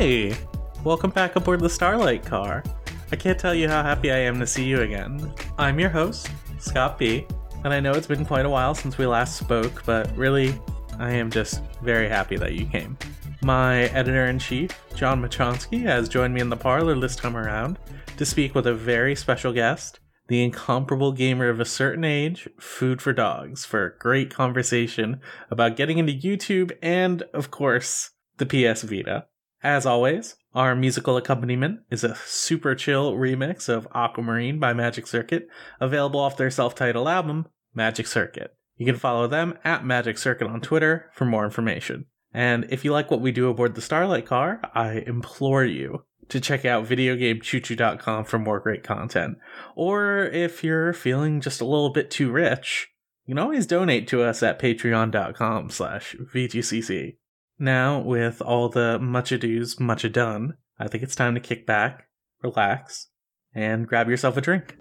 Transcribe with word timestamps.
Hey, 0.00 0.34
welcome 0.82 1.10
back 1.10 1.36
aboard 1.36 1.60
the 1.60 1.68
Starlight 1.68 2.24
car. 2.24 2.64
I 3.12 3.16
can't 3.16 3.38
tell 3.38 3.54
you 3.54 3.68
how 3.68 3.82
happy 3.82 4.10
I 4.10 4.16
am 4.16 4.40
to 4.40 4.46
see 4.46 4.64
you 4.64 4.80
again. 4.80 5.30
I'm 5.58 5.78
your 5.78 5.90
host, 5.90 6.30
Scott 6.58 6.98
B, 6.98 7.26
and 7.64 7.74
I 7.74 7.80
know 7.80 7.92
it's 7.92 8.06
been 8.06 8.24
quite 8.24 8.46
a 8.46 8.48
while 8.48 8.74
since 8.74 8.96
we 8.96 9.04
last 9.04 9.36
spoke, 9.36 9.82
but 9.84 10.10
really, 10.16 10.58
I 10.98 11.10
am 11.10 11.30
just 11.30 11.62
very 11.82 12.08
happy 12.08 12.38
that 12.38 12.54
you 12.54 12.64
came. 12.64 12.96
My 13.42 13.90
editor 13.90 14.24
in 14.24 14.38
chief, 14.38 14.70
John 14.94 15.20
Machonsky, 15.20 15.82
has 15.82 16.08
joined 16.08 16.32
me 16.32 16.40
in 16.40 16.48
the 16.48 16.56
parlor 16.56 16.98
this 16.98 17.14
time 17.14 17.36
around 17.36 17.78
to 18.16 18.24
speak 18.24 18.54
with 18.54 18.66
a 18.66 18.72
very 18.72 19.14
special 19.14 19.52
guest, 19.52 20.00
the 20.28 20.42
incomparable 20.42 21.12
gamer 21.12 21.50
of 21.50 21.60
a 21.60 21.66
certain 21.66 22.04
age, 22.04 22.48
Food 22.58 23.02
for 23.02 23.12
Dogs, 23.12 23.66
for 23.66 23.84
a 23.84 23.98
great 23.98 24.32
conversation 24.32 25.20
about 25.50 25.76
getting 25.76 25.98
into 25.98 26.14
YouTube 26.14 26.72
and, 26.80 27.20
of 27.34 27.50
course, 27.50 28.12
the 28.38 28.46
PS 28.46 28.80
Vita. 28.80 29.26
As 29.62 29.84
always, 29.84 30.36
our 30.54 30.74
musical 30.74 31.16
accompaniment 31.16 31.80
is 31.90 32.02
a 32.02 32.16
super 32.16 32.74
chill 32.74 33.12
remix 33.12 33.68
of 33.68 33.86
Aquamarine 33.94 34.58
by 34.58 34.72
Magic 34.72 35.06
Circuit, 35.06 35.48
available 35.80 36.18
off 36.18 36.36
their 36.36 36.50
self 36.50 36.74
titled 36.74 37.08
album, 37.08 37.46
Magic 37.74 38.06
Circuit. 38.06 38.54
You 38.76 38.86
can 38.86 38.96
follow 38.96 39.26
them 39.26 39.58
at 39.62 39.84
Magic 39.84 40.16
Circuit 40.16 40.46
on 40.46 40.62
Twitter 40.62 41.10
for 41.12 41.26
more 41.26 41.44
information. 41.44 42.06
And 42.32 42.66
if 42.70 42.84
you 42.84 42.92
like 42.92 43.10
what 43.10 43.20
we 43.20 43.32
do 43.32 43.48
aboard 43.50 43.74
the 43.74 43.82
Starlight 43.82 44.24
car, 44.24 44.62
I 44.74 45.04
implore 45.06 45.64
you 45.64 46.04
to 46.30 46.40
check 46.40 46.64
out 46.64 46.86
videogamechoochoo.com 46.86 48.24
for 48.24 48.38
more 48.38 48.60
great 48.60 48.82
content. 48.82 49.36
Or 49.76 50.24
if 50.24 50.64
you're 50.64 50.92
feeling 50.92 51.40
just 51.40 51.60
a 51.60 51.66
little 51.66 51.90
bit 51.90 52.10
too 52.10 52.30
rich, 52.30 52.88
you 53.26 53.34
can 53.34 53.42
always 53.42 53.66
donate 53.66 54.08
to 54.08 54.22
us 54.22 54.42
at 54.42 54.58
patreon.com 54.58 55.70
slash 55.70 56.16
VGCC. 56.34 57.16
Now, 57.62 57.98
with 58.00 58.40
all 58.40 58.70
the 58.70 58.98
much 58.98 59.32
ado's 59.32 59.78
much 59.78 60.10
done, 60.12 60.54
I 60.78 60.88
think 60.88 61.02
it's 61.04 61.14
time 61.14 61.34
to 61.34 61.40
kick 61.40 61.66
back, 61.66 62.08
relax, 62.42 63.08
and 63.54 63.86
grab 63.86 64.08
yourself 64.08 64.38
a 64.38 64.40
drink. 64.40 64.78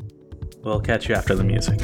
We'll 0.63 0.79
catch 0.79 1.09
you 1.09 1.15
after 1.15 1.35
the 1.35 1.43
music. 1.43 1.77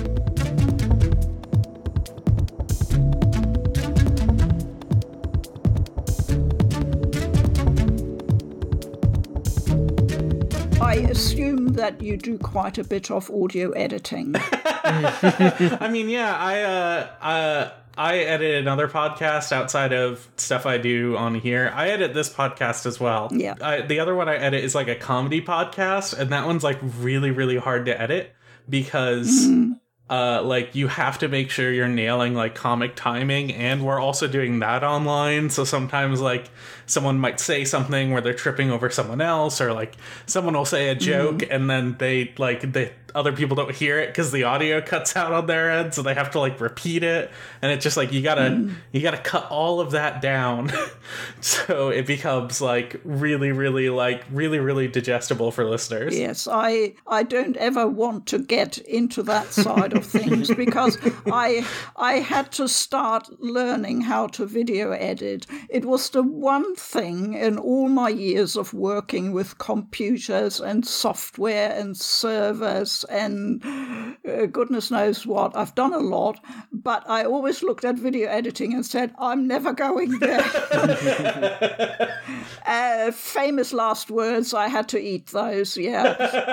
I 10.96 11.00
assume 11.10 11.74
that 11.74 12.02
you 12.02 12.16
do 12.16 12.38
quite 12.38 12.78
a 12.78 12.84
bit 12.86 13.12
of 13.12 13.30
audio 13.30 13.72
editing. 13.72 14.34
I 14.40 15.90
mean, 15.92 16.08
yeah, 16.08 16.34
I 16.34 16.62
uh, 16.62 17.08
uh, 17.22 17.72
I 17.98 18.20
edit 18.20 18.56
another 18.56 18.88
podcast 18.88 19.52
outside 19.52 19.92
of 19.92 20.26
stuff 20.38 20.66
I 20.66 20.78
do 20.78 21.18
on 21.18 21.36
here. 21.36 21.70
I 21.76 21.90
edit 21.90 22.14
this 22.14 22.30
podcast 22.30 22.86
as 22.86 22.98
well. 22.98 23.30
Yeah. 23.34 23.56
I, 23.62 23.82
the 23.82 24.00
other 24.00 24.16
one 24.16 24.30
I 24.30 24.38
edit 24.38 24.64
is 24.64 24.74
like 24.74 24.88
a 24.88 24.96
comedy 24.96 25.42
podcast, 25.42 26.18
and 26.18 26.30
that 26.30 26.46
one's 26.46 26.64
like 26.64 26.80
really, 26.82 27.32
really 27.32 27.58
hard 27.58 27.88
to 27.88 28.02
edit 28.02 28.34
because. 28.70 29.50
Uh, 30.08 30.40
like 30.44 30.76
you 30.76 30.88
have 30.88 31.18
to 31.18 31.28
make 31.28 31.50
sure 31.50 31.72
you're 31.72 31.88
nailing 31.88 32.36
like 32.36 32.54
comic 32.54 32.96
timing, 32.96 33.52
and 33.52 33.84
we're 33.84 34.00
also 34.00 34.28
doing 34.28 34.60
that 34.60 34.84
online. 34.84 35.50
So 35.50 35.64
sometimes 35.64 36.22
like 36.22 36.50
someone 36.86 37.18
might 37.18 37.40
say 37.40 37.66
something 37.66 38.12
where 38.12 38.22
they're 38.22 38.36
tripping 38.36 38.70
over 38.70 38.92
someone 38.92 39.20
else, 39.20 39.60
or 39.60 39.74
like 39.74 39.96
someone 40.28 40.54
will 40.54 40.66
say 40.66 40.90
a 40.90 40.96
joke 40.96 41.44
and 41.50 41.68
then 41.68 41.96
they 41.98 42.34
like 42.38 42.72
the 42.72 42.92
other 43.16 43.32
people 43.32 43.56
don't 43.56 43.74
hear 43.74 43.98
it 43.98 44.08
because 44.08 44.34
the 44.34 44.44
audio 44.44 44.82
cuts 44.82 45.16
out 45.16 45.32
on 45.32 45.48
their 45.48 45.72
end, 45.72 45.94
so 45.94 46.02
they 46.02 46.14
have 46.14 46.32
to 46.32 46.40
like 46.40 46.60
repeat 46.60 47.02
it, 47.02 47.32
and 47.62 47.72
it's 47.72 47.82
just 47.82 47.96
like 47.96 48.12
you 48.12 48.22
gotta 48.22 48.70
you 48.92 49.02
gotta 49.02 49.18
cut 49.18 49.50
all 49.50 49.80
of 49.80 49.92
that 49.92 50.22
down, 50.22 50.70
so 51.42 51.90
it 51.90 52.06
becomes 52.06 52.60
like 52.60 53.00
really, 53.06 53.54
really 53.54 53.90
like 53.90 54.24
really, 54.32 54.60
really 54.60 54.90
digestible 54.90 55.52
for 55.52 55.64
listeners. 55.64 56.16
yes, 56.16 56.48
I 56.52 56.94
I 57.08 57.24
don't 57.24 57.56
ever 57.56 57.88
want 57.88 58.28
to 58.28 58.40
get 58.40 58.78
into 58.80 59.24
that 59.24 59.54
side 59.54 59.94
of 59.96 60.06
things 60.06 60.54
because 60.54 60.98
I 61.26 61.66
I 61.96 62.14
had 62.20 62.52
to 62.54 62.68
start 62.68 63.28
learning 63.40 64.02
how 64.02 64.28
to 64.28 64.46
video 64.46 64.92
edit. 64.92 65.48
It 65.70 65.86
was 65.86 66.10
the 66.10 66.24
one 66.24 66.76
thing 66.76 67.34
in 67.34 67.58
all 67.58 67.90
my 67.90 68.10
years 68.10 68.56
of 68.56 68.74
working 68.74 69.32
with 69.32 69.58
computers 69.58 70.60
and 70.60 70.86
software 70.86 71.72
and 71.72 71.96
servers 71.96 73.04
and 73.10 73.64
uh, 73.66 74.46
goodness 74.48 74.92
knows 74.92 75.26
what. 75.26 75.56
I've 75.56 75.76
done 75.76 75.94
a 75.94 76.00
lot, 76.00 76.40
but 76.72 77.08
I 77.10 77.26
always 77.26 77.64
looked 77.64 77.86
at 77.86 77.96
video 77.96 78.30
editing 78.30 78.74
and 78.74 78.86
said, 78.86 79.14
I'm 79.20 79.48
never 79.48 79.74
going 79.74 80.20
there. 80.20 80.44
uh, 82.66 83.12
famous 83.12 83.74
last 83.74 84.12
words, 84.12 84.54
I 84.54 84.68
had 84.68 84.88
to 84.90 85.00
eat 85.00 85.28
those, 85.28 85.78
yeah. 85.78 86.04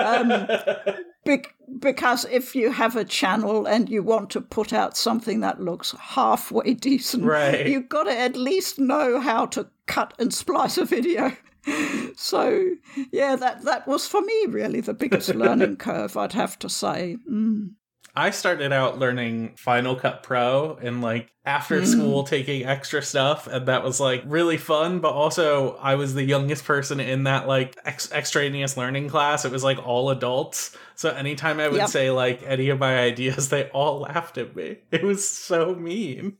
Um, 0.03 1.03
bec- 1.25 1.53
because 1.79 2.25
if 2.25 2.55
you 2.55 2.71
have 2.71 2.95
a 2.95 3.05
channel 3.05 3.65
and 3.65 3.89
you 3.89 4.03
want 4.03 4.29
to 4.31 4.41
put 4.41 4.73
out 4.73 4.95
something 4.97 5.39
that 5.41 5.61
looks 5.61 5.93
halfway 5.99 6.73
decent, 6.89 7.23
Right. 7.23 7.67
you've 7.67 7.89
got 7.89 8.03
to 8.03 8.17
at 8.17 8.35
least 8.35 8.79
know 8.79 9.19
how 9.19 9.45
to 9.47 9.67
cut 9.87 10.13
and 10.19 10.33
splice 10.33 10.77
a 10.77 10.85
video. 10.85 11.31
So 12.17 12.71
yeah, 13.11 13.35
that 13.37 13.63
that 13.63 13.87
was 13.87 14.05
for 14.07 14.21
me 14.21 14.45
really 14.49 14.81
the 14.81 14.93
biggest 14.93 15.33
learning 15.35 15.77
curve, 15.77 16.17
I'd 16.17 16.33
have 16.33 16.59
to 16.59 16.69
say. 16.69 17.17
Mm. 17.29 17.71
I 18.15 18.29
started 18.29 18.71
out 18.71 18.99
learning 18.99 19.53
Final 19.55 19.95
Cut 19.95 20.21
Pro 20.21 20.77
and 20.81 21.01
like 21.01 21.31
after 21.45 21.83
school 21.85 22.23
taking 22.25 22.65
extra 22.65 23.01
stuff, 23.01 23.47
and 23.47 23.65
that 23.67 23.83
was 23.83 23.99
like 23.99 24.23
really 24.27 24.57
fun. 24.57 24.99
But 24.99 25.13
also, 25.13 25.75
I 25.77 25.95
was 25.95 26.13
the 26.13 26.23
youngest 26.23 26.65
person 26.65 26.99
in 26.99 27.23
that 27.23 27.47
like 27.47 27.75
ex- 27.85 28.11
extraneous 28.11 28.77
learning 28.77 29.09
class. 29.09 29.43
It 29.45 29.51
was 29.51 29.63
like 29.63 29.79
all 29.87 30.09
adults. 30.11 30.77
So 30.95 31.09
anytime 31.09 31.59
I 31.59 31.67
would 31.67 31.77
Yep. 31.77 31.89
say 31.89 32.11
like 32.11 32.41
any 32.45 32.69
of 32.69 32.79
my 32.79 32.99
ideas, 32.99 33.49
they 33.49 33.69
all 33.69 34.01
laughed 34.01 34.37
at 34.37 34.55
me. 34.55 34.77
It 34.91 35.03
was 35.03 35.27
so 35.27 35.75
mean. 35.75 36.37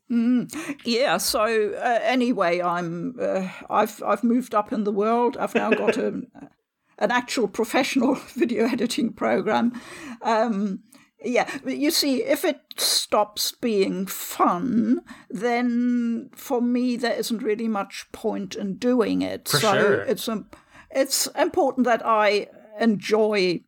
Yeah. 0.85 1.17
So 1.17 1.73
uh, 1.73 1.99
anyway, 2.03 2.61
I'm 2.61 3.15
uh, 3.19 3.47
I've 3.69 4.01
I've 4.03 4.23
moved 4.23 4.53
up 4.55 4.71
in 4.71 4.83
the 4.83 4.91
world. 4.91 5.37
I've 5.37 5.55
now 5.55 5.71
got 5.71 5.97
a, 5.97 6.21
an 6.99 7.11
actual 7.11 7.47
professional 7.47 8.15
video 8.35 8.65
editing 8.65 9.13
program. 9.13 9.73
Um, 10.21 10.83
yeah, 11.25 11.49
you 11.65 11.89
see, 11.89 12.21
if 12.23 12.43
it 12.43 12.59
stops 12.75 13.53
being 13.53 14.05
fun, 14.07 14.99
then 15.29 16.29
for 16.35 16.61
me 16.61 16.97
there 16.97 17.13
isn't 17.17 17.41
really 17.41 17.69
much 17.69 18.05
point 18.11 18.55
in 18.55 18.75
doing 18.75 19.21
it. 19.21 19.47
For 19.47 19.57
so 19.57 19.73
sure. 19.73 19.93
it's 20.01 20.27
um, 20.27 20.49
it's 20.91 21.27
important 21.27 21.85
that 21.85 22.05
I 22.05 22.47
enjoy 22.79 23.61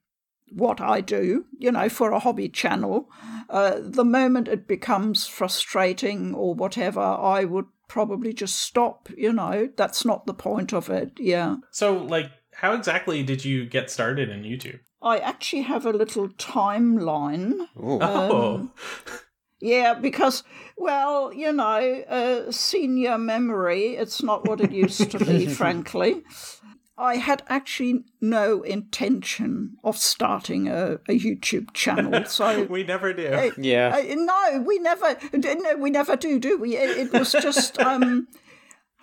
what 0.51 0.79
I 0.79 1.01
do, 1.01 1.45
you 1.57 1.71
know, 1.71 1.89
for 1.89 2.11
a 2.11 2.19
hobby 2.19 2.49
channel. 2.49 3.09
Uh, 3.49 3.79
the 3.81 4.05
moment 4.05 4.47
it 4.47 4.67
becomes 4.67 5.27
frustrating 5.27 6.33
or 6.33 6.53
whatever, 6.53 7.01
I 7.01 7.45
would 7.45 7.65
probably 7.87 8.33
just 8.33 8.59
stop, 8.59 9.09
you 9.17 9.33
know. 9.33 9.69
That's 9.75 10.05
not 10.05 10.25
the 10.25 10.33
point 10.33 10.73
of 10.73 10.89
it, 10.89 11.13
yeah. 11.17 11.57
So 11.71 11.97
like, 11.97 12.31
how 12.53 12.73
exactly 12.73 13.23
did 13.23 13.43
you 13.43 13.65
get 13.65 13.91
started 13.91 14.29
in 14.29 14.43
YouTube? 14.43 14.79
I 15.01 15.19
actually 15.19 15.63
have 15.63 15.85
a 15.85 15.93
little 15.93 16.29
timeline. 16.29 17.67
oh, 17.77 18.71
Yeah, 19.61 19.93
because, 19.93 20.43
well, 20.77 21.33
you 21.33 21.51
know, 21.53 22.03
uh, 22.07 22.51
senior 22.51 23.17
memory, 23.17 23.95
it's 23.95 24.21
not 24.21 24.47
what 24.47 24.61
it 24.61 24.71
used 24.71 25.11
to 25.11 25.19
be, 25.23 25.45
frankly. 25.61 26.23
I 26.97 27.17
had 27.17 27.43
actually 27.47 28.05
no 28.21 28.61
intention 28.61 29.77
of 29.83 29.97
starting 29.97 30.69
a, 30.69 30.93
a 31.09 31.19
YouTube 31.19 31.73
channel, 31.73 32.23
so 32.27 32.63
we 32.63 32.83
never 32.83 33.13
do. 33.13 33.51
Yeah. 33.57 33.95
Uh, 33.97 34.15
no, 34.15 34.63
we 34.65 34.79
never. 34.79 35.17
No, 35.33 35.75
we 35.77 35.89
never 35.89 36.15
do, 36.15 36.39
do 36.39 36.57
we? 36.57 36.77
It, 36.77 37.07
it 37.07 37.13
was 37.13 37.33
just. 37.33 37.79
Um, 37.79 38.27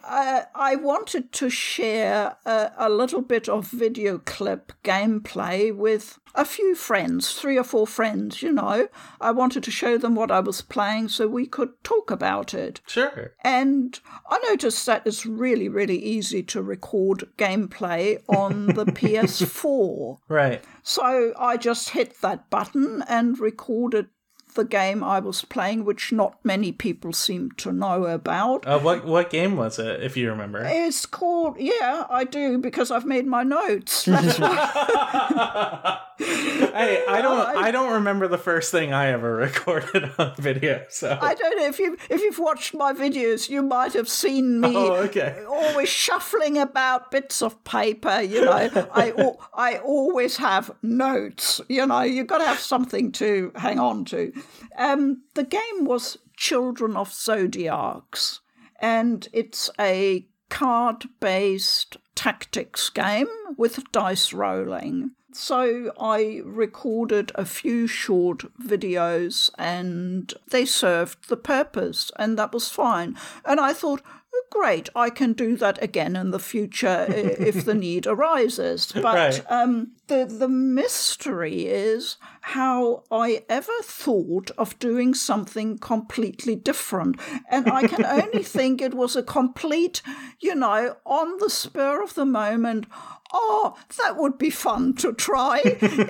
uh, 0.04 0.42
I 0.54 0.76
wanted 0.76 1.32
to 1.32 1.50
share 1.50 2.36
a, 2.44 2.72
a 2.76 2.88
little 2.88 3.22
bit 3.22 3.48
of 3.48 3.68
video 3.68 4.18
clip 4.18 4.72
gameplay 4.84 5.74
with 5.74 6.18
a 6.34 6.44
few 6.44 6.74
friends, 6.74 7.32
three 7.32 7.58
or 7.58 7.64
four 7.64 7.86
friends. 7.86 8.42
You 8.42 8.52
know, 8.52 8.88
I 9.20 9.30
wanted 9.30 9.62
to 9.64 9.70
show 9.70 9.98
them 9.98 10.14
what 10.14 10.30
I 10.30 10.40
was 10.40 10.62
playing 10.62 11.08
so 11.08 11.28
we 11.28 11.46
could 11.46 11.70
talk 11.84 12.10
about 12.10 12.54
it. 12.54 12.80
Sure. 12.86 13.34
And 13.44 13.98
I 14.28 14.38
noticed 14.48 14.84
that 14.86 15.06
it's 15.06 15.26
really, 15.26 15.68
really 15.68 15.98
easy 15.98 16.42
to 16.44 16.62
record 16.62 17.28
gameplay 17.36 18.22
on 18.28 18.66
the 18.66 18.84
PS4. 18.86 20.18
Right. 20.28 20.64
So 20.82 21.32
I 21.38 21.56
just 21.56 21.90
hit 21.90 22.20
that 22.22 22.50
button 22.50 23.04
and 23.08 23.38
recorded 23.38 24.06
the 24.54 24.64
game 24.64 25.02
I 25.02 25.20
was 25.20 25.44
playing, 25.44 25.84
which 25.84 26.12
not 26.12 26.36
many 26.44 26.72
people 26.72 27.12
seem 27.12 27.52
to 27.52 27.72
know 27.72 28.04
about. 28.04 28.66
Uh, 28.66 28.78
what 28.78 29.04
what 29.04 29.30
game 29.30 29.56
was 29.56 29.78
it, 29.78 30.02
if 30.02 30.16
you 30.16 30.30
remember? 30.30 30.62
It's 30.64 31.06
called 31.06 31.56
yeah, 31.58 32.06
I 32.10 32.24
do 32.24 32.58
because 32.58 32.90
I've 32.90 33.06
made 33.06 33.26
my 33.26 33.42
notes. 33.42 34.04
That's 34.04 34.38
why. 34.38 35.98
hey, 36.18 37.04
I 37.08 37.20
don't 37.22 37.56
I, 37.56 37.70
don't 37.70 37.92
remember 37.94 38.28
the 38.28 38.38
first 38.38 38.70
thing 38.70 38.92
I 38.92 39.08
ever 39.08 39.34
recorded 39.36 40.10
on 40.18 40.34
video. 40.36 40.84
So 40.88 41.18
I 41.20 41.34
don't 41.34 41.56
know 41.58 41.66
if 41.66 41.78
you 41.78 41.96
if 42.10 42.20
you've 42.20 42.38
watched 42.38 42.74
my 42.74 42.92
videos, 42.92 43.48
you 43.48 43.62
might 43.62 43.92
have 43.94 44.08
seen 44.08 44.60
me 44.60 44.74
oh, 44.74 44.94
okay. 45.04 45.44
always 45.48 45.88
shuffling 45.88 46.58
about 46.58 47.10
bits 47.10 47.42
of 47.42 47.62
paper. 47.64 48.20
You 48.20 48.44
know, 48.44 48.52
I 48.52 49.34
I 49.54 49.78
always 49.78 50.36
have 50.36 50.70
notes. 50.82 51.60
You 51.68 51.86
know, 51.86 52.02
you've 52.02 52.26
got 52.26 52.38
to 52.38 52.46
have 52.46 52.58
something 52.58 53.12
to 53.12 53.52
hang 53.56 53.78
on 53.78 54.04
to. 54.06 54.32
Um, 54.76 55.22
the 55.34 55.44
game 55.44 55.84
was 55.84 56.18
Children 56.36 56.96
of 56.96 57.10
Zodiarcs, 57.10 58.40
and 58.80 59.28
it's 59.32 59.70
a 59.78 60.26
card 60.48 61.04
based 61.20 61.96
tactics 62.14 62.90
game 62.90 63.28
with 63.56 63.90
dice 63.92 64.32
rolling. 64.32 65.12
So 65.32 65.92
I 65.98 66.42
recorded 66.44 67.32
a 67.34 67.46
few 67.46 67.86
short 67.86 68.44
videos 68.60 69.50
and 69.56 70.32
they 70.50 70.66
served 70.66 71.28
the 71.28 71.38
purpose, 71.38 72.10
and 72.18 72.38
that 72.38 72.52
was 72.52 72.68
fine. 72.68 73.16
And 73.44 73.58
I 73.58 73.72
thought, 73.72 74.02
great, 74.52 74.90
I 74.94 75.08
can 75.08 75.32
do 75.32 75.56
that 75.56 75.82
again 75.82 76.14
in 76.14 76.30
the 76.30 76.38
future 76.38 77.06
if 77.08 77.64
the 77.64 77.74
need 77.88 78.06
arises. 78.06 78.92
But 78.92 79.04
right. 79.04 79.50
um, 79.50 79.92
the 80.08 80.26
the 80.26 80.48
mystery 80.48 81.66
is 81.66 82.16
how 82.42 83.04
I 83.10 83.44
ever 83.48 83.72
thought 83.82 84.50
of 84.58 84.78
doing 84.78 85.14
something 85.14 85.78
completely 85.78 86.54
different, 86.54 87.18
and 87.50 87.68
I 87.70 87.88
can 87.88 88.04
only 88.04 88.42
think 88.56 88.82
it 88.82 88.94
was 88.94 89.16
a 89.16 89.22
complete, 89.22 90.02
you 90.40 90.54
know, 90.54 90.96
on 91.06 91.38
the 91.38 91.50
spur 91.50 92.02
of 92.02 92.14
the 92.14 92.26
moment. 92.26 92.86
Oh, 93.32 93.74
that 93.96 94.18
would 94.18 94.36
be 94.36 94.50
fun 94.50 94.92
to 94.96 95.14
try. 95.14 95.60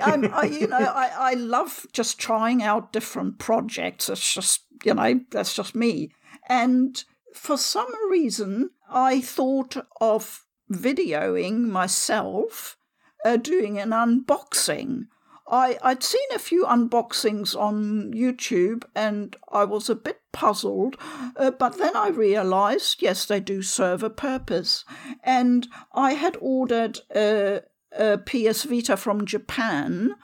um, 0.01 0.29
I, 0.33 0.45
you 0.59 0.67
know, 0.67 0.77
I, 0.77 1.31
I 1.31 1.33
love 1.35 1.87
just 1.93 2.19
trying 2.19 2.61
out 2.61 2.91
different 2.91 3.39
projects. 3.39 4.09
It's 4.09 4.33
just, 4.33 4.63
you 4.83 4.93
know, 4.93 5.21
that's 5.31 5.55
just 5.55 5.73
me. 5.73 6.11
And 6.49 7.01
for 7.33 7.57
some 7.57 7.91
reason, 8.09 8.71
I 8.89 9.21
thought 9.21 9.75
of 9.99 10.45
videoing 10.71 11.67
myself 11.67 12.77
uh, 13.25 13.37
doing 13.37 13.79
an 13.79 13.89
unboxing. 13.89 15.07
I, 15.47 15.77
I'd 15.83 16.03
seen 16.03 16.27
a 16.33 16.39
few 16.39 16.65
unboxings 16.65 17.55
on 17.55 18.13
YouTube 18.13 18.83
and 18.95 19.35
I 19.51 19.65
was 19.65 19.89
a 19.89 19.95
bit 19.95 20.21
puzzled, 20.31 20.95
uh, 21.35 21.51
but 21.51 21.77
then 21.77 21.95
I 21.95 22.09
realized 22.09 23.01
yes, 23.01 23.25
they 23.25 23.39
do 23.39 23.61
serve 23.61 24.03
a 24.03 24.09
purpose. 24.09 24.85
And 25.23 25.67
I 25.93 26.13
had 26.13 26.37
ordered 26.39 27.01
a, 27.13 27.61
a 27.91 28.17
PS 28.19 28.63
Vita 28.63 28.95
from 28.95 29.25
Japan 29.25 30.15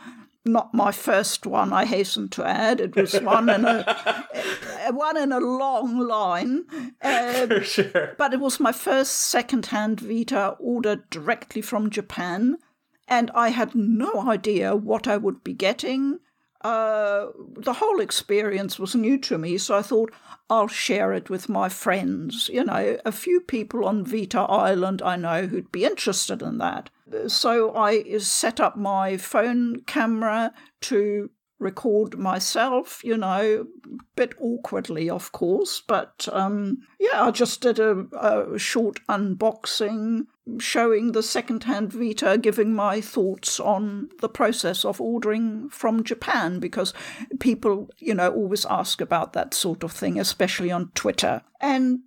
not 0.51 0.73
my 0.73 0.91
first 0.91 1.45
one, 1.45 1.73
I 1.73 1.85
hasten 1.85 2.29
to 2.29 2.45
add. 2.45 2.79
It 2.81 2.95
was 2.95 3.13
one 3.21 3.49
in 3.49 3.65
a, 3.65 4.27
one 4.91 5.17
in 5.17 5.31
a 5.31 5.39
long 5.39 5.99
line. 5.99 6.65
Uh, 7.01 7.47
For 7.47 7.63
sure. 7.63 8.15
But 8.17 8.33
it 8.33 8.39
was 8.39 8.59
my 8.59 8.71
first 8.71 9.13
second-hand 9.13 9.99
Vita 9.99 10.55
ordered 10.59 11.09
directly 11.09 11.61
from 11.61 11.89
Japan, 11.89 12.57
and 13.07 13.31
I 13.33 13.49
had 13.49 13.75
no 13.75 14.29
idea 14.29 14.75
what 14.75 15.07
I 15.07 15.17
would 15.17 15.43
be 15.43 15.53
getting. 15.53 16.19
Uh, 16.61 17.27
the 17.57 17.73
whole 17.73 18.01
experience 18.01 18.77
was 18.77 18.93
new 18.93 19.17
to 19.17 19.37
me, 19.37 19.57
so 19.57 19.77
I 19.77 19.81
thought 19.81 20.13
I'll 20.49 20.67
share 20.67 21.13
it 21.13 21.29
with 21.29 21.47
my 21.47 21.69
friends. 21.69 22.49
You 22.51 22.65
know, 22.65 22.97
a 23.05 23.11
few 23.11 23.39
people 23.39 23.85
on 23.85 24.05
Vita 24.05 24.39
Island 24.39 25.01
I 25.01 25.15
know 25.15 25.47
who'd 25.47 25.71
be 25.71 25.85
interested 25.85 26.41
in 26.41 26.57
that. 26.57 26.89
So 27.27 27.75
I 27.75 28.17
set 28.17 28.59
up 28.59 28.75
my 28.77 29.17
phone 29.17 29.81
camera 29.85 30.53
to 30.81 31.29
record 31.59 32.17
myself, 32.17 33.01
you 33.03 33.17
know, 33.17 33.67
a 33.85 34.03
bit 34.15 34.33
awkwardly, 34.39 35.09
of 35.09 35.33
course, 35.33 35.83
but 35.85 36.25
um, 36.31 36.77
yeah, 37.01 37.21
I 37.21 37.31
just 37.31 37.59
did 37.59 37.79
a, 37.79 38.05
a 38.17 38.57
short 38.57 39.01
unboxing 39.09 40.27
showing 40.59 41.11
the 41.11 41.21
second-hand 41.21 41.91
Vita, 41.91 42.37
giving 42.37 42.73
my 42.73 43.01
thoughts 43.01 43.59
on 43.59 44.09
the 44.21 44.29
process 44.29 44.85
of 44.85 45.01
ordering 45.01 45.67
from 45.69 46.03
Japan, 46.03 46.59
because 46.59 46.93
people, 47.41 47.89
you 47.97 48.13
know, 48.13 48.31
always 48.31 48.65
ask 48.65 49.01
about 49.01 49.33
that 49.33 49.53
sort 49.53 49.83
of 49.83 49.91
thing, 49.91 50.17
especially 50.17 50.71
on 50.71 50.91
Twitter. 50.95 51.41
And 51.59 51.99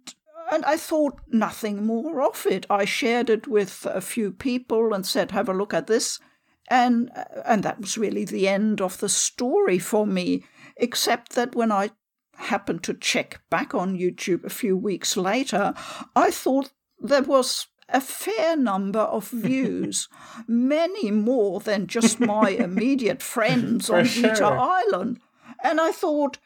and 0.52 0.64
I 0.66 0.76
thought 0.76 1.18
nothing 1.28 1.86
more 1.86 2.20
of 2.22 2.46
it. 2.46 2.66
I 2.68 2.84
shared 2.84 3.30
it 3.30 3.46
with 3.46 3.86
a 3.86 4.02
few 4.02 4.30
people 4.30 4.92
and 4.92 5.06
said, 5.06 5.30
"Have 5.30 5.48
a 5.48 5.54
look 5.54 5.72
at 5.72 5.86
this." 5.86 6.20
And 6.68 7.10
and 7.44 7.62
that 7.62 7.80
was 7.80 7.96
really 7.96 8.24
the 8.24 8.48
end 8.48 8.80
of 8.80 8.98
the 8.98 9.08
story 9.08 9.78
for 9.78 10.06
me, 10.06 10.44
except 10.76 11.32
that 11.32 11.54
when 11.54 11.72
I 11.72 11.90
happened 12.36 12.82
to 12.84 12.94
check 12.94 13.40
back 13.48 13.74
on 13.74 13.98
YouTube 13.98 14.44
a 14.44 14.50
few 14.50 14.76
weeks 14.76 15.16
later, 15.16 15.72
I 16.14 16.30
thought 16.30 16.72
there 16.98 17.22
was 17.22 17.68
a 17.88 18.00
fair 18.00 18.54
number 18.56 19.00
of 19.00 19.28
views, 19.48 20.08
many 20.46 21.10
more 21.10 21.60
than 21.60 21.86
just 21.86 22.20
my 22.34 22.50
immediate 22.50 23.22
friends 23.22 23.88
on 23.88 24.04
sure. 24.04 24.28
Vita 24.28 24.44
Island. 24.46 25.20
And 25.64 25.80
I 25.80 25.92
thought, 25.92 26.38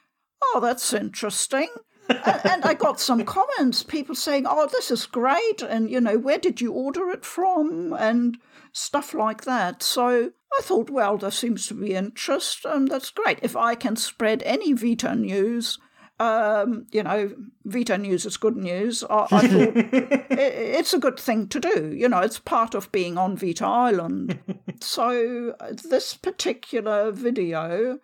oh, 0.43 0.61
that's 0.63 0.93
interesting. 0.93 1.69
And, 2.09 2.41
and, 2.45 2.65
I 2.65 2.75
got 2.75 3.01
some 3.01 3.25
comments, 3.25 3.83
people 3.83 4.15
saying, 4.15 4.47
"Oh, 4.49 4.67
this 4.67 4.91
is 4.91 5.07
great," 5.07 5.63
and 5.63 5.91
you 5.91 6.01
know, 6.01 6.19
where 6.19 6.39
did 6.39 6.61
you 6.61 6.73
order 6.73 7.11
it 7.11 7.25
from, 7.25 7.93
and 7.93 8.39
stuff 8.77 9.15
like 9.15 9.45
that. 9.45 9.83
So 9.83 10.31
I 10.59 10.63
thought, 10.63 10.91
well, 10.91 11.17
there 11.17 11.31
seems 11.31 11.67
to 11.69 11.75
be 11.75 11.95
interest, 11.95 12.65
and 12.65 12.89
that's 12.89 13.11
great. 13.11 13.39
If 13.43 13.57
I 13.57 13.75
can 13.75 13.97
spread 13.97 14.43
any 14.45 14.75
Vita 14.75 15.15
news, 15.15 15.79
um, 16.19 16.87
you 16.93 17.03
know, 17.03 17.35
Vita 17.65 17.97
news 17.99 18.27
is 18.27 18.37
good 18.37 18.57
news. 18.57 19.03
I, 19.09 19.27
I 19.31 19.49
thought 19.49 19.77
it, 19.77 20.27
it's 20.31 20.95
a 20.95 20.99
good 20.99 21.19
thing 21.19 21.49
to 21.49 21.61
do. 21.61 21.93
You 21.95 22.09
know, 22.09 22.21
it's 22.21 22.39
part 22.39 22.75
of 22.75 22.93
being 22.93 23.17
on 23.19 23.37
Vita 23.37 23.67
Island. 23.67 24.39
so 24.81 25.55
uh, 25.59 25.73
this 25.89 26.15
particular 26.15 27.11
video, 27.13 27.99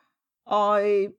I 0.47 1.11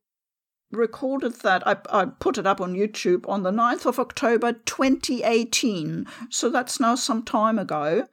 recorded 0.75 1.41
that. 1.41 1.65
I, 1.67 1.77
I 1.89 2.05
put 2.05 2.37
it 2.37 2.47
up 2.47 2.61
on 2.61 2.73
YouTube 2.73 3.27
on 3.27 3.43
the 3.43 3.51
9th 3.51 3.85
of 3.85 3.99
October 3.99 4.53
2018. 4.53 6.05
So 6.29 6.49
that's 6.49 6.79
now 6.79 6.95
some 6.95 7.23
time 7.23 7.59
ago. 7.59 8.07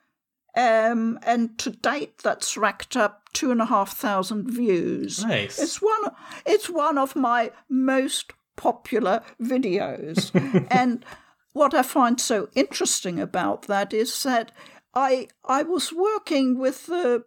Um, 0.57 1.19
and 1.23 1.57
to 1.59 1.71
date, 1.71 2.19
that's 2.19 2.57
racked 2.57 2.97
up 2.97 3.33
two 3.33 3.51
and 3.51 3.61
a 3.61 3.67
half 3.67 3.97
thousand 3.97 4.51
views. 4.51 5.25
Nice. 5.25 5.61
It's 5.61 5.81
one. 5.81 6.11
It's 6.45 6.69
one 6.69 6.99
of 6.99 7.15
my 7.15 7.53
most 7.69 8.33
popular 8.57 9.23
videos. 9.41 10.31
and 10.71 11.05
what 11.53 11.75
I 11.75 11.83
find 11.83 12.21
so 12.21 12.49
interesting 12.55 13.21
about 13.21 13.63
that 13.63 13.93
is 13.93 14.23
that 14.25 14.53
I 14.95 15.29
I 15.45 15.63
was 15.63 15.93
working 15.93 16.59
with 16.59 16.87
the 16.87 17.25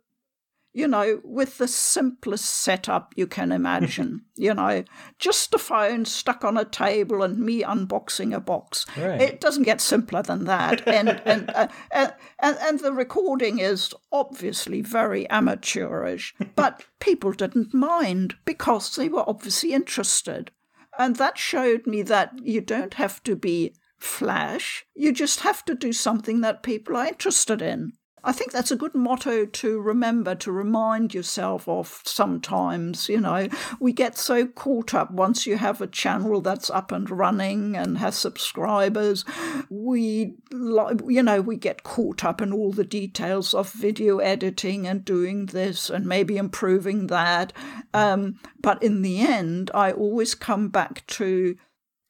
you 0.73 0.87
know, 0.87 1.21
with 1.23 1.59
the 1.59 1.67
simplest 1.67 2.45
setup 2.45 3.13
you 3.15 3.27
can 3.27 3.51
imagine. 3.51 4.21
you 4.35 4.53
know, 4.53 4.83
just 5.19 5.53
a 5.53 5.59
phone 5.59 6.05
stuck 6.05 6.43
on 6.43 6.57
a 6.57 6.65
table 6.65 7.21
and 7.21 7.37
me 7.37 7.61
unboxing 7.61 8.35
a 8.35 8.39
box. 8.39 8.85
Right. 8.97 9.21
It 9.21 9.39
doesn't 9.39 9.63
get 9.63 9.81
simpler 9.81 10.23
than 10.23 10.45
that. 10.45 10.87
and, 10.87 11.09
and, 11.25 11.49
uh, 11.51 11.67
and, 11.91 12.13
and, 12.39 12.57
and 12.61 12.79
the 12.79 12.93
recording 12.93 13.59
is 13.59 13.93
obviously 14.11 14.81
very 14.81 15.29
amateurish, 15.29 16.33
but 16.55 16.83
people 16.99 17.31
didn't 17.31 17.73
mind 17.73 18.35
because 18.43 18.95
they 18.95 19.09
were 19.09 19.27
obviously 19.29 19.73
interested. 19.73 20.51
And 20.97 21.15
that 21.17 21.37
showed 21.37 21.85
me 21.87 22.01
that 22.03 22.33
you 22.41 22.61
don't 22.61 22.95
have 22.95 23.21
to 23.23 23.35
be 23.35 23.73
flash, 23.97 24.85
you 24.93 25.13
just 25.13 25.39
have 25.41 25.63
to 25.65 25.73
do 25.73 25.93
something 25.93 26.41
that 26.41 26.61
people 26.61 26.97
are 26.97 27.05
interested 27.05 27.61
in. 27.61 27.93
I 28.23 28.31
think 28.31 28.51
that's 28.51 28.71
a 28.71 28.75
good 28.75 28.95
motto 28.95 29.45
to 29.45 29.81
remember, 29.81 30.33
to 30.35 30.51
remind 30.51 31.13
yourself 31.13 31.67
of 31.67 32.01
sometimes. 32.05 33.09
You 33.09 33.19
know, 33.19 33.49
we 33.79 33.91
get 33.91 34.17
so 34.17 34.47
caught 34.47 34.93
up 34.93 35.11
once 35.11 35.45
you 35.45 35.57
have 35.57 35.81
a 35.81 35.87
channel 35.87 36.41
that's 36.41 36.69
up 36.69 36.91
and 36.91 37.09
running 37.09 37.75
and 37.75 37.97
has 37.97 38.15
subscribers. 38.15 39.25
We, 39.69 40.35
you 40.51 41.23
know, 41.23 41.41
we 41.41 41.57
get 41.57 41.83
caught 41.83 42.23
up 42.23 42.41
in 42.41 42.53
all 42.53 42.71
the 42.71 42.85
details 42.85 43.53
of 43.53 43.71
video 43.71 44.19
editing 44.19 44.87
and 44.87 45.03
doing 45.03 45.47
this 45.47 45.89
and 45.89 46.05
maybe 46.05 46.37
improving 46.37 47.07
that. 47.07 47.51
Um, 47.93 48.39
but 48.61 48.81
in 48.81 49.01
the 49.01 49.19
end, 49.19 49.69
I 49.73 49.91
always 49.91 50.33
come 50.33 50.69
back 50.69 51.05
to 51.07 51.55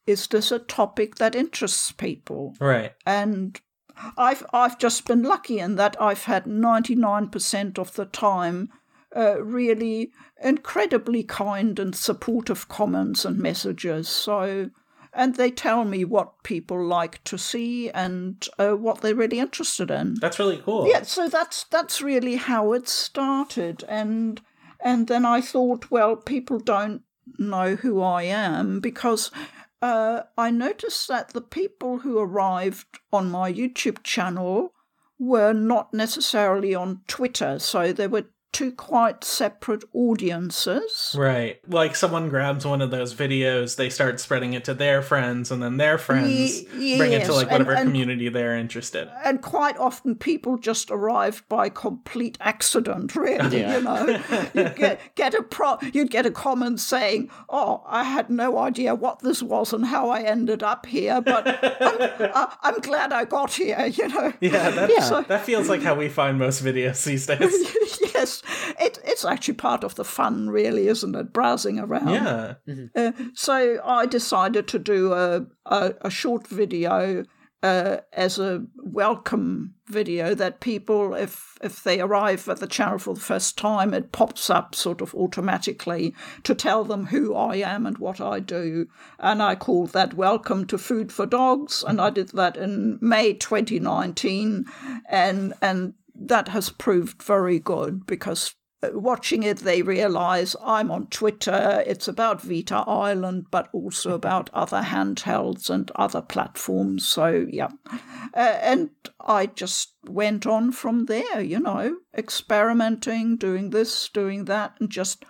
is 0.05 0.27
this 0.27 0.51
a 0.51 0.59
topic 0.59 1.15
that 1.15 1.35
interests 1.35 1.91
people? 1.91 2.55
Right. 2.59 2.93
And 3.05 3.59
I've 4.17 4.45
I've 4.53 4.77
just 4.77 5.05
been 5.05 5.23
lucky 5.23 5.59
in 5.59 5.75
that 5.75 5.95
I've 6.01 6.23
had 6.23 6.45
99% 6.45 7.77
of 7.77 7.93
the 7.93 8.05
time 8.05 8.69
uh, 9.15 9.41
really 9.43 10.11
incredibly 10.43 11.23
kind 11.23 11.79
and 11.79 11.95
supportive 11.95 12.67
comments 12.67 13.25
and 13.25 13.37
messages. 13.37 14.09
So, 14.09 14.69
and 15.13 15.35
they 15.35 15.51
tell 15.51 15.85
me 15.85 16.03
what 16.03 16.43
people 16.43 16.83
like 16.83 17.23
to 17.25 17.37
see 17.37 17.89
and 17.91 18.47
uh, 18.57 18.71
what 18.71 19.01
they're 19.01 19.15
really 19.15 19.39
interested 19.39 19.91
in. 19.91 20.15
That's 20.19 20.39
really 20.39 20.61
cool. 20.63 20.87
Yeah, 20.87 21.03
so 21.03 21.29
that's 21.29 21.65
that's 21.65 22.01
really 22.01 22.35
how 22.35 22.73
it 22.73 22.87
started, 22.87 23.83
and 23.87 24.41
and 24.79 25.07
then 25.07 25.25
I 25.25 25.41
thought, 25.41 25.91
well, 25.91 26.15
people 26.15 26.59
don't 26.59 27.03
know 27.37 27.75
who 27.75 28.01
I 28.01 28.23
am 28.23 28.79
because 28.79 29.31
uh, 29.83 30.23
I 30.37 30.49
noticed 30.49 31.09
that 31.09 31.31
the 31.33 31.41
people 31.41 31.99
who 31.99 32.17
arrived 32.17 32.99
on 33.11 33.29
my 33.29 33.51
YouTube 33.51 34.01
channel 34.01 34.71
were 35.19 35.51
not 35.51 35.93
necessarily 35.93 36.73
on 36.73 37.01
Twitter, 37.09 37.59
so 37.59 37.91
there 37.91 38.07
were 38.07 38.27
two 38.53 38.71
quite 38.71 39.23
separate 39.23 39.83
audiences. 39.93 41.15
Right. 41.17 41.59
Like 41.67 41.95
someone 41.95 42.29
grabs 42.29 42.65
one 42.65 42.81
of 42.81 42.91
those 42.91 43.13
videos, 43.13 43.75
they 43.75 43.89
start 43.89 44.19
spreading 44.19 44.53
it 44.53 44.63
to 44.65 44.73
their 44.73 45.01
friends, 45.01 45.51
and 45.51 45.61
then 45.61 45.77
their 45.77 45.97
friends 45.97 46.61
Ye- 46.73 46.97
bring 46.97 47.13
it 47.13 47.25
to 47.25 47.33
like 47.33 47.49
whatever 47.51 47.71
and- 47.71 47.79
and- 47.81 47.89
community 47.89 48.29
they're 48.29 48.55
interested. 48.55 49.09
And 49.25 49.41
quite 49.41 49.77
often, 49.77 50.15
people 50.15 50.57
just 50.57 50.91
arrive 50.91 51.43
by 51.49 51.69
complete 51.69 52.37
accident. 52.39 53.15
Really, 53.15 53.59
Yeah. 53.61 53.77
you 53.77 53.83
know, 53.83 54.21
you'd 54.53 54.75
get 54.75 54.99
get 55.15 55.33
a 55.33 55.43
pro, 55.43 55.77
you'd 55.91 56.11
get 56.11 56.25
a 56.25 56.31
comment 56.31 56.79
saying, 56.79 57.29
"Oh, 57.49 57.83
I 57.87 58.03
had 58.03 58.29
no 58.29 58.57
idea 58.59 58.95
what 58.95 59.19
this 59.19 59.41
was 59.43 59.73
and 59.73 59.85
how 59.85 60.09
I 60.09 60.21
ended 60.21 60.61
up 60.63 60.85
here, 60.85 61.21
but 61.21 61.47
I'm, 61.47 62.29
uh, 62.33 62.47
I'm 62.61 62.79
glad 62.81 63.11
I 63.13 63.25
got 63.25 63.53
here." 63.53 63.85
You 63.93 64.07
know. 64.09 64.33
Yeah, 64.39 64.69
that, 64.71 64.89
Yeah. 64.89 65.21
that 65.27 65.45
feels 65.45 65.69
like 65.69 65.81
how 65.81 65.95
we 65.95 66.09
find 66.09 66.37
most 66.39 66.63
videos 66.63 67.03
these 67.03 67.25
days. 67.25 67.75
yes, 68.13 68.41
it, 68.79 68.99
it's 69.03 69.25
actually 69.25 69.55
part 69.55 69.83
of 69.83 69.95
the 69.95 70.05
fun, 70.05 70.49
really, 70.49 70.87
isn't 70.87 71.15
it? 71.15 71.33
Browsing 71.33 71.79
around. 71.79 72.09
yeah. 72.09 72.53
Uh, 72.95 73.11
so 73.33 73.79
I 73.83 74.05
decided 74.05 74.67
to 74.69 74.79
do 74.79 75.13
a, 75.13 75.45
a, 75.65 75.93
a 76.01 76.09
short 76.09 76.47
video 76.47 77.25
uh, 77.63 78.01
as 78.11 78.37
a 78.37 78.65
welcome 78.75 79.73
video 79.87 80.35
that 80.35 80.59
people, 80.59 81.13
if 81.13 81.57
if 81.61 81.81
they 81.81 82.01
arrive 82.01 82.49
at 82.49 82.59
the 82.59 82.67
channel 82.67 82.97
for 82.97 83.13
the 83.13 83.21
first 83.21 83.57
time, 83.57 83.93
it 83.93 84.11
pops 84.11 84.49
up 84.49 84.75
sort 84.75 84.99
of 84.99 85.15
automatically 85.15 86.13
to 86.43 86.53
tell 86.53 86.83
them 86.83 87.05
who 87.05 87.33
I 87.33 87.55
am 87.55 87.85
and 87.85 87.97
what 87.97 88.19
I 88.19 88.41
do. 88.41 88.87
And 89.17 89.41
I 89.41 89.55
called 89.55 89.91
that 89.93 90.13
Welcome 90.13 90.65
to 90.67 90.77
Food 90.77 91.13
for 91.13 91.25
Dogs, 91.25 91.85
and 91.87 92.01
I 92.01 92.09
did 92.09 92.29
that 92.29 92.57
in 92.57 92.99
May 93.01 93.33
2019, 93.33 94.65
and 95.09 95.53
and 95.61 95.93
that 96.27 96.49
has 96.49 96.69
proved 96.69 97.21
very 97.21 97.59
good 97.59 98.05
because 98.05 98.55
watching 98.91 99.43
it, 99.43 99.59
they 99.59 99.81
realize 99.81 100.55
I'm 100.63 100.91
on 100.91 101.07
Twitter. 101.07 101.83
It's 101.85 102.07
about 102.07 102.41
Vita 102.41 102.83
Island, 102.87 103.45
but 103.51 103.69
also 103.71 104.13
about 104.13 104.49
other 104.53 104.81
handhelds 104.81 105.69
and 105.69 105.91
other 105.95 106.21
platforms. 106.21 107.07
So, 107.07 107.45
yeah. 107.49 107.69
Uh, 108.33 108.57
and 108.61 108.89
I 109.21 109.45
just 109.47 109.93
went 110.05 110.45
on 110.45 110.71
from 110.71 111.05
there, 111.05 111.41
you 111.41 111.59
know, 111.59 111.97
experimenting, 112.17 113.37
doing 113.37 113.69
this, 113.69 114.09
doing 114.09 114.45
that, 114.45 114.75
and 114.79 114.89
just 114.89 115.23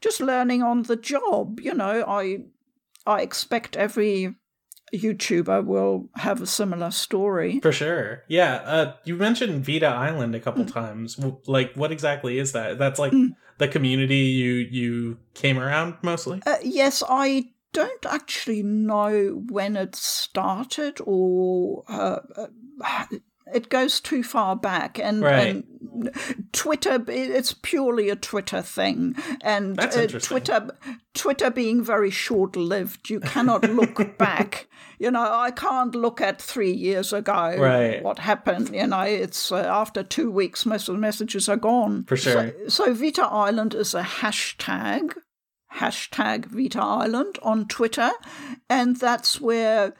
just 0.00 0.20
learning 0.20 0.62
on 0.62 0.82
the 0.82 0.96
job. 0.96 1.60
You 1.60 1.74
know, 1.74 2.04
I 2.06 2.44
I 3.06 3.22
expect 3.22 3.76
every 3.76 4.34
YouTuber 4.98 5.64
will 5.64 6.08
have 6.16 6.40
a 6.40 6.46
similar 6.46 6.90
story. 6.90 7.60
For 7.60 7.72
sure. 7.72 8.22
Yeah. 8.28 8.54
Uh, 8.64 8.94
you 9.04 9.16
mentioned 9.16 9.64
Vita 9.64 9.86
Island 9.86 10.34
a 10.34 10.40
Mm. 10.40 10.42
couple 10.44 10.64
times. 10.66 11.18
Like, 11.46 11.74
what 11.74 11.92
exactly 11.92 12.38
is 12.38 12.52
that? 12.52 12.78
That's 12.78 12.98
like 12.98 13.12
the 13.58 13.68
community 13.68 14.16
you 14.40 14.52
you 14.70 15.18
came 15.34 15.58
around 15.58 15.94
mostly. 16.02 16.42
Uh, 16.46 16.56
yes, 16.62 17.02
I 17.08 17.50
don't 17.72 18.06
actually 18.06 18.62
know 18.62 19.42
when 19.50 19.76
it 19.76 19.96
started 19.96 21.00
or 21.04 21.84
uh, 21.88 22.20
uh, 22.36 22.46
it 23.52 23.68
goes 23.68 24.00
too 24.00 24.22
far 24.22 24.56
back 24.56 24.98
and, 24.98 25.22
Right. 25.22 25.56
and 25.56 26.10
Twitter 26.52 27.02
it's 27.08 27.52
purely 27.52 28.08
a 28.08 28.16
Twitter 28.16 28.62
thing 28.62 29.14
and 29.42 29.78
uh. 29.78 29.86
Twitter 30.18 30.70
Twitter 31.14 31.50
being 31.50 31.84
very 31.84 32.10
short 32.10 32.56
lived 32.56 33.10
you 33.10 33.20
cannot 33.20 33.68
look 33.70 34.16
back 34.18 34.66
you 34.98 35.10
know 35.10 35.20
I 35.22 35.50
can't 35.50 35.94
look 35.94 36.20
at 36.20 36.40
3 36.40 36.72
years 36.72 37.12
ago 37.12 37.56
Right. 37.58 38.02
what 38.02 38.18
happened 38.18 38.70
you 38.74 38.86
know 38.86 39.02
it's 39.02 39.52
uh, 39.52 39.56
after 39.56 40.02
2 40.02 40.30
weeks 40.30 40.64
most 40.66 40.88
of 40.88 40.94
the 40.94 41.00
messages 41.00 41.48
are 41.48 41.56
gone 41.56 42.04
For 42.04 42.16
sure. 42.16 42.52
so, 42.68 42.86
so 42.86 42.94
Vita 42.94 43.24
Island 43.24 43.74
is 43.74 43.94
a 43.94 44.02
hashtag 44.02 45.14
hashtag 45.76 46.46
Vita 46.46 46.80
Island 46.80 47.36
on 47.42 47.66
Twitter, 47.66 48.10
and 48.70 48.96
that's 48.96 49.40
where 49.40 49.94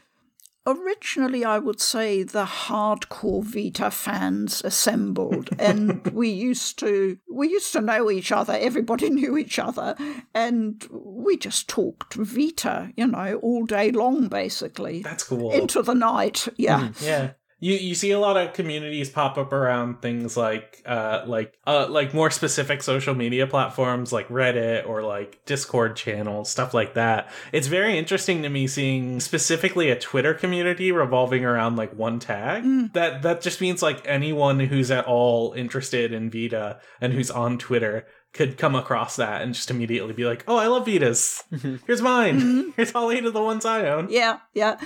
originally 0.67 1.45
I 1.45 1.59
would 1.59 1.81
say 1.81 2.23
the 2.23 2.45
hardcore 2.45 3.43
Vita 3.43 3.91
fans 3.91 4.63
assembled, 4.65 5.51
and 5.59 6.07
we 6.13 6.29
used 6.29 6.79
to 6.81 7.19
we 7.31 7.49
used 7.49 7.73
to 7.73 7.81
know 7.81 8.11
each 8.11 8.33
other. 8.33 8.57
Everybody 8.59 9.11
knew 9.19 9.37
each 9.37 9.59
other, 9.59 9.97
and 10.35 10.87
we 10.91 11.37
just 11.37 11.69
talked 11.69 12.15
Vita, 12.15 12.93
you 12.97 13.07
know, 13.07 13.37
all 13.43 13.65
day 13.67 13.91
long, 13.91 14.29
basically 14.29 15.03
That's 15.03 15.25
cool. 15.25 15.53
into 15.53 15.83
the 15.83 15.95
night. 15.95 16.49
Yeah. 16.57 16.81
Mm-hmm. 16.89 17.05
Yeah. 17.05 17.31
You 17.61 17.75
you 17.75 17.95
see 17.95 18.11
a 18.11 18.19
lot 18.19 18.37
of 18.37 18.53
communities 18.53 19.09
pop 19.09 19.39
up 19.39 19.53
around 19.53 20.03
things 20.03 20.37
like 20.37 20.83
uh 20.87 21.23
like 21.27 21.55
uh 21.67 21.87
like 21.89 22.13
more 22.13 22.31
specific 22.31 22.83
social 22.83 23.15
media 23.15 23.47
platforms 23.47 24.13
like 24.13 24.29
Reddit 24.29 24.89
or 24.89 25.03
like 25.03 25.45
Discord 25.47 25.97
channels, 25.97 26.51
stuff 26.51 26.75
like 26.75 26.95
that. 26.95 27.31
It's 27.53 27.67
very 27.67 27.97
interesting 27.97 28.43
to 28.43 28.49
me 28.49 28.67
seeing 28.67 29.21
specifically 29.21 29.91
a 29.91 29.99
Twitter 29.99 30.35
community 30.35 30.93
revolving 30.93 31.45
around 31.45 31.77
like 31.77 31.95
one 31.95 32.19
tag. 32.19 32.65
That 32.93 33.23
that 33.23 33.41
just 33.41 33.61
means 33.61 33.83
like 33.83 34.03
anyone 34.07 34.61
who's 34.61 34.91
at 34.91 35.07
all 35.07 35.53
interested 35.55 36.13
in 36.13 36.31
Vita 36.31 36.81
and 37.01 37.13
who's 37.13 37.31
on 37.31 37.59
Twitter 37.59 38.07
could 38.35 38.59
come 38.59 38.75
across 38.75 39.17
that 39.17 39.41
and 39.43 39.55
just 39.55 39.71
immediately 39.71 40.13
be 40.13 40.25
like, 40.27 40.45
"Oh, 40.47 40.57
I 40.57 40.67
love 40.67 40.87
Vitas. 40.87 41.43
Here's 41.87 42.03
mine. 42.03 42.73
Here's 42.77 42.93
all 42.95 43.11
eight 43.11 43.25
of 43.25 43.33
the 43.33 43.43
ones 43.43 43.65
I 43.65 43.87
own." 43.89 44.09
Yeah, 44.11 44.41
yeah. 44.53 44.77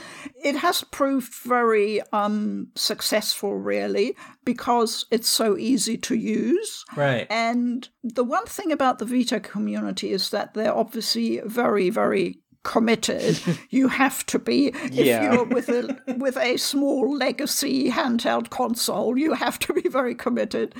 It 0.44 0.56
has 0.56 0.84
proved 0.84 1.32
very 1.34 2.00
um, 2.12 2.68
successful, 2.76 3.56
really, 3.56 4.14
because 4.44 5.06
it's 5.10 5.28
so 5.28 5.56
easy 5.56 5.96
to 5.98 6.14
use. 6.14 6.84
Right. 6.94 7.26
And 7.30 7.88
the 8.04 8.24
one 8.24 8.46
thing 8.46 8.70
about 8.70 8.98
the 8.98 9.06
Vita 9.06 9.40
community 9.40 10.12
is 10.12 10.30
that 10.30 10.54
they're 10.54 10.76
obviously 10.76 11.40
very, 11.44 11.90
very 11.90 12.40
committed. 12.64 13.40
you 13.70 13.88
have 13.88 14.26
to 14.26 14.38
be 14.38 14.66
if 14.68 14.92
Yeah. 14.92 15.32
you're 15.32 15.44
with 15.44 15.68
a 15.70 15.96
with 16.18 16.36
a 16.36 16.56
small 16.58 17.16
legacy 17.16 17.90
handheld 17.90 18.50
console. 18.50 19.16
You 19.16 19.32
have 19.32 19.58
to 19.60 19.72
be 19.72 19.88
very 19.88 20.14
committed. 20.14 20.74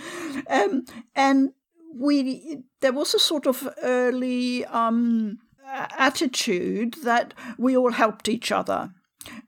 Um, 0.51 0.85
and 1.15 1.53
we 1.95 2.63
there 2.81 2.93
was 2.93 3.15
a 3.15 3.19
sort 3.19 3.47
of 3.47 3.69
early 3.83 4.65
um, 4.67 5.39
attitude 5.67 6.95
that 7.05 7.35
we 7.59 7.77
all 7.77 7.93
helped 7.93 8.29
each 8.29 8.53
other. 8.53 8.93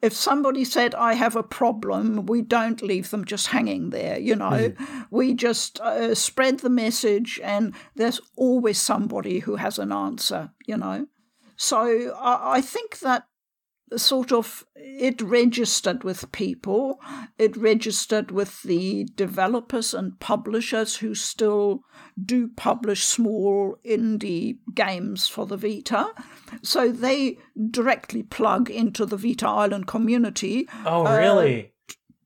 If 0.03 0.13
somebody 0.13 0.65
said, 0.65 0.95
I 0.95 1.15
have 1.15 1.37
a 1.37 1.43
problem, 1.43 2.27
we 2.27 2.43
don't 2.43 2.83
leave 2.83 3.11
them 3.11 3.25
just 3.25 3.47
hanging 3.47 3.91
there, 3.91 4.19
you 4.19 4.37
know. 4.37 4.75
We 5.11 5.33
just 5.33 5.81
uh, 5.81 6.15
spread 6.15 6.61
the 6.61 6.69
message, 6.69 7.41
and 7.43 7.75
there's 7.95 8.21
always 8.37 8.79
somebody 8.79 9.39
who 9.39 9.57
has 9.57 9.79
an 9.79 9.93
answer, 9.93 10.51
you 10.67 10.77
know. 10.77 11.07
So 11.57 12.15
I, 12.19 12.57
I 12.57 12.61
think 12.61 12.99
that 13.01 13.25
sort 13.97 14.33
of 14.33 14.65
it 14.77 15.21
registered 15.21 16.05
with 16.05 16.31
people 16.33 17.01
it 17.39 17.57
registered 17.57 18.31
with 18.31 18.63
the 18.63 19.05
developers 19.17 19.93
and 19.95 20.19
publishers 20.21 20.97
who 20.97 21.15
still 21.15 21.83
do 22.23 22.49
publish 22.57 23.05
small 23.05 23.77
indie 23.85 24.59
games 24.75 25.27
for 25.29 25.47
the 25.47 25.57
vita 25.57 26.07
so 26.63 26.91
they 26.91 27.39
directly 27.71 28.23
plug 28.23 28.71
into 28.71 29.05
the 29.07 29.17
vita 29.17 29.47
island 29.49 29.87
community 29.87 30.69
Oh, 30.87 31.05
really? 31.17 31.73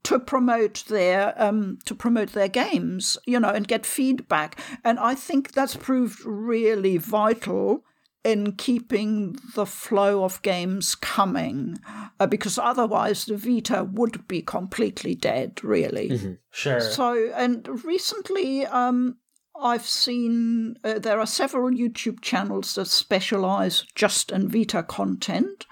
to 0.04 0.18
promote 0.18 0.84
their 0.88 1.34
um, 1.42 1.78
to 1.86 1.94
promote 1.94 2.32
their 2.32 2.48
games, 2.48 3.16
you 3.26 3.40
know, 3.40 3.48
and 3.48 3.66
get 3.66 3.86
feedback. 3.86 4.60
And 4.84 4.98
I 4.98 5.14
think 5.14 5.52
that's 5.52 5.76
proved 5.76 6.22
really 6.26 6.98
vital 6.98 7.82
in 8.24 8.52
keeping 8.52 9.36
the 9.54 9.66
flow 9.66 10.24
of 10.24 10.40
games 10.42 10.94
coming, 10.94 11.78
uh, 12.18 12.26
because 12.26 12.58
otherwise 12.58 13.26
the 13.26 13.36
Vita 13.36 13.84
would 13.84 14.26
be 14.26 14.40
completely 14.40 15.14
dead, 15.14 15.62
really. 15.62 16.38
Sure. 16.50 16.80
So, 16.80 17.30
and 17.34 17.84
recently, 17.84 18.64
um, 18.64 19.18
I've 19.60 19.86
seen 19.86 20.76
uh, 20.82 20.98
there 20.98 21.20
are 21.20 21.26
several 21.26 21.70
YouTube 21.70 22.20
channels 22.22 22.74
that 22.74 22.88
specialize 22.88 23.86
just 23.94 24.32
in 24.32 24.48
Vita 24.48 24.82
content. 24.82 25.66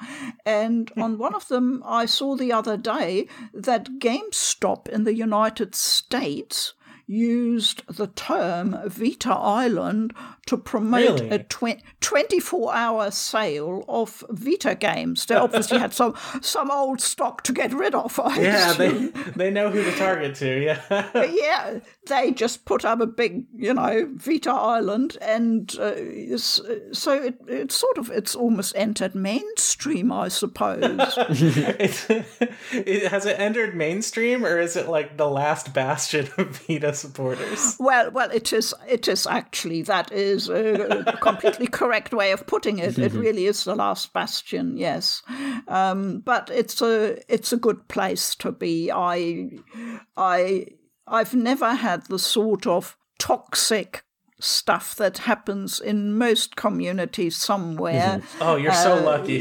And 0.46 0.92
on 0.96 1.18
one 1.18 1.34
of 1.34 1.48
them, 1.48 1.82
I 1.84 2.06
saw 2.06 2.36
the 2.36 2.52
other 2.52 2.76
day 2.76 3.26
that 3.52 3.98
GameStop 3.98 4.88
in 4.88 5.04
the 5.04 5.14
United 5.14 5.74
States 5.74 6.74
used 7.06 7.82
the 7.88 8.06
term 8.06 8.78
Vita 8.86 9.34
Island 9.34 10.14
to 10.46 10.56
promote 10.56 11.20
Really? 11.20 11.30
a 11.30 11.38
tw- 11.44 11.80
24 12.00 12.74
hour 12.74 13.10
sale 13.12 13.84
of 13.88 14.24
Vita 14.30 14.74
games. 14.74 15.26
They 15.26 15.36
obviously 15.36 15.78
had 15.78 15.94
some, 15.94 16.14
some 16.40 16.68
old 16.70 17.00
stock 17.00 17.42
to 17.44 17.52
get 17.52 17.72
rid 17.72 17.94
of. 17.94 18.18
I 18.18 18.40
Yeah, 18.40 18.72
they 18.72 18.86
assume. 18.88 19.32
they 19.36 19.50
know 19.52 19.70
who 19.70 19.84
to 19.84 19.92
target 19.96 20.34
to. 20.36 20.60
Yeah. 20.64 20.80
yeah, 21.32 21.78
they 22.08 22.32
just 22.32 22.64
put 22.64 22.84
up 22.84 23.00
a 23.00 23.06
big, 23.06 23.44
you 23.54 23.72
know, 23.72 24.08
Vita 24.14 24.50
Island, 24.50 25.16
and 25.22 25.70
uh, 25.78 25.94
so 26.36 27.12
it, 27.12 27.36
it's 27.46 27.76
sort 27.76 27.98
of 27.98 28.10
it's 28.10 28.34
almost 28.34 28.74
entered 28.76 29.14
mainstream, 29.14 30.10
I 30.10 30.26
suppose. 30.26 30.82
it, 32.72 33.10
has 33.10 33.26
it 33.26 33.38
entered 33.38 33.76
mainstream 33.76 34.44
or 34.44 34.58
is 34.58 34.76
it 34.76 34.88
like 34.88 35.16
the 35.16 35.28
last 35.28 35.72
bastion 35.72 36.28
of 36.36 36.58
Vita 36.66 36.94
supporters? 36.94 37.76
well, 37.78 38.10
well, 38.10 38.30
it 38.30 38.52
is. 38.52 38.74
It 38.88 39.06
is 39.08 39.26
actually 39.26 39.82
that 39.82 40.10
is 40.10 40.31
a 40.48 41.16
completely 41.20 41.66
correct 41.66 42.12
way 42.12 42.32
of 42.32 42.46
putting 42.46 42.78
it. 42.78 42.98
It 42.98 43.12
really 43.12 43.46
is 43.46 43.64
the 43.64 43.74
last 43.74 44.12
bastion, 44.12 44.76
yes. 44.76 45.22
Um, 45.68 46.20
but 46.20 46.50
it's 46.52 46.80
a 46.82 47.18
it's 47.32 47.52
a 47.52 47.56
good 47.56 47.88
place 47.88 48.34
to 48.36 48.52
be. 48.52 48.90
I 48.90 49.50
I 50.16 50.66
I've 51.06 51.34
never 51.34 51.74
had 51.74 52.06
the 52.06 52.18
sort 52.18 52.66
of 52.66 52.96
toxic 53.18 54.04
stuff 54.42 54.96
that 54.96 55.18
happens 55.18 55.80
in 55.80 56.18
most 56.18 56.56
communities 56.56 57.36
somewhere. 57.36 58.20
Oh, 58.40 58.56
you're 58.56 58.72
so 58.74 58.94
Uh, 58.98 59.02
lucky. 59.02 59.38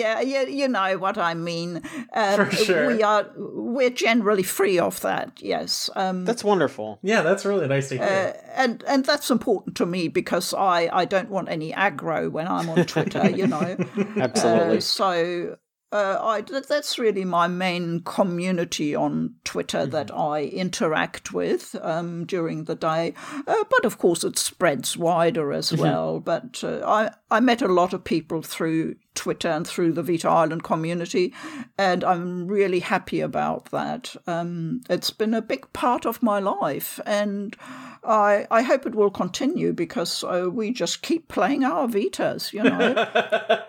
Yeah, 0.00 0.20
yeah, 0.20 0.42
you 0.42 0.66
know 0.68 0.96
what 0.98 1.18
I 1.18 1.34
mean. 1.34 1.82
Um, 2.14 2.36
For 2.46 2.50
sure. 2.50 2.86
We 2.86 3.02
are 3.02 3.28
we're 3.36 3.90
generally 3.90 4.42
free 4.42 4.78
of 4.78 5.00
that. 5.02 5.40
Yes. 5.42 5.90
Um, 5.94 6.24
That's 6.24 6.42
wonderful. 6.42 6.98
Yeah, 7.02 7.22
that's 7.22 7.44
really 7.44 7.68
nice 7.68 7.88
to 7.90 7.96
hear. 7.98 8.34
and 8.56 8.82
and 8.86 9.04
that's 9.04 9.30
important 9.30 9.76
to 9.76 9.86
me 9.86 10.08
because 10.08 10.54
I, 10.54 10.88
I 10.92 11.04
don't 11.04 11.30
want 11.30 11.48
any 11.48 11.72
aggro 11.72 12.30
when 12.30 12.48
I'm 12.48 12.68
on 12.70 12.84
Twitter, 12.86 13.28
you 13.30 13.46
know. 13.46 13.76
Absolutely. 14.16 14.78
Uh, 14.78 14.80
so 14.80 15.56
uh, 15.92 16.18
I 16.20 16.40
that's 16.42 17.00
really 17.00 17.24
my 17.24 17.48
main 17.48 18.02
community 18.02 18.94
on 18.94 19.34
Twitter 19.42 19.86
that 19.86 20.14
I 20.14 20.44
interact 20.44 21.32
with 21.32 21.74
um, 21.82 22.26
during 22.26 22.64
the 22.64 22.76
day. 22.76 23.14
Uh, 23.46 23.64
but 23.68 23.84
of 23.84 23.98
course, 23.98 24.22
it 24.22 24.38
spreads 24.38 24.96
wider 24.96 25.52
as 25.52 25.72
well. 25.72 26.20
But 26.20 26.62
uh, 26.62 26.82
I 26.86 27.10
I 27.28 27.40
met 27.40 27.60
a 27.60 27.68
lot 27.68 27.92
of 27.92 28.04
people 28.04 28.40
through 28.40 28.94
Twitter 29.16 29.48
and 29.48 29.66
through 29.66 29.92
the 29.92 30.02
Vita 30.04 30.28
Island 30.28 30.62
community, 30.62 31.34
and 31.76 32.04
I'm 32.04 32.46
really 32.46 32.80
happy 32.80 33.20
about 33.20 33.72
that. 33.72 34.14
Um, 34.28 34.82
it's 34.88 35.10
been 35.10 35.34
a 35.34 35.42
big 35.42 35.72
part 35.72 36.06
of 36.06 36.22
my 36.22 36.38
life, 36.38 37.00
and 37.04 37.56
I 38.04 38.46
I 38.48 38.62
hope 38.62 38.86
it 38.86 38.94
will 38.94 39.10
continue 39.10 39.72
because 39.72 40.22
uh, 40.22 40.48
we 40.52 40.72
just 40.72 41.02
keep 41.02 41.26
playing 41.26 41.64
our 41.64 41.88
Vitas, 41.88 42.52
you 42.52 42.62
know. 42.62 43.64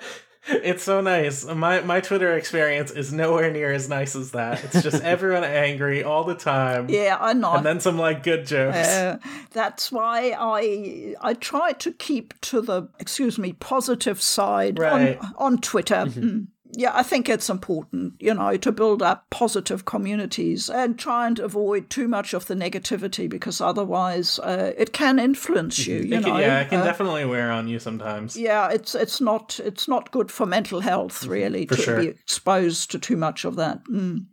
It's 0.48 0.82
so 0.84 1.02
nice. 1.02 1.46
My 1.46 1.82
my 1.82 2.02
Twitter 2.02 2.36
experience 2.36 2.90
is 2.90 3.14
nowhere 3.14 3.52
near 3.52 3.72
as 3.72 3.88
nice 3.88 4.16
as 4.16 4.32
that. 4.32 4.64
It's 4.64 4.82
just 4.82 5.04
everyone 5.04 5.44
angry 5.44 6.04
all 6.04 6.24
the 6.24 6.34
time. 6.36 6.88
yeah, 6.90 7.16
I 7.20 7.34
know. 7.34 7.54
And 7.54 7.66
then 7.66 7.80
some 7.80 7.98
like 7.98 8.24
good 8.24 8.48
jokes. 8.48 8.76
Uh, 8.78 9.18
that's 9.52 9.92
why 9.92 10.36
I 10.40 11.16
I 11.22 11.36
try 11.36 11.74
to 11.74 11.92
keep 11.92 12.40
to 12.42 12.60
the 12.62 12.88
excuse 13.00 13.38
me 13.38 13.54
positive 13.54 14.20
side 14.22 14.80
Right. 14.80 15.20
on 15.20 15.34
on 15.38 15.58
Twitter. 15.60 16.06
Mm. 16.08 16.48
Yeah, 16.74 16.92
I 16.94 17.04
think 17.04 17.28
it's 17.28 17.50
important, 17.50 18.14
you 18.20 18.34
know, 18.34 18.56
to 18.56 18.72
build 18.72 19.02
up 19.02 19.30
positive 19.30 19.84
communities 19.84 20.70
and 20.70 20.98
try 20.98 21.28
and 21.28 21.38
avoid 21.38 21.90
too 21.90 22.08
much 22.08 22.34
of 22.34 22.48
the 22.48 22.56
negativity 22.56 23.30
because 23.30 23.60
otherwise 23.60 24.40
uh, 24.40 24.72
it 24.78 24.94
can 24.94 25.20
influence 25.20 25.86
you. 25.86 25.98
You 25.98 26.18
It 26.20 26.24
can- 26.24 26.38
yeah, 26.40 26.62
it 26.62 26.70
can 26.70 26.80
Uh, 26.80 26.86
definitely 26.86 27.26
wear 27.26 27.52
on 27.52 27.68
you 27.68 27.78
sometimes. 27.80 28.38
yeah, 28.38 28.70
it's 28.70 28.96
it's 28.96 29.20
not 29.20 29.60
it's 29.64 29.88
not 29.88 30.12
good 30.12 30.32
for 30.32 30.46
mental 30.46 30.80
health 30.80 31.26
really 31.26 31.66
to 31.66 31.76
sure. 31.76 32.00
be 32.02 32.08
exposed 32.08 32.90
to 32.92 33.00
too 33.00 33.18
much 33.18 33.44
of 33.46 33.56
that. 33.58 33.84
Mm. 33.92 34.28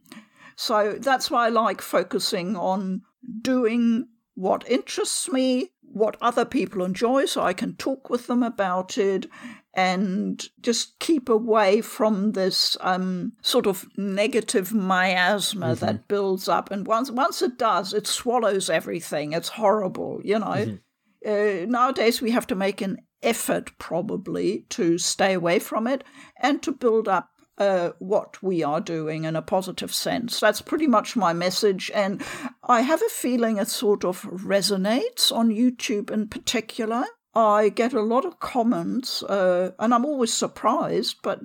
So 0.54 0.94
that's 1.00 1.30
why 1.30 1.46
I 1.46 1.50
like 1.50 1.80
focusing 1.82 2.56
on 2.56 3.02
doing 3.42 4.06
what 4.34 4.64
interests 4.70 5.28
me, 5.32 5.70
what 5.82 6.16
other 6.20 6.44
people 6.44 6.84
enjoy, 6.84 7.26
so 7.26 7.42
I 7.42 7.52
can 7.52 7.74
talk 7.76 8.10
with 8.10 8.26
them 8.28 8.42
about 8.42 8.96
it, 8.98 9.26
and 9.74 10.48
just 10.60 10.98
keep 10.98 11.28
away 11.28 11.80
from 11.80 12.32
this 12.32 12.76
um, 12.80 13.32
sort 13.42 13.66
of 13.66 13.86
negative 13.96 14.72
miasma 14.72 15.74
that 15.76 16.08
builds 16.08 16.48
up. 16.48 16.70
And 16.70 16.86
once 16.86 17.10
once 17.10 17.42
it 17.42 17.58
does, 17.58 17.92
it 17.92 18.06
swallows 18.06 18.68
everything. 18.70 19.32
It's 19.32 19.48
horrible, 19.48 20.20
you 20.24 20.38
know 20.38 20.78
uh, 21.26 21.66
nowadays 21.66 22.20
we 22.20 22.30
have 22.30 22.46
to 22.48 22.54
make 22.54 22.80
an 22.80 22.98
effort 23.22 23.76
probably 23.78 24.64
to 24.70 24.98
stay 24.98 25.34
away 25.34 25.58
from 25.58 25.86
it 25.86 26.04
and 26.40 26.62
to 26.62 26.72
build 26.72 27.08
up 27.08 27.30
uh, 27.58 27.90
what 27.98 28.40
we 28.40 28.62
are 28.62 28.80
doing 28.80 29.24
in 29.24 29.34
a 29.34 29.42
positive 29.42 29.92
sense. 29.92 30.38
That's 30.38 30.60
pretty 30.60 30.86
much 30.86 31.16
my 31.16 31.32
message. 31.32 31.90
And 31.92 32.22
I 32.62 32.82
have 32.82 33.02
a 33.02 33.08
feeling 33.08 33.56
it 33.56 33.66
sort 33.66 34.04
of 34.04 34.22
resonates 34.22 35.32
on 35.32 35.50
YouTube 35.50 36.10
in 36.10 36.28
particular. 36.28 37.04
I 37.38 37.68
get 37.68 37.92
a 37.92 38.02
lot 38.02 38.24
of 38.24 38.40
comments, 38.40 39.22
uh, 39.22 39.70
and 39.78 39.94
I'm 39.94 40.04
always 40.04 40.32
surprised, 40.34 41.16
but 41.22 41.40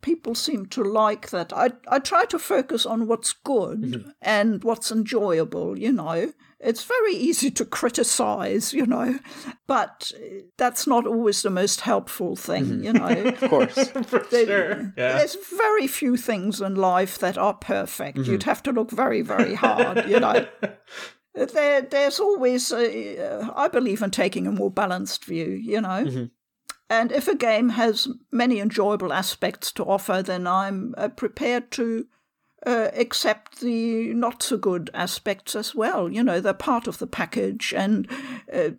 people 0.00 0.34
seem 0.34 0.66
to 0.66 0.82
like 0.82 1.30
that. 1.30 1.52
I, 1.52 1.70
I 1.88 1.98
try 1.98 2.24
to 2.26 2.38
focus 2.38 2.86
on 2.86 3.06
what's 3.08 3.32
good 3.32 4.12
and 4.20 4.62
what's 4.64 4.92
enjoyable, 4.92 5.78
you 5.78 5.92
know. 5.92 6.32
It's 6.60 6.84
very 6.84 7.14
easy 7.14 7.50
to 7.50 7.64
criticize, 7.64 8.72
you 8.72 8.86
know, 8.86 9.18
but 9.66 10.12
uh, 10.14 10.42
that's 10.58 10.86
not 10.86 11.06
always 11.08 11.42
the 11.42 11.50
most 11.50 11.80
helpful 11.80 12.36
thing, 12.36 12.84
you 12.84 12.92
know. 12.92 13.08
Of 13.42 13.50
course. 13.50 13.88
For 14.06 14.20
There- 14.30 14.46
sure. 14.46 14.92
Yeah. 14.96 15.18
There's 15.18 15.36
very 15.58 15.88
few 15.88 16.16
things 16.16 16.60
in 16.60 16.76
life 16.76 17.18
that 17.18 17.36
are 17.36 17.54
perfect. 17.54 18.18
You'd 18.18 18.44
have 18.44 18.62
to 18.62 18.70
look 18.72 18.92
very, 18.92 19.22
very 19.22 19.54
hard, 19.54 20.08
you 20.08 20.20
know. 20.20 20.46
There, 21.34 21.80
there's 21.82 22.20
always, 22.20 22.70
uh, 22.72 23.48
I 23.56 23.68
believe 23.68 24.02
in 24.02 24.10
taking 24.10 24.46
a 24.46 24.52
more 24.52 24.70
balanced 24.70 25.24
view, 25.24 25.46
you 25.46 25.80
know. 25.80 26.04
And 26.90 27.10
if 27.10 27.26
a 27.26 27.34
game 27.34 27.70
has 27.70 28.06
many 28.30 28.60
enjoyable 28.60 29.14
aspects 29.14 29.72
to 29.72 29.84
offer, 29.84 30.22
then 30.22 30.46
I'm 30.46 30.94
uh, 30.98 31.08
prepared 31.08 31.70
to 31.72 32.06
uh, 32.66 32.90
accept 32.94 33.60
the 33.60 34.12
not 34.12 34.42
so 34.42 34.58
good 34.58 34.90
aspects 34.92 35.56
as 35.56 35.74
well. 35.74 36.10
You 36.12 36.22
know, 36.22 36.38
they're 36.38 36.52
part 36.52 36.86
of 36.86 36.98
the 36.98 37.06
package, 37.06 37.72
and 37.74 38.06
uh, 38.52 38.70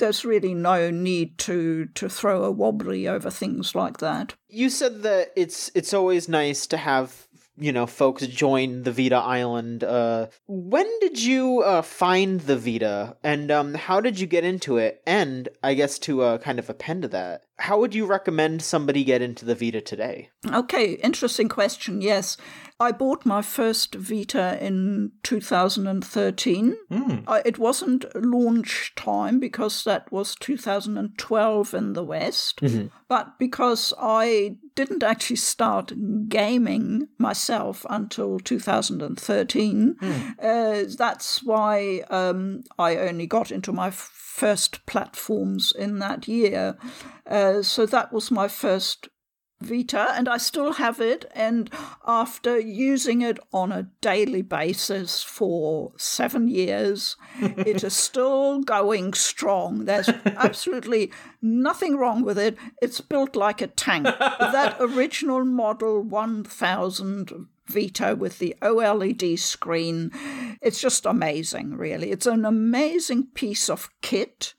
there's 0.00 0.24
really 0.24 0.54
no 0.54 0.90
need 0.90 1.38
to 1.38 1.86
to 1.94 2.08
throw 2.08 2.42
a 2.42 2.50
wobbly 2.50 3.06
over 3.06 3.30
things 3.30 3.74
like 3.76 3.98
that. 3.98 4.34
You 4.48 4.68
said 4.68 5.02
that 5.04 5.28
it's 5.36 5.70
it's 5.74 5.94
always 5.94 6.28
nice 6.28 6.66
to 6.66 6.76
have 6.76 7.28
you 7.56 7.72
know 7.72 7.86
folks 7.86 8.26
join 8.26 8.82
the 8.82 8.92
Vita 8.92 9.16
Island. 9.16 9.84
Uh, 9.84 10.28
when 10.46 10.86
did 11.00 11.22
you 11.22 11.62
uh, 11.62 11.82
find 11.82 12.40
the 12.40 12.56
Vita, 12.56 13.16
and 13.22 13.50
um, 13.50 13.74
how 13.74 14.00
did 14.00 14.18
you 14.18 14.26
get 14.26 14.44
into 14.44 14.78
it? 14.78 15.02
And 15.06 15.48
I 15.62 15.74
guess 15.74 15.98
to 16.00 16.22
uh, 16.22 16.38
kind 16.38 16.58
of 16.58 16.70
append 16.70 17.02
to 17.02 17.08
that, 17.08 17.42
how 17.58 17.78
would 17.80 17.94
you 17.94 18.06
recommend 18.06 18.62
somebody 18.62 19.04
get 19.04 19.22
into 19.22 19.44
the 19.44 19.54
Vita 19.54 19.80
today? 19.80 20.30
Okay, 20.50 20.92
interesting 20.94 21.48
question. 21.48 22.00
Yes, 22.00 22.36
I 22.80 22.90
bought 22.92 23.24
my 23.24 23.42
first 23.42 23.94
Vita 23.94 24.58
in 24.64 25.12
2013. 25.22 26.76
Uh, 27.26 27.40
it 27.44 27.58
wasn't 27.58 28.04
launch 28.14 28.92
time 28.96 29.38
because 29.38 29.84
that 29.84 30.10
was 30.10 30.34
2012 30.36 31.74
in 31.74 31.92
the 31.92 32.02
West, 32.04 32.60
but 33.08 33.38
because 33.38 33.94
I 34.00 34.56
didn't 34.74 35.02
actually 35.02 35.36
start 35.36 35.92
gaming 36.28 37.08
myself 37.18 37.84
until 37.90 38.38
2013, 38.40 39.96
uh, 40.42 40.84
that's 40.98 41.42
why 41.42 42.02
um, 42.10 42.62
I 42.78 42.96
only 42.96 43.26
got 43.26 43.50
into 43.52 43.72
my 43.72 43.90
first 43.90 44.84
platforms 44.86 45.72
in 45.78 45.98
that 45.98 46.26
year. 46.26 46.76
Uh, 47.26 47.62
so 47.62 47.86
that 47.86 48.12
was 48.12 48.30
my 48.30 48.48
first 48.48 49.08
Vita, 49.62 50.12
and 50.14 50.28
I 50.28 50.36
still 50.36 50.74
have 50.74 51.00
it. 51.00 51.30
And 51.34 51.70
after 52.06 52.58
using 52.58 53.22
it 53.22 53.38
on 53.52 53.72
a 53.72 53.88
daily 54.00 54.42
basis 54.42 55.22
for 55.22 55.92
seven 55.96 56.48
years, 56.48 57.16
it 57.40 57.82
is 57.82 57.94
still 57.94 58.60
going 58.60 59.14
strong. 59.14 59.84
There's 59.84 60.08
absolutely 60.08 61.12
nothing 61.40 61.96
wrong 61.96 62.22
with 62.22 62.38
it. 62.38 62.56
It's 62.80 63.00
built 63.00 63.36
like 63.36 63.60
a 63.60 63.66
tank. 63.66 64.04
that 64.18 64.76
original 64.80 65.44
model 65.44 66.02
1000 66.02 67.46
Vita 67.66 68.16
with 68.16 68.38
the 68.38 68.54
OLED 68.60 69.38
screen, 69.38 70.10
it's 70.60 70.80
just 70.80 71.06
amazing, 71.06 71.76
really. 71.76 72.10
It's 72.10 72.26
an 72.26 72.44
amazing 72.44 73.28
piece 73.34 73.70
of 73.70 73.88
kit 74.02 74.54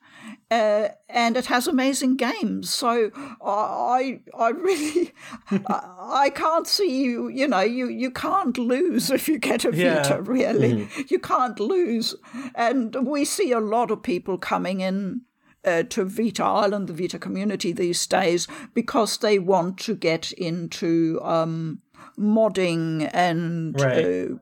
uh, 0.50 0.88
and 1.08 1.36
it 1.36 1.46
has 1.46 1.66
amazing 1.66 2.16
games. 2.16 2.70
So 2.72 3.10
I, 3.44 4.20
I 4.38 4.48
really, 4.50 5.12
I, 5.50 6.26
I 6.26 6.30
can't 6.30 6.66
see 6.66 7.02
you. 7.04 7.28
You 7.28 7.48
know, 7.48 7.60
you 7.60 7.88
you 7.88 8.10
can't 8.10 8.56
lose 8.58 9.10
if 9.10 9.28
you 9.28 9.38
get 9.38 9.64
a 9.64 9.70
Yeah. 9.74 10.02
Vita. 10.02 10.22
Really, 10.22 10.88
you 11.08 11.18
can't 11.18 11.58
lose. 11.60 12.14
And 12.54 12.94
we 13.06 13.24
see 13.24 13.52
a 13.52 13.60
lot 13.60 13.90
of 13.90 14.02
people 14.02 14.38
coming 14.38 14.80
in. 14.80 15.22
Uh, 15.66 15.82
to 15.82 16.04
Vita 16.04 16.44
Island, 16.44 16.88
the 16.88 16.92
Vita 16.92 17.18
community 17.18 17.72
these 17.72 18.06
days, 18.06 18.46
because 18.74 19.16
they 19.16 19.38
want 19.38 19.78
to 19.78 19.94
get 19.96 20.30
into 20.32 21.18
um, 21.24 21.80
modding 22.18 23.08
and 23.14 23.80
Right. 23.80 24.04
uh, 24.04 24.34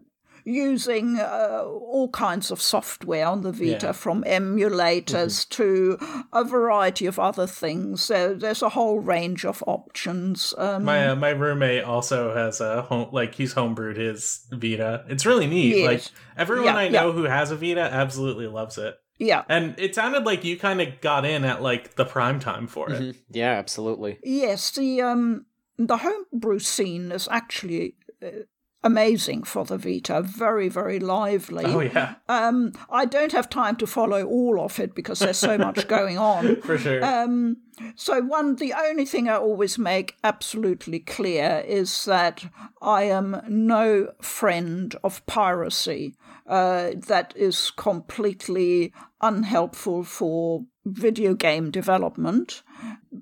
using 0.44 1.18
uh, 1.18 1.62
all 1.64 2.08
kinds 2.08 2.50
of 2.50 2.60
software 2.60 3.26
on 3.26 3.42
the 3.42 3.52
Vita, 3.52 3.86
Yeah. 3.86 3.92
from 3.92 4.24
emulators 4.24 5.48
to 5.50 5.98
a 6.32 6.44
variety 6.44 7.06
of 7.06 7.18
other 7.18 7.46
things. 7.46 8.02
So 8.02 8.34
there's 8.34 8.62
a 8.62 8.70
whole 8.70 9.00
range 9.00 9.44
of 9.44 9.62
options. 9.66 10.54
Um, 10.58 10.84
My 10.84 11.08
uh, 11.08 11.16
my 11.16 11.30
roommate 11.30 11.84
also 11.84 12.34
has 12.34 12.60
a 12.60 12.82
home 12.82 13.08
like 13.12 13.34
he's 13.34 13.54
homebrewed 13.54 13.96
his 13.96 14.46
Vita. 14.50 15.04
It's 15.08 15.26
really 15.26 15.46
neat. 15.46 15.76
Yes. 15.76 15.86
Like 15.86 16.02
everyone 16.36 16.66
Yeah, 16.66 16.76
I 16.76 16.88
know 16.88 17.06
yeah. 17.08 17.12
who 17.12 17.24
has 17.24 17.50
a 17.50 17.56
Vita 17.56 17.80
absolutely 17.80 18.46
loves 18.46 18.78
it. 18.78 18.94
yeah. 19.18 19.44
And 19.48 19.74
it 19.78 19.94
sounded 19.94 20.24
like 20.24 20.44
you 20.44 20.58
kind 20.58 20.80
of 20.80 21.00
got 21.00 21.24
in 21.24 21.44
at 21.44 21.62
like 21.62 21.94
the 21.96 22.04
prime 22.04 22.40
time 22.40 22.66
for 22.66 22.90
it. 22.90 23.00
Mhm. 23.00 23.16
Yeah, 23.30 23.52
absolutely. 23.52 24.18
Yes, 24.24 24.70
the 24.72 25.00
um 25.02 25.46
the 25.78 25.98
homebrew 25.98 26.58
scene 26.58 27.12
is 27.12 27.28
actually 27.30 27.94
uh, 28.22 28.44
amazing 28.84 29.44
for 29.44 29.64
the 29.64 29.78
Vita. 29.78 30.22
Very, 30.22 30.68
very 30.68 30.98
lively. 30.98 31.64
Oh 31.66 31.80
yeah, 31.80 32.14
Um, 32.28 32.72
I 32.90 33.04
don't 33.04 33.32
have 33.32 33.48
time 33.48 33.76
to 33.76 33.86
follow 33.86 34.24
all 34.24 34.60
of 34.60 34.78
it 34.80 34.94
because 34.94 35.20
there's 35.20 35.38
so 35.38 35.56
much 35.58 35.86
going 35.96 36.18
on. 36.18 36.60
for 36.62 36.78
sure. 36.78 37.04
Um, 37.04 37.58
so 37.96 38.20
one, 38.20 38.56
the 38.56 38.74
only 38.74 39.04
thing 39.06 39.28
I 39.28 39.36
always 39.36 39.78
make 39.78 40.16
absolutely 40.22 41.00
clear 41.00 41.64
is 41.66 42.04
that 42.04 42.44
I 42.80 43.04
am 43.04 43.40
no 43.48 44.12
friend 44.20 44.94
of 45.02 45.24
piracy. 45.26 46.14
Uh, 46.46 46.90
that 47.06 47.32
is 47.36 47.70
completely 47.70 48.92
unhelpful 49.20 50.02
for 50.04 50.64
video 50.84 51.34
game 51.34 51.70
development. 51.70 52.62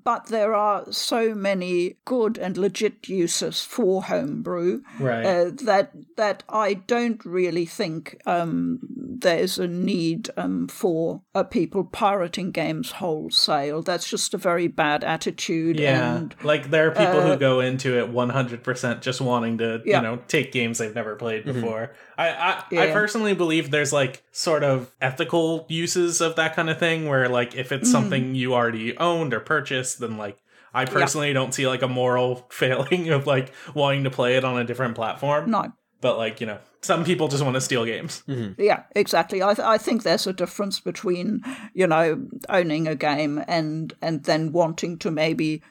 But 0.03 0.27
there 0.27 0.53
are 0.53 0.91
so 0.91 1.35
many 1.35 1.97
good 2.05 2.37
and 2.37 2.57
legit 2.57 3.07
uses 3.09 3.61
for 3.61 4.03
homebrew 4.03 4.81
right. 4.99 5.25
uh, 5.25 5.51
that 5.63 5.91
that 6.15 6.43
I 6.49 6.75
don't 6.75 7.23
really 7.25 7.65
think 7.65 8.21
um, 8.25 8.79
there's 9.19 9.57
a 9.59 9.67
need 9.67 10.29
um, 10.37 10.67
for 10.67 11.21
uh, 11.35 11.43
people 11.43 11.83
pirating 11.83 12.51
games 12.51 12.91
wholesale. 12.91 13.81
That's 13.81 14.09
just 14.09 14.33
a 14.33 14.37
very 14.37 14.67
bad 14.67 15.03
attitude. 15.03 15.79
yeah, 15.79 16.15
and 16.17 16.35
like 16.43 16.69
there 16.71 16.87
are 16.87 16.91
people 16.91 17.19
uh, 17.19 17.27
who 17.33 17.37
go 17.37 17.59
into 17.59 17.97
it 17.99 18.11
100% 18.11 19.01
just 19.01 19.21
wanting 19.21 19.57
to, 19.59 19.81
Yeah. 19.85 19.97
you 19.97 20.03
know, 20.03 20.19
take 20.27 20.51
games 20.51 20.77
they've 20.77 20.93
never 20.95 21.15
played 21.15 21.45
before. 21.45 21.91
I 22.17 22.29
I, 22.29 22.51
I 22.51 22.63
Yeah. 22.71 22.93
personally 22.93 23.33
believe 23.33 23.71
there's 23.71 23.93
like 23.93 24.23
sort 24.31 24.63
of 24.63 24.91
ethical 25.01 25.65
uses 25.69 26.21
of 26.21 26.35
that 26.35 26.55
kind 26.55 26.69
of 26.69 26.77
thing 26.79 27.07
where 27.07 27.27
like 27.29 27.55
if 27.55 27.71
it's 27.71 27.91
something 27.91 28.35
you 28.35 28.53
already 28.53 28.97
owned 28.97 29.33
or 29.33 29.39
purchased, 29.39 29.99
then 29.99 30.17
like 30.17 30.37
I 30.73 30.85
personally 30.85 31.33
don't 31.33 31.53
see 31.53 31.67
like 31.67 31.81
a 31.81 31.87
moral 31.87 32.47
failing 32.49 33.09
of 33.09 33.27
like 33.27 33.51
wanting 33.73 34.05
to 34.05 34.09
play 34.09 34.37
it 34.37 34.45
on 34.45 34.57
a 34.59 34.63
different 34.63 34.95
platform. 34.95 35.51
no. 35.51 35.73
But 36.01 36.17
like, 36.17 36.41
you 36.41 36.47
know, 36.47 36.57
some 36.81 37.03
people 37.05 37.27
just 37.27 37.43
want 37.43 37.53
to 37.55 37.61
steal 37.61 37.85
games. 37.85 38.23
Yeah, 38.57 38.83
exactly. 38.95 39.41
I, 39.43 39.53
th- 39.53 39.67
I 39.67 39.77
think 39.77 40.01
there's 40.03 40.27
a 40.27 40.33
difference 40.33 40.79
between 40.79 41.43
you 41.73 41.87
know 41.87 42.25
owning 42.49 42.87
a 42.87 42.95
game 42.95 43.43
and 43.47 43.93
and 44.01 44.23
then 44.23 44.51
wanting 44.51 44.97
to 44.99 45.11
maybe 45.11 45.61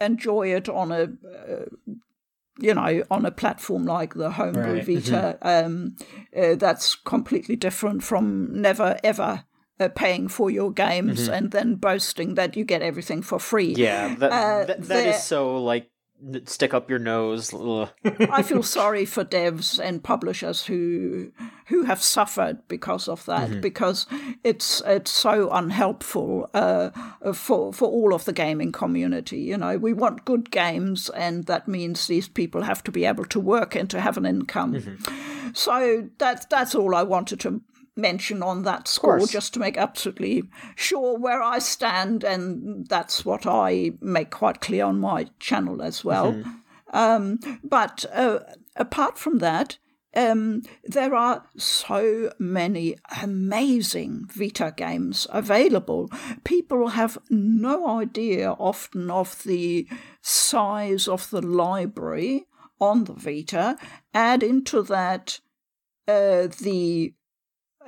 enjoy 0.00 0.54
it 0.54 0.68
on 0.68 0.92
a 0.92 1.02
uh, 1.02 1.64
you 2.58 2.74
know 2.74 3.02
on 3.10 3.24
a 3.26 3.30
platform 3.30 3.84
like 3.84 4.14
the 4.14 4.30
Homebrew 4.30 4.74
Right. 4.74 4.84
Vita. 4.86 5.38
Um, 5.42 5.96
uh, 6.36 6.54
that's 6.56 6.94
completely 6.94 7.56
different 7.56 8.02
from 8.02 8.60
never 8.60 8.98
ever. 9.04 9.44
Uh, 9.78 9.88
paying 9.94 10.26
for 10.26 10.50
your 10.50 10.72
games 10.72 11.28
and 11.28 11.50
then 11.50 11.74
boasting 11.74 12.34
that 12.34 12.56
you 12.56 12.64
get 12.64 12.80
everything 12.80 13.20
for 13.20 13.38
free. 13.38 13.74
Yeah, 13.76 14.14
that 14.14 14.32
Uh, 14.32 14.64
that, 14.64 14.66
that 14.66 14.88
there- 14.88 15.08
is 15.10 15.22
so 15.22 15.62
like 15.62 15.82
n- 15.82 15.90
stick 16.46 16.74
up 16.74 16.88
your 16.88 16.98
nose. 16.98 17.52
I 18.04 18.42
feel 18.42 18.62
sorry 18.78 19.04
for 19.04 19.24
devs 19.24 19.78
and 19.78 20.02
publishers 20.02 20.66
who 20.66 21.32
who 21.66 21.82
have 21.84 22.02
suffered 22.02 22.58
because 22.68 23.08
of 23.08 23.24
that, 23.26 23.60
because 23.60 24.06
it's 24.44 24.82
it's 24.86 25.10
so 25.10 25.50
unhelpful 25.50 26.50
uh, 26.54 26.90
for 27.32 27.72
for 27.72 27.88
all 27.88 28.14
of 28.14 28.24
the 28.24 28.32
gaming 28.32 28.72
community. 28.72 29.40
You 29.40 29.58
know, 29.58 29.76
we 29.76 29.92
want 29.92 30.24
good 30.24 30.50
games, 30.50 31.10
and 31.10 31.44
that 31.46 31.68
means 31.68 32.06
these 32.06 32.28
people 32.28 32.62
have 32.62 32.82
to 32.84 32.92
be 32.92 33.04
able 33.04 33.24
to 33.26 33.40
work 33.40 33.74
and 33.74 33.88
to 33.90 34.00
have 34.00 34.16
an 34.16 34.26
income. 34.26 34.98
So 35.54 36.08
that's 36.18 36.46
that's 36.46 36.74
all 36.74 36.94
I 36.94 37.02
wanted 37.02 37.40
to 37.40 37.60
mention 37.96 38.42
on 38.42 38.62
that 38.64 38.86
score, 38.88 39.18
just 39.26 39.54
to 39.54 39.60
make 39.60 39.76
absolutely 39.76 40.44
sure 40.74 41.18
where 41.18 41.42
I 41.42 41.58
stand, 41.58 42.24
and 42.24 42.86
that's 42.88 43.24
what 43.24 43.46
I 43.46 43.92
make 44.00 44.30
quite 44.30 44.60
clear 44.60 44.84
on 44.84 45.00
my 45.00 45.28
channel 45.40 45.82
as 45.82 46.04
well. 46.04 46.34
Um, 46.92 47.40
but 47.64 48.04
uh, 48.12 48.40
apart 48.76 49.18
from 49.18 49.38
that, 49.38 49.78
um, 50.14 50.62
there 50.84 51.14
are 51.14 51.44
so 51.58 52.32
many 52.38 52.96
amazing 53.22 54.26
Vita 54.28 54.72
games 54.74 55.26
available. 55.30 56.10
People 56.44 56.88
have 56.88 57.18
no 57.28 57.98
idea 58.00 58.52
often 58.52 59.10
of 59.10 59.42
the 59.42 59.86
size 60.22 61.06
of 61.06 61.28
the 61.30 61.42
library 61.42 62.46
on 62.80 63.04
the 63.04 63.12
Vita. 63.12 63.76
Add 64.14 64.42
into 64.42 64.80
that 64.82 65.40
uh, 66.08 66.48
the 66.60 67.12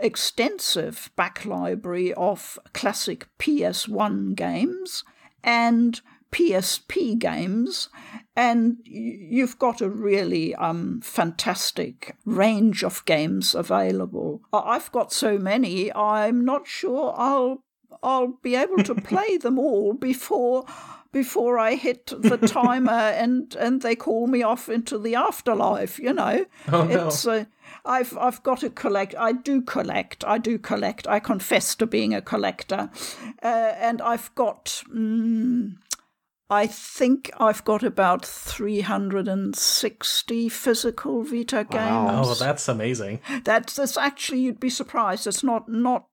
extensive 0.01 1.11
back 1.17 1.45
library 1.45 2.13
of 2.15 2.59
classic 2.73 3.29
PS1 3.39 4.35
games 4.35 5.05
and 5.43 6.01
PSP 6.31 7.19
games, 7.19 7.89
and 8.37 8.77
you've 8.85 9.59
got 9.59 9.81
a 9.81 9.89
really 9.89 10.55
um, 10.57 11.01
fantastic 11.03 12.17
range 12.25 12.85
of 12.85 13.05
games 13.07 13.55
available. 13.55 14.43
I've 14.53 14.93
got 14.93 15.13
so 15.13 15.39
many, 15.39 15.93
I'm 15.95 16.45
not 16.45 16.67
sure 16.67 17.15
I'll 17.17 17.65
I'll 18.03 18.39
be 18.43 18.55
able 18.55 18.83
to 18.85 18.95
play 19.13 19.39
them 19.39 19.59
all 19.59 19.95
before 19.95 20.67
before 21.13 21.59
I 21.59 21.75
hit 21.75 22.07
the 22.07 22.37
timer 22.49 22.93
and 22.93 23.55
and 23.57 23.83
they 23.83 23.97
call 23.97 24.27
me 24.27 24.43
off 24.43 24.69
into 24.69 24.99
the 24.99 25.15
afterlife. 25.15 25.99
You 25.99 26.13
know, 26.13 26.47
Oh, 26.73 26.85
no. 26.85 27.07
it's 27.09 27.27
uh, 27.27 27.45
I've 27.85 28.17
I've 28.19 28.43
got 28.43 28.61
to 28.61 28.71
collect. 28.71 29.15
I 29.19 29.33
do 29.33 29.61
collect. 29.63 30.25
I 30.25 30.39
do 30.39 30.59
collect. 30.59 31.07
I 31.07 31.21
confess 31.21 31.75
to 31.77 31.87
being 31.87 32.15
a 32.15 32.23
collector, 32.23 32.91
uh, 33.43 33.73
and 33.79 34.01
I've 34.03 34.35
got. 34.35 34.83
Mm, 34.95 35.77
I 36.51 36.67
think 36.67 37.31
I've 37.39 37.63
got 37.67 37.83
about 37.83 38.25
360 38.25 40.49
physical 40.49 41.23
Vita 41.23 41.67
games. 41.71 42.11
Oh, 42.11 42.33
that's 42.35 42.69
amazing. 42.69 43.21
That's 43.45 43.77
that's 43.77 43.99
actually 43.99 44.41
you'd 44.41 44.59
be 44.61 44.71
surprised. 44.71 45.27
It's 45.27 45.45
not 45.45 45.69
not 45.69 46.07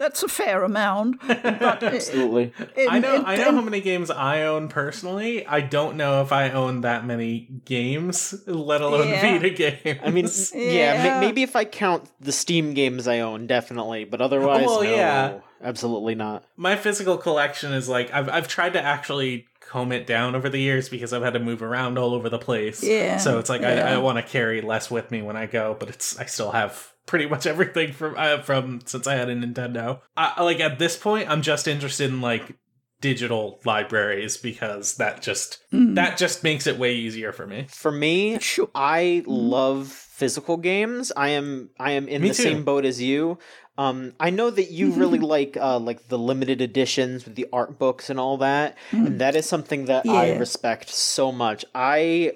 that's 0.00 0.22
a 0.24 0.28
fair 0.28 0.64
amount. 0.64 1.20
But 1.26 1.44
Absolutely. 1.84 2.52
in- 2.76 2.88
I 2.88 2.98
know 2.98 3.14
in- 3.16 3.24
I 3.26 3.36
know 3.36 3.48
in- 3.50 3.54
how 3.54 3.60
many 3.60 3.80
games 3.80 4.10
I 4.10 4.42
own 4.42 4.66
personally. 4.68 5.46
I 5.46 5.60
don't 5.60 5.96
know 5.96 6.22
if 6.22 6.32
I 6.32 6.50
own 6.50 6.80
that 6.80 7.06
many 7.06 7.46
games, 7.64 8.34
let 8.46 8.80
alone 8.80 9.08
Yeah. 9.08 9.38
Vita 9.38 9.50
games. 9.50 10.00
I 10.02 10.10
mean, 10.10 10.26
yeah, 10.54 10.98
ma- 10.98 11.04
Yeah. 11.04 11.20
maybe 11.20 11.42
if 11.42 11.54
I 11.54 11.64
count 11.64 12.10
the 12.20 12.32
Steam 12.32 12.74
games 12.74 13.06
I 13.06 13.20
own, 13.20 13.46
definitely, 13.46 14.04
but 14.04 14.20
otherwise, 14.20 14.66
Well, 14.66 14.82
no, 14.82 14.90
yeah. 14.90 15.38
absolutely 15.62 16.14
not. 16.14 16.44
my 16.56 16.74
physical 16.76 17.16
collection 17.18 17.72
is 17.72 17.88
like 17.88 18.12
I've 18.12 18.28
I've 18.28 18.48
tried 18.48 18.72
to 18.72 18.82
actually 18.82 19.46
comb 19.70 19.92
it 19.92 20.04
down 20.06 20.34
over 20.34 20.48
the 20.48 20.58
years 20.60 20.88
because 20.88 21.12
I've 21.12 21.22
had 21.22 21.34
to 21.34 21.38
move 21.38 21.62
around 21.62 21.96
all 21.96 22.12
over 22.12 22.28
the 22.28 22.38
place. 22.40 22.82
Yeah, 22.82 23.18
So 23.18 23.38
it's 23.38 23.48
like 23.48 23.62
I, 23.62 23.74
yeah. 23.76 23.94
I 23.94 23.98
want 23.98 24.18
to 24.18 24.22
carry 24.22 24.60
less 24.60 24.90
with 24.90 25.10
me 25.12 25.22
when 25.22 25.36
I 25.36 25.46
go, 25.46 25.76
but 25.78 25.88
it's 25.88 26.18
I 26.18 26.24
still 26.24 26.50
have 26.50 26.92
pretty 27.06 27.26
much 27.26 27.46
everything 27.46 27.92
from 27.92 28.14
uh, 28.18 28.42
from 28.42 28.80
since 28.84 29.06
I 29.06 29.14
had 29.14 29.28
a 29.30 29.36
Nintendo. 29.36 30.00
I, 30.16 30.42
like 30.42 30.58
at 30.60 30.78
this 30.80 30.96
point, 30.96 31.30
I'm 31.30 31.42
just 31.42 31.68
interested 31.68 32.10
in 32.10 32.20
like 32.20 32.56
digital 33.00 33.60
libraries 33.64 34.36
because 34.36 34.96
that 34.96 35.22
just 35.22 35.58
Mm. 35.72 35.94
that 35.94 36.18
just 36.18 36.42
makes 36.44 36.66
it 36.66 36.78
way 36.78 36.94
easier 36.96 37.32
for 37.32 37.46
me. 37.46 37.66
For 37.70 37.92
me, 37.92 38.38
I 38.74 39.22
love 39.26 39.86
physical 39.88 40.56
games. 40.56 41.12
I 41.16 41.28
am 41.30 41.70
I 41.78 41.92
am 41.92 42.08
in 42.08 42.20
Me 42.22 42.28
the 42.28 42.34
too. 42.34 42.42
same 42.42 42.64
boat 42.64 42.84
as 42.84 43.00
you. 43.00 43.38
Um, 43.80 44.12
I 44.20 44.28
know 44.28 44.50
that 44.50 44.70
you 44.70 44.90
really 44.90 45.18
like 45.36 45.56
uh, 45.56 45.78
like 45.78 46.08
the 46.08 46.18
limited 46.18 46.60
editions 46.60 47.24
with 47.24 47.34
the 47.34 47.46
art 47.52 47.78
books 47.78 48.10
and 48.10 48.20
all 48.20 48.36
that, 48.38 48.76
and 48.92 49.20
that 49.20 49.34
is 49.34 49.46
something 49.46 49.86
that 49.86 50.06
I 50.06 50.36
respect 50.38 50.90
so 50.90 51.32
much. 51.32 51.64
I, 51.74 52.32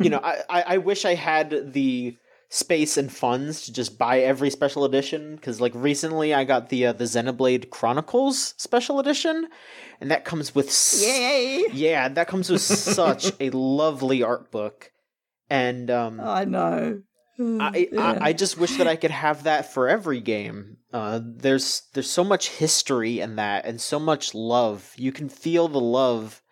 you 0.00 0.10
know, 0.10 0.20
I, 0.22 0.42
I 0.50 0.62
I 0.74 0.76
wish 0.78 1.04
I 1.04 1.14
had 1.14 1.72
the 1.72 2.16
space 2.48 2.98
and 2.98 3.10
funds 3.10 3.64
to 3.64 3.72
just 3.72 3.96
buy 3.96 4.20
every 4.20 4.50
special 4.50 4.84
edition 4.84 5.36
because 5.36 5.58
like 5.58 5.72
recently 5.74 6.34
I 6.34 6.44
got 6.44 6.68
the 6.68 6.86
uh, 6.86 6.92
the 6.92 7.04
Xenoblade 7.04 7.70
Chronicles 7.70 8.52
special 8.58 9.00
edition 9.00 9.48
and 10.02 10.10
that 10.10 10.26
comes 10.26 10.54
with 10.54 10.66
s- 10.68 11.02
Yay! 11.02 11.64
yeah 11.72 12.08
that 12.10 12.28
comes 12.28 12.50
with 12.50 12.60
such 12.60 13.32
a 13.40 13.48
lovely 13.50 14.22
art 14.22 14.50
book 14.50 14.92
and 15.48 15.90
um 15.90 16.20
I 16.20 16.44
know. 16.44 17.00
I, 17.38 17.88
Yeah. 17.90 18.18
I 18.20 18.28
I 18.28 18.32
just 18.32 18.58
wish 18.58 18.76
that 18.76 18.86
I 18.86 18.96
could 18.96 19.10
have 19.10 19.44
that 19.44 19.72
for 19.72 19.88
every 19.88 20.20
game. 20.20 20.76
Uh, 20.92 21.20
there's 21.22 21.82
there's 21.94 22.10
so 22.10 22.24
much 22.24 22.48
history 22.50 23.20
in 23.20 23.36
that 23.36 23.64
and 23.64 23.80
so 23.80 23.98
much 23.98 24.34
love. 24.34 24.92
You 24.96 25.12
can 25.12 25.28
feel 25.28 25.68
the 25.68 25.80
love 25.80 26.42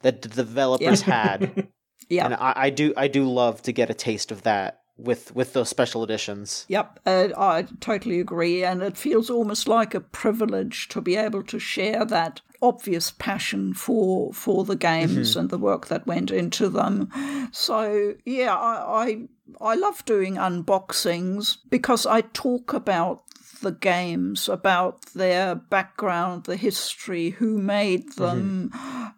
that 0.00 0.22
the 0.22 0.28
developers 0.28 1.02
had, 1.02 1.68
yeah. 2.08 2.24
and 2.24 2.34
I, 2.34 2.52
I 2.56 2.70
do 2.70 2.94
I 2.96 3.08
do 3.08 3.28
love 3.28 3.62
to 3.62 3.72
get 3.72 3.90
a 3.90 3.94
taste 3.94 4.32
of 4.32 4.42
that 4.42 4.80
with 4.96 5.34
with 5.34 5.52
those 5.52 5.68
special 5.68 6.02
editions. 6.02 6.64
Yep, 6.68 7.00
uh, 7.06 7.28
I 7.36 7.66
totally 7.80 8.20
agree. 8.20 8.64
And 8.64 8.82
it 8.82 8.96
feels 8.96 9.30
almost 9.30 9.68
like 9.68 9.94
a 9.94 10.00
privilege 10.00 10.88
to 10.88 11.00
be 11.00 11.16
able 11.16 11.42
to 11.44 11.58
share 11.58 12.04
that 12.06 12.40
obvious 12.62 13.10
passion 13.10 13.74
for 13.74 14.32
for 14.32 14.64
the 14.64 14.76
games 14.76 15.30
mm-hmm. 15.30 15.40
and 15.40 15.50
the 15.50 15.58
work 15.58 15.88
that 15.88 16.06
went 16.06 16.30
into 16.30 16.68
them. 16.68 17.10
So 17.52 18.14
yeah, 18.24 18.54
I, 18.54 19.04
I 19.04 19.28
I 19.60 19.74
love 19.74 20.04
doing 20.04 20.36
unboxings 20.36 21.58
because 21.68 22.06
I 22.06 22.22
talk 22.22 22.72
about 22.72 23.24
the 23.62 23.72
games, 23.72 24.48
about 24.48 25.06
their 25.14 25.54
background, 25.54 26.44
the 26.44 26.56
history, 26.56 27.30
who 27.30 27.58
made 27.58 28.12
them, 28.12 28.70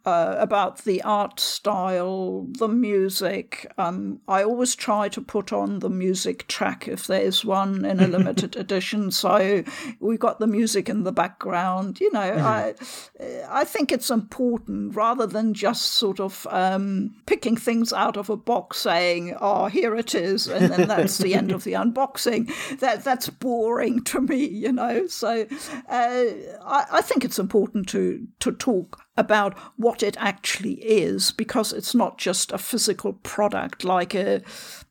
uh, 0.05 0.37
about 0.39 0.85
the 0.85 1.03
art 1.03 1.41
style, 1.41 2.47
the 2.59 2.69
music. 2.69 3.71
Um, 3.77 4.21
I 4.29 4.45
always 4.45 4.75
try 4.75 5.09
to 5.09 5.21
put 5.21 5.53
on 5.53 5.81
the 5.81 5.91
music 5.91 6.47
track 6.47 6.87
if 6.87 7.07
there's 7.07 7.45
one 7.45 7.85
in 7.85 8.01
a 8.01 8.07
limited 8.07 8.57
edition. 8.65 9.11
So 9.11 9.65
we 10.01 10.17
got 10.17 10.39
the 10.39 10.47
music 10.47 10.89
in 10.89 11.03
the 11.05 11.13
background. 11.13 12.01
You 12.01 12.13
know, 12.13 12.21
I 12.21 12.75
I 13.49 13.65
think 13.65 13.93
it's 13.93 14.11
important 14.11 14.95
rather 14.95 15.27
than 15.27 15.55
just 15.55 15.93
sort 15.93 16.21
of 16.21 16.47
um, 16.51 17.15
picking 17.27 17.57
things 17.57 17.93
out 17.93 18.17
of 18.17 18.31
a 18.31 18.37
box, 18.37 18.79
saying, 18.79 19.37
"Oh, 19.41 19.67
here 19.67 19.97
it 19.97 20.15
is," 20.15 20.47
and 20.49 20.71
then 20.71 20.89
that's 20.89 21.19
the 21.19 21.35
end 21.35 21.51
of 21.51 21.65
the 21.65 21.73
unboxing. 21.85 22.53
That 22.81 23.05
that's 23.05 23.29
boring 23.29 24.05
to 24.05 24.21
me, 24.21 24.34
you 24.37 24.73
know. 24.73 25.07
So 25.07 25.47
uh, 25.89 26.25
I, 26.65 26.87
I 26.93 27.01
think 27.03 27.25
it's 27.25 27.39
important 27.39 27.89
to 27.91 28.27
to 28.41 28.53
talk 28.53 29.03
about 29.17 29.57
what 29.77 30.03
it 30.03 30.17
actually 30.19 30.75
is 30.85 31.31
because 31.31 31.73
it's 31.73 31.95
not 31.95 32.19
just 32.19 32.53
a 32.53 32.59
physical 32.59 33.13
product 33.13 33.85
like 33.85 34.15
a 34.15 34.43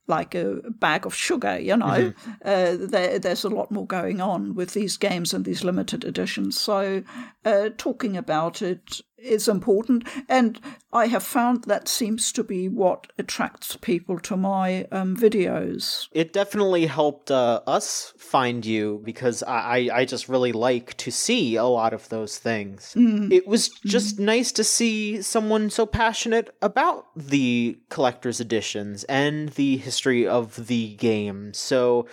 like 0.07 0.35
a 0.35 0.59
bag 0.69 1.05
of 1.05 1.15
sugar 1.15 1.57
you 1.57 1.77
know 1.77 2.13
uh, 2.43 2.75
there, 2.77 3.19
there's 3.19 3.45
a 3.45 3.49
lot 3.49 3.71
more 3.71 3.87
going 3.87 4.19
on 4.19 4.53
with 4.53 4.73
these 4.73 4.97
games 4.97 5.33
and 5.33 5.45
these 5.45 5.63
limited 5.63 6.03
editions 6.03 6.59
so 6.59 7.01
uh, 7.45 7.69
talking 7.77 8.17
about 8.17 8.61
it 8.61 8.99
is 9.23 9.47
important 9.47 10.07
and 10.27 10.59
i 10.91 11.07
have 11.07 11.23
found 11.23 11.63
that 11.65 11.87
seems 11.87 12.31
to 12.31 12.43
be 12.43 12.67
what 12.67 13.07
attracts 13.17 13.75
people 13.77 14.19
to 14.19 14.35
my 14.35 14.85
um, 14.91 15.15
videos 15.15 16.07
It 16.11 16.33
definitely 16.33 16.85
helped 16.85 17.31
uh, 17.31 17.61
us 17.65 18.13
find 18.17 18.65
you 18.65 19.01
because 19.03 19.43
I, 19.43 19.89
I 19.93 20.05
just 20.05 20.29
really 20.29 20.51
like 20.51 20.95
to 20.97 21.11
see 21.11 21.55
a 21.55 21.65
lot 21.65 21.93
of 21.93 22.09
those 22.09 22.37
things. 22.37 22.93
It 23.31 23.47
was 23.47 23.69
just 23.85 24.19
nice 24.19 24.51
to 24.53 24.63
see 24.63 25.21
someone 25.21 25.69
so 25.69 25.85
passionate 25.85 26.55
about 26.61 27.05
the 27.15 27.77
collector's 27.89 28.39
editions 28.39 29.03
and 29.05 29.49
the 29.49 29.77
history 29.77 30.27
of 30.27 30.67
the 30.67 30.95
game. 30.95 31.53
So 31.53 32.07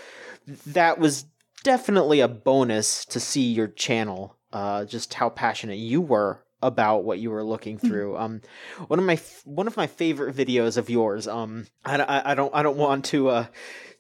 that 0.67 0.99
was 0.99 1.27
definitely 1.63 2.21
a 2.21 2.29
bonus 2.29 3.05
to 3.07 3.21
see 3.21 3.53
your 3.53 3.69
channel, 3.69 4.37
uh, 4.53 4.85
just 4.85 5.15
how 5.15 5.31
passionate 5.31 5.79
you 5.79 6.01
were 6.01 6.45
about 6.63 7.05
what 7.05 7.19
you 7.19 7.31
were 7.31 7.45
looking 7.45 7.79
through. 7.79 8.17
Um, 8.17 8.41
one 8.89 8.99
of 8.99 9.05
my 9.05 9.15
f- 9.15 9.43
one 9.47 9.67
of 9.67 9.77
my 9.77 9.87
favorite 9.87 10.37
videos 10.37 10.77
of 10.77 10.91
yours. 10.91 11.27
Um, 11.27 11.67
I, 11.85 11.97
I, 12.01 12.33
I 12.33 12.35
don't 12.35 12.55
I 12.55 12.63
don't 12.63 12.77
want 12.77 13.05
to 13.07 13.29
uh 13.29 13.47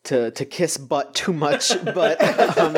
to 0.04 0.30
to 0.30 0.44
kiss 0.44 0.76
butt 0.76 1.14
too 1.14 1.32
much, 1.32 1.72
but 1.84 2.20
um, 2.58 2.76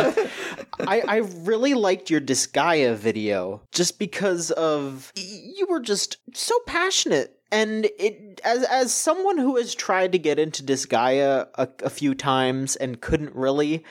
I 0.81 1.03
I 1.07 1.17
really 1.17 1.75
liked 1.75 2.11
your 2.11 2.21
Disgaea 2.21 2.95
video 2.97 3.63
just 3.73 3.99
because 3.99 4.51
of 4.53 5.13
you 5.17 5.67
were 5.69 5.81
just 5.81 6.19
so 6.35 6.59
passionate. 6.67 7.39
And 7.51 7.87
it, 7.99 8.41
as 8.45 8.63
as 8.65 8.95
someone 8.95 9.37
who 9.37 9.57
has 9.57 9.75
tried 9.75 10.13
to 10.13 10.19
get 10.19 10.39
into 10.39 10.63
Disgaea 10.63 11.49
a, 11.55 11.69
a 11.85 11.91
few 11.91 12.15
times 12.15 12.77
and 12.77 13.01
couldn't 13.01 13.35
really, 13.35 13.85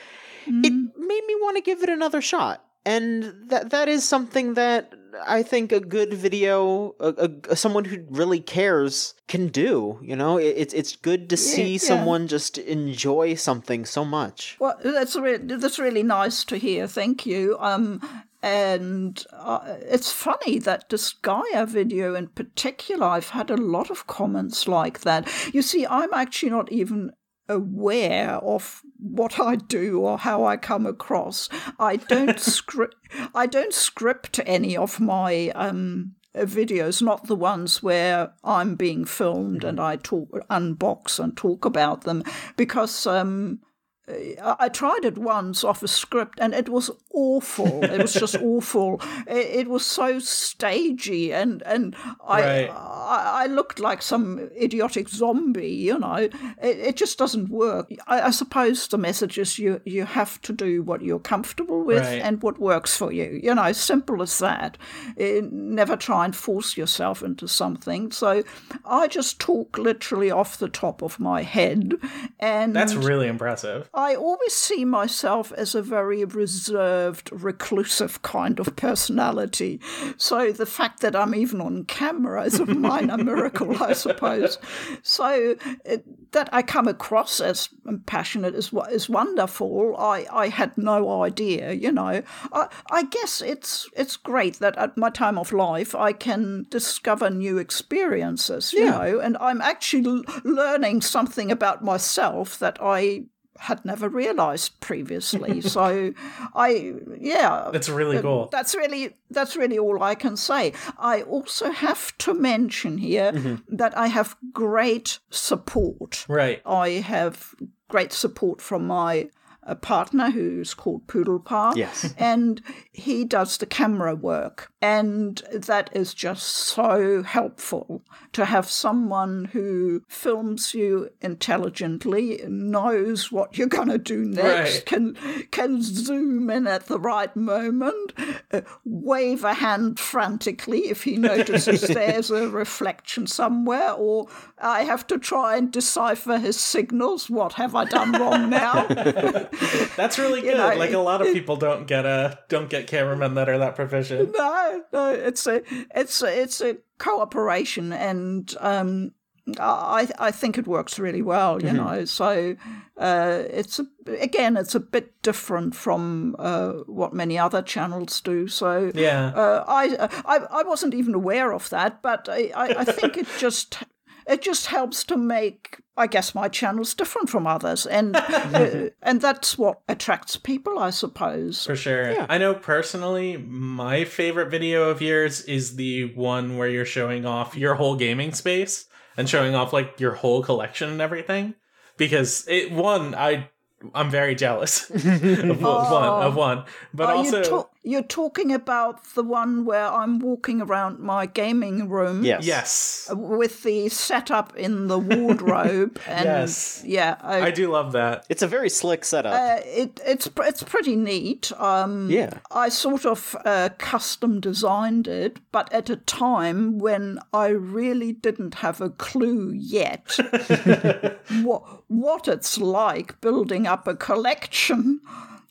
it 0.46 0.72
made 0.72 1.24
me 1.26 1.34
want 1.36 1.56
to 1.56 1.62
give 1.62 1.82
it 1.82 1.88
another 1.88 2.20
shot. 2.20 2.64
And 2.84 3.34
that 3.48 3.70
that 3.70 3.88
is 3.88 4.08
something 4.08 4.54
that 4.54 4.92
I 5.26 5.42
think 5.42 5.72
a 5.72 5.80
good 5.80 6.14
video, 6.14 6.94
a, 6.98 7.30
a, 7.48 7.56
someone 7.56 7.84
who 7.84 8.04
really 8.10 8.40
cares, 8.40 9.14
can 9.28 9.48
do. 9.48 9.98
You 10.02 10.16
know, 10.16 10.38
it, 10.38 10.54
it's 10.56 10.74
it's 10.74 10.96
good 10.96 11.28
to 11.30 11.36
see 11.36 11.72
yeah. 11.72 11.78
someone 11.78 12.28
just 12.28 12.58
enjoy 12.58 13.34
something 13.34 13.84
so 13.84 14.04
much. 14.04 14.56
Well, 14.58 14.78
that's 14.82 15.16
re- 15.16 15.38
that's 15.38 15.78
really 15.78 16.02
nice 16.02 16.44
to 16.46 16.56
hear. 16.56 16.86
Thank 16.86 17.26
you. 17.26 17.56
Um, 17.60 18.00
and 18.42 19.24
uh, 19.32 19.76
it's 19.82 20.10
funny 20.10 20.58
that 20.60 20.90
Disgaea 20.90 21.68
video 21.68 22.16
in 22.16 22.26
particular, 22.28 23.06
I've 23.06 23.30
had 23.30 23.50
a 23.50 23.56
lot 23.56 23.88
of 23.90 24.08
comments 24.08 24.66
like 24.66 25.02
that. 25.02 25.28
You 25.54 25.62
see, 25.62 25.86
I'm 25.86 26.12
actually 26.12 26.50
not 26.50 26.72
even 26.72 27.12
aware 27.48 28.36
of 28.36 28.82
what 28.98 29.38
I 29.38 29.56
do 29.56 30.00
or 30.00 30.18
how 30.18 30.44
I 30.44 30.56
come 30.56 30.86
across. 30.86 31.48
I 31.78 31.96
don't 31.96 32.40
script. 32.40 32.96
I 33.34 33.46
don't 33.46 33.74
script 33.74 34.40
any 34.46 34.76
of 34.76 35.00
my 35.00 35.48
um, 35.54 36.14
videos, 36.34 37.02
not 37.02 37.26
the 37.26 37.36
ones 37.36 37.82
where 37.82 38.32
I'm 38.44 38.74
being 38.74 39.04
filmed 39.04 39.64
and 39.64 39.80
I 39.80 39.96
talk, 39.96 40.30
unbox 40.50 41.18
and 41.18 41.36
talk 41.36 41.64
about 41.64 42.02
them, 42.02 42.22
because 42.56 43.06
um, 43.06 43.60
I 44.08 44.56
I 44.58 44.68
tried 44.68 45.04
it 45.04 45.16
once 45.18 45.64
off 45.64 45.82
a 45.82 45.88
script 45.88 46.38
and 46.40 46.54
it 46.54 46.68
was 46.68 46.90
awful. 47.14 47.84
It 47.84 48.00
was 48.00 48.14
just 48.14 48.36
awful. 48.42 49.00
It, 49.26 49.60
it 49.60 49.68
was 49.68 49.84
so 49.86 50.18
stagey 50.18 51.32
and 51.32 51.62
and 51.62 51.94
I, 52.26 52.40
Right. 52.42 52.70
I 52.70 53.44
I 53.44 53.46
looked 53.46 53.78
like 53.80 54.02
some 54.02 54.38
idiotic 54.60 55.08
zombie. 55.08 55.68
You 55.88 55.98
know, 55.98 56.14
it, 56.14 56.32
it 56.62 56.96
just 56.96 57.18
doesn't 57.18 57.48
work. 57.50 57.90
I, 58.06 58.22
I 58.22 58.30
suppose 58.30 58.88
the 58.88 58.98
message 58.98 59.38
is 59.38 59.58
you 59.58 59.80
you 59.84 60.04
have 60.04 60.40
to 60.42 60.52
do 60.52 60.82
what 60.82 61.02
you're 61.02 61.18
comfortable 61.20 61.84
with 61.84 62.00
Right. 62.02 62.22
and 62.22 62.42
what 62.42 62.58
works 62.58 62.96
for 62.96 63.12
you. 63.12 63.40
You 63.42 63.54
know, 63.54 63.72
simple 63.72 64.22
as 64.22 64.38
that. 64.38 64.78
Eh, 65.18 65.40
never 65.50 65.96
try 65.96 66.24
and 66.24 66.34
force 66.34 66.76
yourself 66.76 67.22
into 67.22 67.46
something. 67.48 68.10
So 68.12 68.42
I 68.84 69.06
just 69.08 69.38
talk 69.40 69.78
literally 69.78 70.30
off 70.30 70.58
the 70.58 70.68
top 70.68 71.02
of 71.02 71.20
my 71.20 71.42
head, 71.42 71.94
and 72.40 72.74
That's 72.74 72.94
really 72.94 73.28
impressive. 73.28 73.88
I 73.94 74.14
always 74.14 74.54
see 74.54 74.84
myself 74.84 75.52
as 75.52 75.74
a 75.74 75.82
very 75.82 76.24
reserved, 76.24 77.30
reclusive 77.32 78.22
kind 78.22 78.58
of 78.58 78.74
personality. 78.74 79.80
So 80.16 80.50
the 80.50 80.64
fact 80.66 81.00
that 81.00 81.14
I'm 81.14 81.34
even 81.34 81.60
on 81.60 81.84
camera 81.84 82.44
is 82.44 82.58
a 82.58 82.66
minor 82.66 83.18
miracle, 83.30 83.82
I 83.82 83.92
suppose. 83.92 84.58
So 85.02 85.56
it, 85.84 86.04
that 86.32 86.48
I 86.52 86.62
come 86.62 86.88
across 86.88 87.40
as 87.40 87.68
passionate 88.06 88.54
is 88.54 88.72
is 88.90 89.10
wonderful. 89.10 89.94
I, 89.98 90.26
I 90.32 90.48
had 90.48 90.78
no 90.78 91.22
idea, 91.22 91.72
you 91.72 91.92
know. 91.92 92.22
I, 92.52 92.68
I 92.90 93.02
guess 93.04 93.42
it's 93.42 93.88
it's 93.94 94.16
great 94.16 94.58
that 94.60 94.76
at 94.78 94.96
my 94.96 95.10
time 95.10 95.38
of 95.38 95.52
life 95.52 95.94
I 95.94 96.12
can 96.12 96.64
discover 96.70 97.28
new 97.28 97.58
experiences, 97.58 98.72
you 98.72 98.84
Yeah. 98.84 98.90
know, 98.92 99.20
and 99.20 99.36
I'm 99.38 99.60
actually 99.60 100.06
l- 100.06 100.40
learning 100.44 101.02
something 101.02 101.50
about 101.50 101.84
myself 101.84 102.58
that 102.58 102.78
I 102.80 103.24
had 103.68 103.84
never 103.84 104.08
realized 104.08 104.78
previously. 104.80 105.60
so 105.76 106.12
I 106.54 106.94
yeah 107.20 107.70
That's 107.72 107.88
really 107.88 108.20
cool. 108.20 108.48
that's 108.52 108.74
really 108.74 109.14
that's 109.30 109.56
really 109.56 109.78
all 109.78 110.02
I 110.02 110.14
can 110.14 110.36
say. 110.36 110.72
I 110.98 111.22
also 111.22 111.70
have 111.70 112.16
to 112.18 112.34
mention 112.34 112.98
here 112.98 113.32
Mm-hmm. 113.32 113.76
that 113.76 113.96
I 113.96 114.08
have 114.08 114.36
great 114.52 115.18
support. 115.30 116.26
Right. 116.28 116.60
I 116.66 116.88
have 117.14 117.54
great 117.88 118.12
support 118.12 118.60
from 118.60 118.86
my 118.86 119.28
a 119.64 119.74
partner 119.76 120.30
who's 120.30 120.74
called 120.74 121.06
Poodlepa. 121.06 121.76
Yes. 121.76 122.14
And 122.18 122.62
he 122.92 123.24
does 123.24 123.56
the 123.58 123.66
camera 123.66 124.14
work. 124.14 124.72
And 124.80 125.40
that 125.52 125.90
is 125.92 126.14
just 126.14 126.44
so 126.48 127.22
helpful 127.22 128.04
to 128.32 128.44
have 128.46 128.68
someone 128.68 129.44
who 129.52 130.02
films 130.08 130.74
you 130.74 131.10
intelligently, 131.20 132.40
knows 132.48 133.30
what 133.30 133.56
you're 133.56 133.68
going 133.68 133.88
to 133.88 133.98
do 133.98 134.24
next, 134.24 134.74
Right. 134.74 134.86
can 134.86 135.16
can 135.50 135.82
zoom 135.82 136.50
in 136.50 136.66
at 136.66 136.86
the 136.86 136.98
right 136.98 137.34
moment, 137.36 138.12
uh, 138.52 138.62
wave 138.84 139.44
a 139.44 139.54
hand 139.54 140.00
frantically 140.00 140.88
if 140.88 141.04
he 141.04 141.16
notices 141.32 141.82
there's 141.82 142.30
a 142.30 142.48
reflection 142.48 143.26
somewhere, 143.26 143.92
or 143.92 144.26
I 144.58 144.82
have 144.84 145.06
to 145.08 145.18
try 145.18 145.56
and 145.56 145.70
decipher 145.70 146.38
his 146.38 146.58
signals. 146.58 147.30
What 147.30 147.52
have 147.54 147.74
I 147.76 147.84
done 147.84 148.12
wrong 148.12 148.50
now? 148.50 148.86
That's 149.96 150.18
really 150.18 150.40
good. 150.40 150.56
know, 150.56 150.74
like 150.76 150.92
a 150.92 150.98
lot 150.98 151.20
of 151.20 151.32
people 151.32 151.56
don't 151.56 151.86
get 151.86 152.04
a 152.06 152.38
don't 152.48 152.70
get 152.70 152.86
cameramen 152.86 153.34
that 153.34 153.48
are 153.48 153.58
that 153.58 153.76
proficient. 153.76 154.32
no, 154.36 154.82
no, 154.92 155.12
it's 155.12 155.46
a 155.46 155.62
it's 155.94 156.22
a, 156.22 156.40
it's 156.42 156.60
a 156.60 156.76
cooperation, 156.98 157.92
and 157.92 158.54
um, 158.60 159.12
I 159.58 160.08
I 160.18 160.30
think 160.30 160.58
it 160.58 160.66
works 160.66 160.98
really 160.98 161.22
well. 161.22 161.62
You 161.62 161.72
know, 161.72 162.04
so 162.04 162.56
uh, 162.96 163.42
it's 163.50 163.78
a, 163.78 163.86
again 164.20 164.56
it's 164.56 164.74
a 164.74 164.80
bit 164.80 165.20
different 165.22 165.74
from 165.74 166.36
uh, 166.38 166.72
what 166.86 167.12
many 167.12 167.38
other 167.38 167.62
channels 167.62 168.20
do. 168.20 168.48
So 168.48 168.90
Yeah. 168.94 169.32
uh, 169.34 169.64
I, 169.66 170.08
I 170.24 170.60
I 170.60 170.62
wasn't 170.62 170.94
even 170.94 171.14
aware 171.14 171.52
of 171.52 171.68
that, 171.70 172.02
but 172.02 172.28
I, 172.28 172.50
I, 172.56 172.80
I 172.80 172.84
think 172.84 173.16
it 173.16 173.26
just 173.38 173.78
it 174.26 174.42
just 174.42 174.66
helps 174.66 175.04
to 175.04 175.16
make 175.16 175.78
I 175.94 176.06
guess 176.06 176.34
my 176.34 176.48
channels 176.48 176.94
different 176.94 177.28
from 177.28 177.46
others, 177.46 177.84
and 177.84 178.16
uh, 178.16 178.88
and 179.02 179.20
that's 179.20 179.58
what 179.58 179.80
attracts 179.88 180.36
people, 180.36 180.78
I 180.78 180.90
suppose. 180.90 181.66
For 181.66 181.76
sure. 181.76 182.12
Yeah. 182.12 182.26
I 182.28 182.38
know 182.38 182.54
personally, 182.54 183.36
my 183.36 184.04
favorite 184.04 184.50
video 184.50 184.88
of 184.88 185.02
yours 185.02 185.42
is 185.42 185.76
the 185.76 186.14
one 186.14 186.56
where 186.56 186.68
you're 186.68 186.86
showing 186.86 187.26
off 187.26 187.56
your 187.56 187.74
whole 187.74 187.96
gaming 187.96 188.32
space 188.32 188.86
and 189.16 189.28
showing 189.28 189.54
off 189.54 189.72
like 189.72 190.00
your 190.00 190.12
whole 190.12 190.42
collection 190.42 190.88
and 190.88 191.00
everything. 191.02 191.54
Because 191.98 192.46
it 192.48 192.72
one, 192.72 193.14
I 193.14 193.50
I'm 193.94 194.10
very 194.10 194.34
jealous 194.34 194.88
of 194.90 195.62
one 195.62 196.22
of 196.22 196.36
one. 196.36 196.64
But 196.94 197.10
Are 197.10 197.16
also 197.16 197.38
you 197.38 197.44
ta- 197.44 197.68
you're 197.84 198.02
talking 198.02 198.52
about 198.52 199.02
the 199.14 199.24
one 199.24 199.64
where 199.64 199.86
I'm 199.86 200.20
walking 200.20 200.60
around 200.62 201.00
my 201.00 201.26
gaming 201.26 201.88
room 201.88 202.24
Yes. 202.24 202.46
Yes. 202.46 203.10
with 203.12 203.64
the 203.64 203.88
setup 203.88 204.54
in 204.56 204.86
the 204.86 204.98
wardrobe 204.98 205.98
and 206.06 206.24
Yes. 206.24 206.82
yeah, 206.86 207.16
I, 207.20 207.42
I 207.42 207.50
do 207.50 207.68
love 207.70 207.92
that. 207.92 208.24
It's 208.28 208.42
a 208.42 208.46
very 208.46 208.68
slick 208.70 209.04
setup. 209.04 209.34
uh, 209.34 209.60
it, 209.64 210.00
it's 210.06 210.28
it's 210.38 210.62
pretty 210.62 210.94
neat. 210.94 211.50
Um, 211.58 212.08
yeah. 212.08 212.34
I 212.52 212.68
sort 212.68 213.04
of 213.04 213.34
uh, 213.44 213.70
custom 213.78 214.40
designed 214.40 215.08
it, 215.08 215.38
but 215.50 215.72
at 215.72 215.90
a 215.90 215.96
time 215.96 216.78
when 216.78 217.18
I 217.32 217.48
really 217.48 218.12
didn't 218.12 218.54
have 218.56 218.80
a 218.80 218.90
clue 218.90 219.50
yet 219.52 220.16
what, 221.42 221.82
what 221.88 222.28
it's 222.28 222.58
like 222.58 223.20
building 223.20 223.66
up 223.66 223.86
a 223.88 223.94
collection 223.94 225.00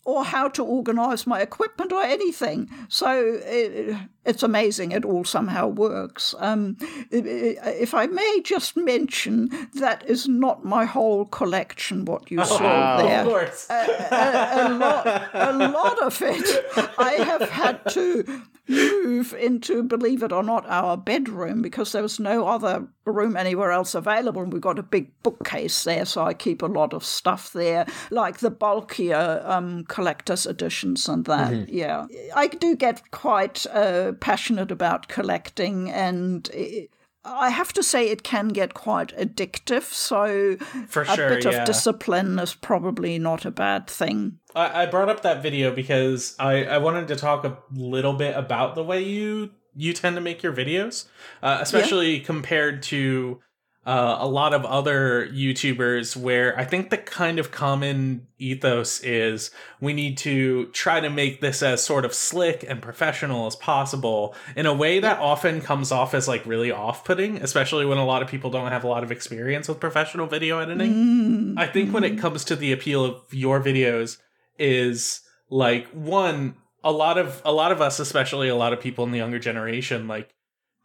or 0.04 0.24
how 0.26 0.48
to 0.50 0.64
organize 0.64 1.28
my 1.28 1.40
equipment 1.42 1.92
or 1.94 2.02
anything. 2.02 2.70
So 2.90 3.40
it, 3.46 3.96
it's 4.26 4.42
amazing 4.44 4.92
it 4.94 5.06
all 5.06 5.24
somehow 5.24 5.68
works. 5.68 6.34
Um, 6.40 6.78
i- 7.14 7.18
i- 7.18 7.70
if 7.80 7.94
I 7.94 8.08
may 8.08 8.42
just 8.44 8.76
mention, 8.76 9.50
that 9.76 10.04
is 10.08 10.28
not 10.28 10.66
my 10.66 10.86
whole 10.86 11.26
collection, 11.26 12.06
what 12.06 12.32
you 12.32 12.44
saw 12.46 12.64
Wow. 12.64 13.02
there 13.06 13.22
Of 13.22 13.28
course. 13.28 13.68
a 13.70 14.70
lot, 14.74 15.30
a 15.34 15.54
lot 15.70 16.02
of 16.02 16.20
it 16.22 16.66
I 16.98 17.12
have 17.14 17.50
had 17.50 17.80
to 17.92 18.42
move 18.68 19.34
into, 19.34 19.84
believe 19.84 20.24
it 20.24 20.32
or 20.32 20.44
not, 20.44 20.66
our 20.68 20.98
bedroom 20.98 21.62
because 21.62 21.92
there 21.92 22.02
was 22.02 22.20
no 22.20 22.48
other 22.48 22.88
room 23.06 23.36
anywhere 23.36 23.72
else 23.72 23.96
available. 23.96 24.42
And 24.42 24.54
we've 24.54 24.62
got 24.62 24.80
a 24.80 24.84
big 24.84 25.12
bookcase 25.24 25.84
there, 25.84 26.06
so 26.06 26.24
I 26.24 26.34
keep 26.34 26.62
a 26.62 26.68
lot 26.68 26.94
of 26.94 27.04
stuff 27.04 27.54
there, 27.54 27.86
like 28.10 28.40
the 28.40 28.52
bulkier 28.52 29.42
um, 29.46 29.84
collector's 29.86 30.46
editions 30.46 31.08
and 31.08 31.26
that. 31.26 31.70
Yeah. 31.70 32.08
I 32.36 32.48
do 32.48 32.76
get 32.76 33.12
quite 33.12 33.66
uh, 33.68 34.14
passionate 34.14 34.72
about 34.72 35.08
collecting 35.08 35.90
and. 35.90 36.50
It, 36.54 36.92
I 37.24 37.50
have 37.50 37.72
to 37.74 37.84
say 37.84 38.10
it 38.10 38.24
can 38.24 38.48
get 38.48 38.74
quite 38.74 39.16
addictive, 39.16 39.84
so 39.84 40.58
For 40.88 41.04
a 41.04 41.16
bit 41.16 41.46
yeah. 41.46 41.62
of 41.62 41.66
discipline 41.66 42.40
is 42.40 42.56
probably 42.56 43.20
not 43.20 43.46
a 43.46 43.52
bad 43.52 43.88
thing. 43.88 44.40
I, 44.56 44.84
I 44.84 44.86
brought 44.88 45.10
up 45.10 45.22
that 45.22 45.44
video 45.44 45.74
because 45.74 46.36
I, 46.40 46.66
I 46.66 46.78
wanted 46.80 47.08
to 47.10 47.16
talk 47.16 47.46
a 47.46 47.58
little 47.72 48.14
bit 48.14 48.36
about 48.36 48.76
the 48.76 48.84
way 48.84 49.04
you 49.04 49.52
you 49.74 49.94
tend 49.94 50.16
to 50.18 50.22
make 50.22 50.44
your 50.44 50.54
videos, 50.54 51.06
uh, 51.42 51.60
especially 51.62 52.20
compared 52.20 52.84
to 52.84 53.40
uh, 53.84 54.18
a 54.20 54.28
lot 54.28 54.54
of 54.54 54.64
other 54.64 55.28
YouTubers, 55.28 56.16
where 56.16 56.58
I 56.58 56.66
think 56.66 56.92
the 56.92 56.98
kind 56.98 57.40
of 57.40 57.50
common 57.50 58.28
ethos 58.38 59.00
is 59.00 59.50
we 59.80 59.94
need 59.94 60.18
to 60.20 60.68
try 60.68 61.00
to 61.00 61.10
make 61.10 61.42
this 61.42 61.64
as 61.64 61.84
sort 61.84 62.06
of 62.06 62.14
slick 62.14 62.64
and 62.68 62.80
professional 62.80 63.48
as 63.48 63.56
possible 63.56 64.36
in 64.56 64.68
a 64.68 64.74
way 64.74 65.00
that 65.00 65.18
often 65.20 65.62
comes 65.62 65.92
off 65.92 66.14
as 66.14 66.28
like 66.28 66.46
really 66.46 66.72
off 66.72 67.04
putting, 67.04 67.38
especially 67.38 67.86
when 67.86 67.98
a 67.98 68.06
lot 68.06 68.22
of 68.22 68.28
people 68.28 68.52
don't 68.52 68.72
have 68.72 68.84
a 68.84 68.88
lot 68.88 69.04
of 69.04 69.12
experience 69.12 69.68
with 69.68 69.80
professional 69.80 70.28
video 70.28 70.60
editing. 70.60 71.56
I 71.58 71.66
think 71.66 71.92
when 71.92 72.04
it 72.04 72.20
comes 72.20 72.46
to 72.46 72.56
the 72.56 72.72
appeal 72.72 73.04
of 73.04 73.34
your 73.34 73.60
videos 73.60 74.18
is 74.60 75.22
like 75.50 75.88
one 75.88 76.56
a 76.84 76.92
lot 76.92 77.18
of 77.18 77.42
a 77.46 77.52
lot 77.52 77.72
of 77.72 77.82
us 77.82 78.00
especially 78.00 78.48
a 78.48 78.56
lot 78.56 78.74
of 78.74 78.80
people 78.80 79.04
in 79.04 79.12
the 79.12 79.18
younger 79.18 79.40
generation 79.40 80.08
like 80.08 80.30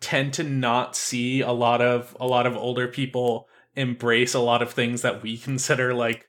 tend 0.01 0.35
to 0.35 0.43
not 0.43 0.95
see 0.97 1.41
a 1.41 1.53
lot 1.53 1.81
of 1.81 2.17
a 2.21 2.27
lot 2.27 2.47
of 2.47 2.57
older 2.57 2.89
people 2.89 3.49
embrace 3.75 4.35
a 4.35 4.41
lot 4.41 4.63
of 4.63 4.73
things 4.73 5.03
that 5.03 5.23
we 5.23 5.37
consider 5.49 5.95
like 5.95 6.29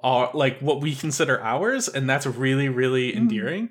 are 0.00 0.30
like 0.34 0.58
what 0.60 0.80
we 0.80 0.94
consider 0.94 1.40
ours 1.42 1.88
and 1.88 2.08
that's 2.08 2.26
really 2.26 2.68
really 2.68 3.12
hmm. 3.12 3.18
endearing. 3.18 3.70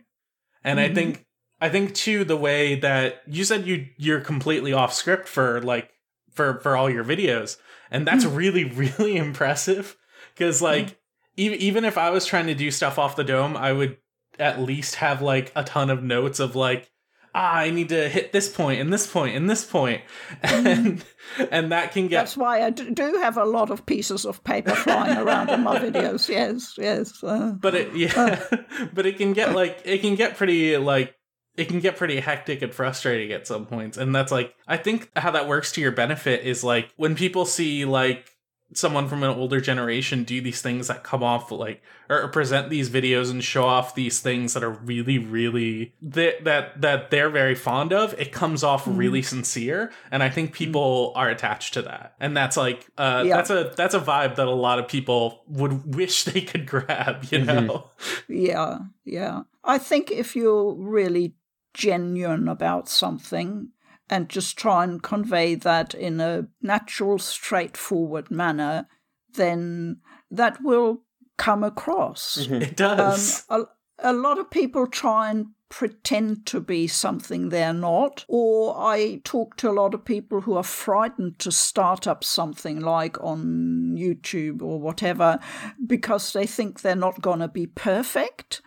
And 0.64 0.80
i 0.80 0.90
Mhm. 0.90 0.96
think 0.96 1.26
i 1.62 1.70
think 1.70 1.94
too 1.94 2.24
the 2.24 2.36
way 2.38 2.76
that 2.80 3.22
you 3.28 3.44
said 3.44 3.68
you 3.68 3.88
you're 3.98 4.22
completely 4.22 4.74
off 4.74 4.94
script 4.94 5.28
for 5.28 5.62
like 5.62 5.92
for 6.32 6.60
for 6.62 6.76
all 6.76 6.90
your 6.90 7.04
videos 7.04 7.58
and 7.92 8.08
that's 8.08 8.24
hmm. 8.24 8.36
really 8.36 8.64
really 8.98 9.16
impressive 9.18 9.96
because 10.34 10.60
hmm. 10.60 10.66
like 10.66 11.00
even 11.38 11.60
even 11.60 11.86
if 11.86 11.98
i 11.98 12.10
was 12.10 12.26
trying 12.26 12.48
to 12.48 12.56
do 12.56 12.72
stuff 12.72 12.98
off 12.98 13.16
the 13.16 13.24
dome 13.24 13.56
i 13.56 13.72
would 13.72 13.98
at 14.40 14.60
least 14.60 14.96
have 14.96 15.22
like 15.22 15.52
a 15.56 15.64
ton 15.64 15.90
of 15.90 16.04
notes 16.04 16.40
of 16.40 16.56
like 16.56 16.90
ah 17.36 17.58
i 17.58 17.70
need 17.70 17.90
to 17.90 18.10
hit 18.10 18.32
this 18.32 18.50
point 18.50 18.82
and 18.82 18.92
this 18.92 19.06
point 19.06 19.36
and 19.36 19.50
this 19.50 19.64
point 19.64 20.02
and 20.42 21.04
and 21.52 21.72
that 21.72 21.92
can 21.92 22.08
get 22.08 22.22
That's 22.22 22.38
why 22.38 22.62
I 22.62 22.70
do 22.70 23.18
have 23.18 23.38
a 23.38 23.46
lot 23.46 23.70
of 23.72 23.86
pieces 23.86 24.26
of 24.26 24.44
paper 24.44 24.76
flying 24.76 25.18
around 25.18 25.50
in 25.50 25.64
my 25.64 25.80
videos. 25.80 26.30
Yes, 26.36 26.76
yes. 26.78 27.24
Uh, 27.24 27.54
but 27.60 27.76
it 27.76 27.96
yeah 27.96 28.44
but 28.94 29.06
it 29.06 29.18
can 29.18 29.34
get 29.34 29.54
like 29.54 29.82
it 29.86 30.00
can 30.00 30.16
get 30.16 30.38
pretty 30.38 30.78
like 30.78 31.16
it 31.58 31.66
can 31.68 31.80
get 31.80 31.98
pretty 31.98 32.20
hectic 32.20 32.62
and 32.62 32.74
frustrating 32.74 33.32
at 33.32 33.48
some 33.48 33.66
points 33.66 33.98
and 33.98 34.14
that's 34.14 34.32
like 34.32 34.54
i 34.68 34.78
think 34.78 35.10
how 35.16 35.32
that 35.32 35.48
works 35.48 35.72
to 35.72 35.82
your 35.82 35.92
benefit 35.92 36.44
is 36.46 36.64
like 36.64 36.92
when 36.98 37.16
people 37.16 37.46
see 37.46 37.86
like 37.86 38.35
someone 38.74 39.08
from 39.08 39.24
an 39.24 39.30
older 39.30 39.62
generation 39.62 40.24
do 40.24 40.42
these 40.42 40.62
things 40.62 40.88
that 40.88 41.04
come 41.04 41.24
off 41.24 41.52
like 41.52 41.82
or 42.10 42.28
present 42.28 42.70
these 42.70 42.90
videos 42.90 43.32
and 43.32 43.44
show 43.44 43.64
off 43.64 43.96
these 43.96 44.20
things 44.20 44.54
that 44.54 44.64
are 44.64 44.72
really 44.72 45.18
really 45.18 45.94
that 46.02 46.44
that 46.44 46.82
that 46.82 47.12
they're 47.12 47.30
very 47.30 47.56
fond 47.56 47.94
of 47.94 48.14
it 48.20 48.32
comes 48.32 48.64
off 48.64 48.86
mm-hmm. 48.86 48.98
really 48.98 49.22
sincere 49.22 49.92
and 50.12 50.24
i 50.24 50.30
think 50.30 50.50
mm-hmm. 50.50 50.58
people 50.58 51.14
are 51.16 51.30
attached 51.30 51.74
to 51.76 51.82
that. 51.84 52.16
And 52.20 52.36
that's 52.36 52.58
like 52.58 52.88
uh 52.98 53.24
Yeah. 53.26 53.38
that's 53.38 53.50
a 53.50 53.74
that's 53.76 53.94
a 53.94 54.00
vibe 54.00 54.36
that 54.36 54.48
a 54.48 54.52
lot 54.52 54.80
of 54.80 54.88
people 54.88 55.44
would 55.48 55.96
wish 55.96 56.24
they 56.24 56.42
could 56.42 56.66
grab 56.66 57.24
you 57.32 57.40
mm-hmm. 57.40 57.68
know? 57.68 57.90
Yeah, 58.28 58.80
yeah. 59.04 59.44
I 59.64 59.78
think 59.78 60.12
if 60.12 60.36
you're 60.36 60.74
really 60.74 61.36
genuine 61.74 62.48
about 62.48 62.88
something 62.88 63.70
and 64.10 64.30
just 64.30 64.58
try 64.58 64.84
and 64.84 65.02
convey 65.02 65.56
that 65.56 65.94
in 65.94 66.20
a 66.20 66.48
natural, 66.62 67.18
straightforward 67.18 68.30
manner, 68.30 68.88
then 69.34 69.98
that 70.30 70.62
will 70.62 71.02
come 71.38 71.64
across. 71.64 72.38
it 72.38 72.70
Um, 72.70 72.76
does 72.76 73.46
a, 73.50 73.64
a 74.00 74.14
lot 74.14 74.38
of 74.38 74.50
people 74.50 74.88
try 74.88 75.30
and 75.30 75.48
pretend 75.70 76.46
to 76.46 76.60
be 76.62 76.88
something 76.88 77.50
they're 77.50 77.74
not, 77.74 78.24
or 78.28 78.78
I 78.78 79.22
talk 79.24 79.58
to 79.58 79.70
a 79.70 79.74
lot 79.74 79.94
of 79.94 80.06
people 80.06 80.42
who 80.42 80.56
are 80.56 80.64
frightened 80.64 81.40
to 81.40 81.52
start 81.52 82.08
up 82.08 82.24
something 82.24 82.80
like 82.80 83.22
on 83.22 83.96
YouTube 83.98 84.62
or 84.62 84.80
whatever 84.80 85.40
because 85.86 86.34
they 86.34 86.46
think 86.46 86.82
they're 86.82 86.96
not 86.96 87.22
going 87.22 87.40
to 87.40 87.48
be 87.48 87.66
perfect. 87.68 88.62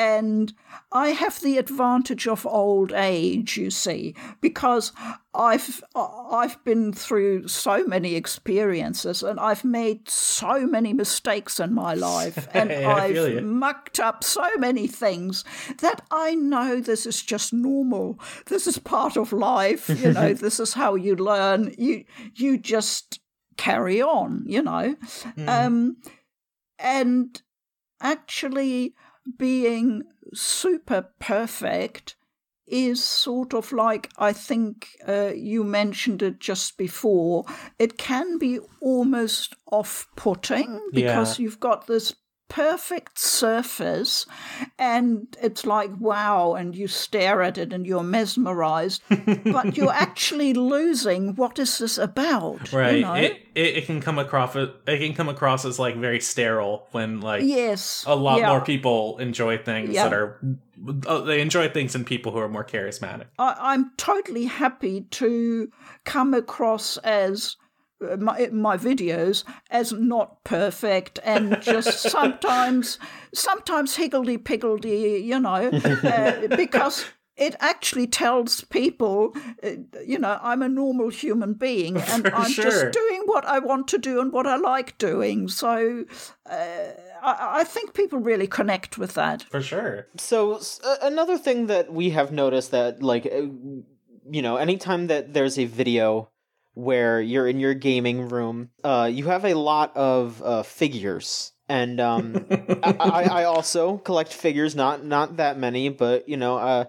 And 0.00 0.54
I 0.92 1.08
have 1.08 1.40
the 1.40 1.58
advantage 1.58 2.26
of 2.26 2.46
old 2.46 2.90
age, 2.90 3.58
you 3.58 3.70
see, 3.70 4.14
because 4.40 4.92
I've 5.34 5.84
I've 5.94 6.64
been 6.64 6.94
through 6.94 7.48
so 7.48 7.84
many 7.86 8.14
experiences 8.14 9.22
and 9.22 9.38
I've 9.38 9.62
made 9.62 10.08
so 10.08 10.66
many 10.66 10.94
mistakes 10.94 11.60
in 11.60 11.74
my 11.74 11.92
life 12.12 12.48
and 12.54 12.72
I've 12.72 13.44
mucked 13.44 14.00
up 14.00 14.24
so 14.24 14.48
many 14.56 14.86
things 14.86 15.44
that 15.80 16.00
I 16.10 16.34
know 16.34 16.80
this 16.80 17.04
is 17.04 17.22
just 17.22 17.52
normal. 17.52 18.18
This 18.46 18.66
is 18.66 18.78
part 18.78 19.18
of 19.18 19.34
life, 19.34 19.90
you 19.90 20.12
know, 20.12 20.32
this 20.46 20.58
is 20.58 20.72
how 20.72 20.94
you 20.94 21.14
learn. 21.14 21.74
You 21.76 22.04
you 22.34 22.56
just 22.56 23.20
carry 23.58 24.00
on, 24.00 24.44
you 24.46 24.62
know. 24.62 24.96
Mm. 25.36 25.48
Um 25.48 25.96
and 26.78 27.42
actually 28.00 28.94
being 29.38 30.02
super 30.34 31.08
perfect 31.18 32.16
is 32.66 33.02
sort 33.02 33.52
of 33.52 33.72
like 33.72 34.10
I 34.16 34.32
think 34.32 34.88
uh, 35.06 35.32
you 35.34 35.64
mentioned 35.64 36.22
it 36.22 36.38
just 36.38 36.78
before. 36.78 37.44
It 37.78 37.98
can 37.98 38.38
be 38.38 38.60
almost 38.80 39.56
off 39.70 40.06
putting 40.16 40.80
because 40.92 41.38
yeah. 41.38 41.42
you've 41.42 41.60
got 41.60 41.86
this 41.86 42.14
perfect 42.50 43.16
surface 43.16 44.26
and 44.76 45.36
it's 45.40 45.64
like 45.64 45.88
wow 46.00 46.54
and 46.54 46.74
you 46.74 46.88
stare 46.88 47.42
at 47.42 47.56
it 47.56 47.72
and 47.72 47.86
you're 47.86 48.02
mesmerized 48.02 49.00
but 49.44 49.76
you're 49.76 49.92
actually 49.92 50.52
losing 50.52 51.34
what 51.36 51.60
is 51.60 51.78
this 51.78 51.96
about 51.96 52.72
right 52.72 52.96
you 52.96 53.02
know? 53.02 53.14
it, 53.14 53.46
it, 53.54 53.76
it, 53.76 53.86
can 53.86 54.00
come 54.00 54.18
across 54.18 54.56
it 54.56 54.74
can 54.84 55.14
come 55.14 55.28
across 55.28 55.64
as 55.64 55.78
like 55.78 55.96
very 55.96 56.18
sterile 56.18 56.88
when 56.90 57.20
like 57.20 57.42
yes 57.44 58.04
a 58.08 58.16
lot 58.16 58.40
yeah. 58.40 58.48
more 58.48 58.60
people 58.60 59.16
enjoy 59.18 59.56
things 59.56 59.90
yeah. 59.90 60.08
that 60.08 60.12
are 60.12 60.40
uh, 61.06 61.20
they 61.20 61.40
enjoy 61.40 61.68
things 61.68 61.94
in 61.94 62.04
people 62.04 62.32
who 62.32 62.38
are 62.38 62.48
more 62.48 62.64
charismatic 62.64 63.26
I, 63.38 63.54
i'm 63.60 63.92
totally 63.96 64.46
happy 64.46 65.02
to 65.02 65.70
come 66.04 66.34
across 66.34 66.96
as 66.98 67.56
my, 68.18 68.48
my 68.52 68.76
videos 68.76 69.44
as 69.70 69.92
not 69.92 70.42
perfect 70.44 71.18
and 71.24 71.60
just 71.60 72.00
sometimes 72.10 72.98
sometimes 73.34 73.96
higgledy 73.96 74.38
piggledy 74.38 75.22
you 75.24 75.38
know 75.38 75.70
uh, 76.04 76.46
because 76.56 77.04
it 77.40 77.56
actually 77.58 78.06
tells 78.06 78.60
people, 78.60 79.34
uh, 79.64 79.70
you 80.06 80.18
know, 80.18 80.38
I'm 80.42 80.60
a 80.62 80.68
normal 80.68 81.08
human 81.08 81.54
being 81.54 81.96
and 82.08 82.24
For 82.24 82.34
I'm 82.34 82.50
sure. 82.50 82.64
just 82.64 82.92
doing 82.92 83.22
what 83.24 83.46
I 83.46 83.58
want 83.58 83.88
to 83.88 83.98
do 83.98 84.20
and 84.20 84.30
what 84.30 84.46
I 84.46 84.56
like 84.56 84.98
doing. 84.98 85.48
So 85.48 86.04
uh, 86.48 86.88
I, 87.22 87.60
I, 87.60 87.64
think 87.64 87.94
people 87.94 88.18
really 88.18 88.46
connect 88.46 88.98
with 88.98 89.14
that. 89.14 89.44
For 89.44 89.62
sure. 89.62 90.06
So 90.18 90.60
uh, 90.84 90.96
another 91.00 91.38
thing 91.38 91.66
that 91.68 91.90
we 91.92 92.10
have 92.10 92.30
noticed 92.30 92.72
that, 92.72 93.02
like, 93.02 93.24
uh, 93.24 93.46
you 94.30 94.42
know, 94.42 94.56
anytime 94.56 95.06
that 95.06 95.32
there's 95.32 95.58
a 95.58 95.64
video 95.64 96.28
where 96.80 97.20
you're 97.20 97.46
in 97.46 97.60
your 97.60 97.74
gaming 97.74 98.28
room. 98.28 98.70
Uh, 98.82 99.08
you 99.12 99.26
have 99.26 99.44
a 99.44 99.54
lot 99.54 99.96
of 99.96 100.42
uh, 100.42 100.62
figures, 100.62 101.52
and 101.68 102.00
um, 102.00 102.46
I, 102.82 103.28
I, 103.30 103.44
also 103.54 103.98
collect 103.98 104.32
figures. 104.32 104.74
Not 104.74 105.04
not 105.04 105.36
that 105.36 105.58
many, 105.58 105.88
but 105.88 106.28
you 106.28 106.36
know, 106.36 106.58
uh, 106.58 106.84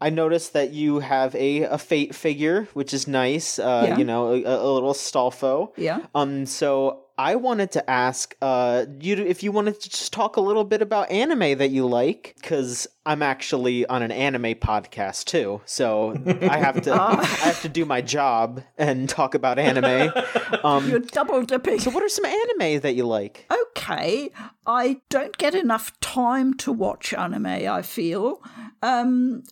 I 0.00 0.10
noticed 0.10 0.52
that 0.52 0.72
you 0.72 1.00
have 1.00 1.34
a, 1.34 1.62
a 1.62 1.78
fate 1.78 2.14
figure, 2.14 2.68
which 2.74 2.92
is 2.92 3.06
nice. 3.06 3.58
Uh, 3.58 3.86
yeah. 3.88 3.98
You 3.98 4.04
know, 4.04 4.32
a, 4.32 4.42
a 4.42 4.70
little 4.70 4.94
Stalfo. 4.94 5.72
Yeah. 5.76 6.00
Um. 6.14 6.46
So 6.46 7.05
I 7.18 7.36
wanted 7.36 7.70
to 7.72 7.90
ask 7.90 8.36
uh, 8.42 8.84
you 9.00 9.16
if 9.16 9.42
you 9.42 9.50
wanted 9.50 9.80
to 9.80 9.88
just 9.88 10.12
talk 10.12 10.36
a 10.36 10.40
little 10.40 10.64
bit 10.64 10.82
about 10.82 11.10
anime 11.10 11.56
that 11.58 11.70
you 11.70 11.86
like, 11.86 12.36
because 12.40 12.86
I'm 13.06 13.22
actually 13.22 13.86
on 13.86 14.02
an 14.02 14.12
anime 14.12 14.54
podcast 14.56 15.24
too, 15.24 15.62
so 15.64 16.14
I 16.42 16.58
have 16.58 16.82
to 16.82 16.92
I 16.94 17.24
have 17.24 17.62
to 17.62 17.70
do 17.70 17.86
my 17.86 18.02
job 18.02 18.62
and 18.76 19.08
talk 19.08 19.34
about 19.34 19.58
anime. 19.58 20.12
Um, 20.64 20.88
You're 20.88 21.00
double 21.00 21.42
dipping. 21.42 21.78
So, 21.78 21.90
what 21.90 22.02
are 22.02 22.08
some 22.08 22.24
anime 22.24 22.80
that 22.80 22.94
you 22.94 23.06
like? 23.06 23.46
Okay, 23.50 24.30
I 24.66 25.00
don't 25.10 25.36
get 25.38 25.54
enough 25.54 25.98
time 26.00 26.54
to 26.54 26.72
watch 26.72 27.12
anime. 27.12 27.46
I 27.46 27.82
feel. 27.82 28.42
Um, 28.82 29.44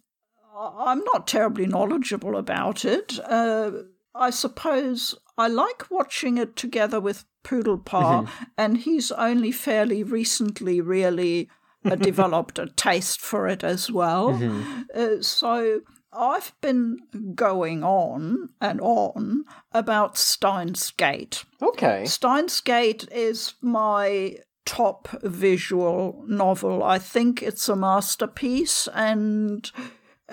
I'm 0.57 1.03
not 1.05 1.27
terribly 1.27 1.67
knowledgeable 1.67 2.37
about 2.37 2.85
it. 2.85 3.19
Uh, 3.25 3.71
I 4.15 4.31
suppose 4.31 5.15
I 5.37 5.49
like 5.49 5.91
watching 5.91 6.39
it 6.39 6.57
together 6.57 7.01
with 7.01 7.25
Poodle 7.43 7.79
Pa, 7.79 8.23
mm-hmm. 8.23 8.45
and 8.57 8.79
he's 8.79 9.11
only 9.13 9.53
fairly 9.53 10.03
recently 10.03 10.81
really 10.81 11.49
uh, 11.85 11.95
developed 11.97 12.59
a 12.59 12.67
taste 12.67 13.21
for 13.21 13.49
it 13.49 13.65
as 13.65 13.91
well. 13.91 14.31
Mm-hmm. 14.31 14.83
Uh, 14.95 15.23
so 15.23 15.81
I've 16.13 16.53
been 16.61 16.99
going 17.35 17.83
on 17.83 18.51
and 18.61 18.81
on 18.81 19.45
about 19.73 20.17
Steins 20.17 20.91
Gate. 20.93 21.45
Okay. 21.61 22.05
Steins 22.05 22.61
Gate 22.61 23.09
is 23.11 23.55
my 23.61 24.37
top 24.65 25.09
visual 25.23 26.25
novel. 26.27 26.83
I 26.83 26.99
think 26.99 27.43
it's 27.43 27.69
a 27.69 27.77
masterpiece 27.77 28.89
and 28.95 29.71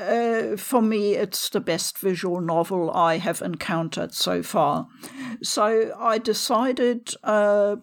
uh, 0.01 0.57
for 0.57 0.81
me, 0.81 1.13
it's 1.13 1.49
the 1.49 1.59
best 1.59 1.97
visual 1.97 2.41
novel 2.41 2.91
I 2.91 3.17
have 3.17 3.41
encountered 3.41 4.13
so 4.13 4.43
far. 4.43 4.87
So 5.43 5.95
I 5.97 6.17
decided 6.17 7.13
uh, 7.23 7.77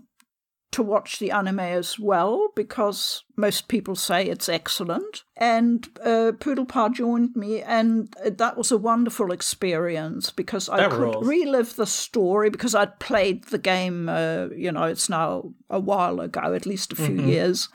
to 0.70 0.82
watch 0.82 1.18
the 1.18 1.30
anime 1.30 1.60
as 1.60 1.98
well 1.98 2.48
because 2.54 3.24
most 3.36 3.68
people 3.68 3.96
say 3.96 4.26
it's 4.26 4.48
excellent. 4.48 5.24
And 5.36 5.88
uh, 6.04 6.32
Poodle 6.38 6.66
Pa 6.66 6.88
joined 6.90 7.36
me, 7.36 7.62
and 7.62 8.12
that 8.24 8.56
was 8.56 8.70
a 8.70 8.76
wonderful 8.76 9.32
experience 9.32 10.30
because 10.30 10.68
I 10.68 10.78
that 10.78 10.90
could 10.90 11.00
rules. 11.00 11.26
relive 11.26 11.76
the 11.76 11.86
story 11.86 12.50
because 12.50 12.74
I'd 12.74 12.98
played 12.98 13.44
the 13.44 13.58
game, 13.58 14.08
uh, 14.08 14.48
you 14.54 14.70
know, 14.72 14.84
it's 14.84 15.08
now 15.08 15.54
a 15.70 15.80
while 15.80 16.20
ago, 16.20 16.52
at 16.52 16.66
least 16.66 16.92
a 16.92 16.96
few 16.96 17.16
mm-hmm. 17.16 17.28
years. 17.28 17.68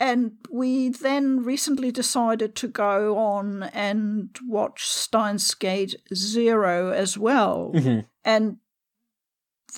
And 0.00 0.32
we 0.50 0.90
then 0.90 1.42
recently 1.42 1.90
decided 1.90 2.54
to 2.56 2.68
go 2.68 3.18
on 3.18 3.64
and 3.74 4.30
watch 4.46 4.86
Steins 4.86 5.52
Gate 5.54 5.96
Zero 6.14 6.92
as 6.92 7.18
well. 7.18 7.72
Mm-hmm. 7.74 8.00
And 8.24 8.58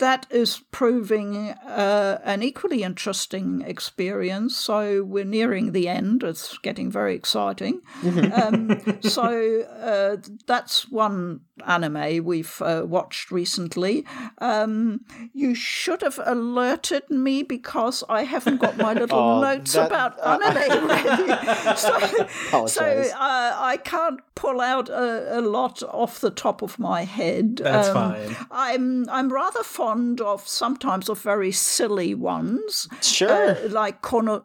that 0.01 0.26
is 0.30 0.62
proving 0.70 1.51
uh, 1.51 2.18
an 2.24 2.42
equally 2.42 2.82
interesting 2.82 3.62
experience. 3.62 4.57
So 4.57 5.05
we're 5.05 5.24
nearing 5.24 5.72
the 5.72 5.88
end. 5.88 6.22
It's 6.22 6.59
getting 6.59 6.90
very 6.90 7.14
exciting. 7.14 7.80
Mm-hmm. 8.03 8.32
um, 8.32 9.01
so 9.03 9.62
uh, 9.62 10.16
that's 10.46 10.90
one 10.90 11.40
anime 11.66 12.24
we've 12.24 12.61
uh, 12.62 12.82
watched 12.86 13.30
recently. 13.30 14.04
Um, 14.38 15.04
you 15.32 15.54
should 15.54 16.02
have 16.02 16.20
alerted 16.24 17.11
me 17.11 17.42
because 17.42 18.04
I 18.08 18.24
haven't 18.24 18.61
got 18.61 18.76
my 18.76 18.92
little 19.00 19.18
oh, 19.18 19.40
notes 19.40 19.72
that, 19.72 19.86
about 19.86 20.18
uh, 20.20 20.38
anime 20.44 20.88
ready. 20.88 21.76
so, 21.76 22.66
so 22.66 22.84
uh, 22.84 23.56
I 23.58 23.78
can't 23.82 24.20
pull 24.34 24.61
out 24.61 24.88
a, 24.88 25.38
a, 25.38 25.40
lot 25.40 25.82
off 25.82 26.20
the 26.20 26.30
top 26.30 26.62
of 26.62 26.78
my 26.78 27.04
head. 27.04 27.56
That's 27.56 27.88
um, 27.88 27.94
fine. 27.94 28.36
I'm 28.50 29.08
I'm 29.11 29.32
rather 29.32 29.62
fond 29.62 30.20
of 30.20 30.46
sometimes 30.46 31.08
of 31.08 31.20
very 31.20 31.52
silly 31.52 32.14
ones. 32.14 32.88
Sure. 33.02 33.50
Uh, 33.50 33.68
like 33.68 34.02
Kono, 34.02 34.44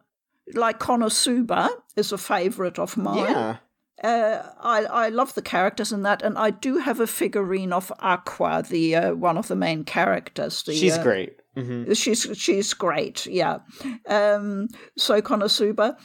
like 0.53 0.80
Konosuba 0.80 1.70
is 1.95 2.11
a 2.11 2.18
favorite 2.18 2.80
of 2.80 2.97
mine. 2.97 3.32
Yeah. 3.32 3.57
Uh, 4.06 4.43
I 4.62 4.86
I 5.06 5.10
love 5.10 5.34
the 5.34 5.41
characters 5.41 5.91
in 5.91 6.03
that, 6.03 6.22
and 6.22 6.38
I 6.38 6.51
do 6.51 6.78
have 6.78 6.99
a 6.99 7.08
figurine 7.08 7.74
of 7.74 7.91
Aqua, 7.99 8.64
the 8.70 8.95
uh, 8.95 9.16
one 9.16 9.36
of 9.38 9.47
the 9.47 9.56
main 9.56 9.84
characters. 9.84 10.62
The, 10.62 10.76
she's 10.76 10.97
uh, 10.97 11.03
great. 11.03 11.39
Mm-hmm. 11.58 11.93
She's 11.93 12.28
she's 12.34 12.74
great. 12.76 13.26
Yeah. 13.26 13.60
Um, 14.08 14.68
so 14.95 15.22
Konosuba, 15.22 15.97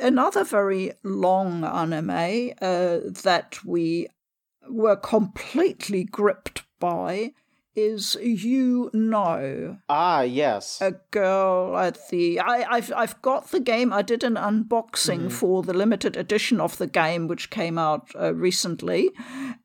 another 0.00 0.42
very 0.42 0.92
long 1.04 1.62
anime 1.62 2.54
uh, 2.60 2.98
that 3.22 3.58
we 3.64 4.08
were 4.68 4.96
completely 4.96 6.04
gripped 6.04 6.62
by 6.80 7.32
is 7.78 8.16
you 8.20 8.90
know. 8.92 9.78
Ah 9.88 10.22
yes. 10.22 10.80
A 10.80 10.92
girl 11.10 11.76
at 11.76 11.98
the 12.10 12.40
I, 12.40 12.76
have 12.76 12.92
I've 12.94 13.22
got 13.22 13.50
the 13.50 13.60
game. 13.60 13.92
I 13.92 14.02
did 14.02 14.24
an 14.24 14.34
unboxing 14.34 15.18
mm-hmm. 15.18 15.28
for 15.28 15.62
the 15.62 15.74
limited 15.74 16.16
edition 16.16 16.60
of 16.60 16.78
the 16.78 16.86
game 16.86 17.28
which 17.28 17.50
came 17.50 17.78
out 17.78 18.10
uh, 18.18 18.34
recently. 18.34 19.10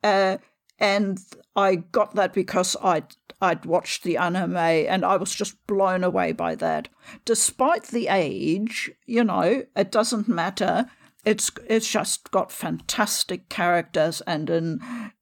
Uh, 0.04 0.38
and 0.80 1.20
I 1.56 1.76
got 1.76 2.16
that 2.16 2.34
because 2.34 2.76
I'd 2.82 3.16
I'd 3.42 3.66
watched 3.66 4.04
the 4.04 4.18
anime 4.18 4.56
and 4.56 5.04
I 5.04 5.18
was 5.18 5.34
just 5.34 5.66
blown 5.68 6.04
away 6.04 6.32
by 6.32 6.56
that. 6.56 6.90
Despite 7.26 7.88
the 7.88 8.08
age 8.08 8.92
you 9.06 9.24
know 9.24 9.64
it 9.76 9.92
doesn't 9.92 10.28
matter. 10.28 10.86
It's 11.26 11.52
it's 11.68 11.90
just 11.90 12.32
got 12.32 12.52
fantastic 12.52 13.50
characters 13.50 14.22
and 14.28 14.50
an 14.50 15.14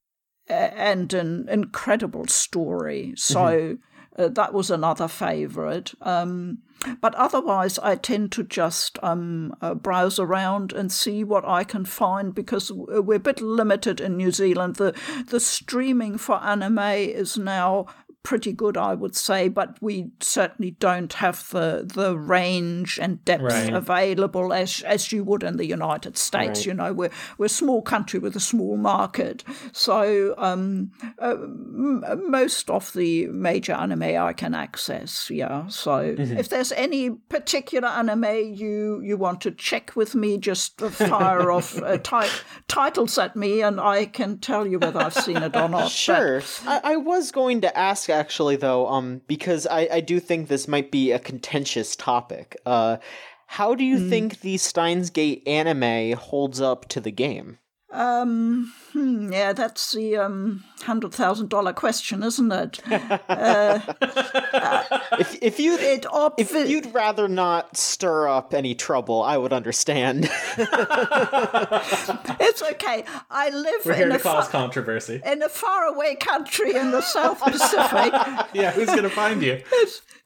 and 0.52 1.14
an 1.14 1.48
incredible 1.50 2.28
story. 2.28 3.14
So 3.16 3.40
mm-hmm. 3.40 4.22
uh, 4.22 4.28
that 4.30 4.54
was 4.54 4.70
another 4.70 5.08
favorite. 5.08 5.94
Um, 6.02 6.60
but 7.00 7.14
otherwise, 7.16 7.78
I 7.80 7.96
tend 7.96 8.32
to 8.34 8.44
just 8.44 8.98
um, 9.04 9.56
uh, 9.62 9.76
browse 9.76 10.18
around 10.18 10.74
and 10.74 10.92
see 10.92 11.24
what 11.24 11.48
I 11.48 11.64
can 11.64 11.86
find 11.86 12.34
because 12.34 12.72
we're 12.72 13.18
a 13.18 13.20
bit 13.20 13.40
limited 13.40 14.02
in 14.02 14.18
New 14.18 14.32
Zealand. 14.32 14.78
The 14.78 14.96
the 15.28 15.40
streaming 15.40 16.18
for 16.18 16.42
anime 16.44 16.80
is 16.80 17.38
now 17.38 17.86
pretty 18.24 18.54
good, 18.54 18.78
I 18.78 18.94
would 18.94 19.16
say, 19.16 19.48
but 19.50 19.78
we 19.82 20.12
certainly 20.20 20.72
don't 20.72 21.12
have 21.14 21.50
the 21.50 21.84
the 21.94 22.18
range 22.18 23.00
and 23.02 23.24
depth 23.26 23.42
Right. 23.44 23.74
available 23.74 24.54
as 24.54 24.82
as 24.84 25.12
you 25.12 25.24
would 25.24 25.44
in 25.44 25.58
the 25.58 25.66
United 25.66 26.18
States. 26.18 26.60
Right. 26.60 26.66
You 26.68 26.74
know, 26.76 26.94
we're 26.94 27.10
we're 27.38 27.48
a 27.48 27.50
small 27.50 27.82
country 27.82 28.20
with 28.20 28.36
a 28.36 28.40
small 28.40 28.78
market, 28.78 29.44
so 29.72 30.36
um, 30.38 30.92
uh, 31.20 31.32
m- 31.32 32.04
most 32.30 32.70
of 32.70 32.94
the 32.94 33.28
major 33.28 33.74
anime 33.74 34.04
I 34.04 34.34
can 34.34 34.54
access. 34.54 35.30
Yeah, 35.30 35.68
so 35.68 35.98
if 36.18 36.50
there's 36.50 36.72
any 36.74 37.10
particular 37.10 37.88
anime 37.88 38.54
you 38.54 39.02
you 39.04 39.18
want 39.18 39.42
to 39.42 39.52
check 39.52 39.96
with 39.96 40.14
me, 40.16 40.38
just 40.38 40.80
fire 40.80 41.52
off 41.52 41.82
uh, 41.82 41.98
ti- 42.04 42.30
titles 42.68 43.18
at 43.18 43.36
me, 43.36 43.62
and 43.64 43.80
I 43.80 44.06
can 44.06 44.38
tell 44.40 44.68
you 44.68 44.78
whether 44.80 45.00
I've 45.00 45.14
seen 45.16 45.38
it 45.38 45.56
or 45.56 45.68
not. 45.70 45.82
But- 45.82 45.90
Sure. 45.92 46.42
I, 46.68 46.82
I 46.84 46.96
was 46.98 47.32
going 47.32 47.62
to 47.62 47.78
ask 47.78 48.10
actually 48.12 48.56
though, 48.58 48.88
um, 48.88 49.22
because 49.28 49.66
I, 49.66 49.88
I 49.92 50.00
do 50.02 50.20
think 50.20 50.48
this 50.48 50.68
might 50.68 50.92
be 50.92 51.12
a 51.12 51.20
contentious 51.20 51.96
topic. 51.96 52.56
Uh, 52.66 52.98
how 53.48 53.76
do 53.76 53.84
you 53.84 54.00
Hmm. 54.00 54.10
think 54.10 54.42
the 54.42 54.58
Steins 54.58 55.10
Gate 55.10 55.44
anime 55.48 56.18
holds 56.18 56.62
up 56.62 56.88
to 56.90 57.02
the 57.02 57.12
game? 57.12 57.58
Um, 57.92 58.72
hmm, 58.94 59.32
yeah, 59.32 59.54
that's 59.54 59.92
the 59.94 60.18
um, 60.18 60.64
hundred 60.84 61.14
thousand 61.14 61.50
dollar 61.50 61.74
question, 61.74 62.24
isn't 62.24 62.52
it? 62.52 62.80
If 65.20 65.38
if 65.42 65.60
you 65.60 65.78
It 65.78 66.06
ob- 66.08 66.36
if 66.38 66.52
you'd 66.54 66.94
rather 66.94 67.28
not 67.28 67.76
stir 67.78 68.28
up 68.28 68.54
any 68.54 68.74
trouble, 68.76 69.22
I 69.22 69.38
would 69.38 69.54
understand. 69.54 70.30
it's 72.40 72.62
okay. 72.64 73.04
I 73.30 73.50
live 73.50 73.86
We're 73.86 73.94
here 73.96 74.06
in 74.06 74.10
to 74.12 74.16
a 74.16 74.20
cause 74.20 74.46
fa- 74.46 74.52
controversy. 74.52 75.22
in 75.26 75.42
a 75.42 75.50
faraway 75.50 76.16
country 76.16 76.76
in 76.76 76.92
the 76.92 77.02
South 77.02 77.40
Pacific. 77.42 78.14
Yeah, 78.54 78.72
who's 78.72 78.88
gonna 78.88 79.10
find 79.10 79.42
you? 79.42 79.62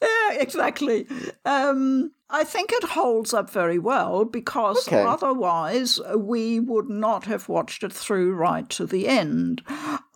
yeah, 0.02 0.32
exactly. 0.34 1.08
Um, 1.46 2.12
I 2.30 2.44
think 2.44 2.72
it 2.72 2.84
holds 2.84 3.34
up 3.34 3.50
very 3.50 3.78
well 3.80 4.26
because 4.26 4.88
Okay. 4.88 5.04
otherwise 5.04 6.00
we 6.18 6.60
would 6.60 6.90
not 6.90 7.26
have 7.26 7.48
watched 7.50 7.84
it 7.84 7.94
through 7.94 8.34
right 8.36 8.55
to 8.64 8.86
the 8.86 9.08
end. 9.08 9.62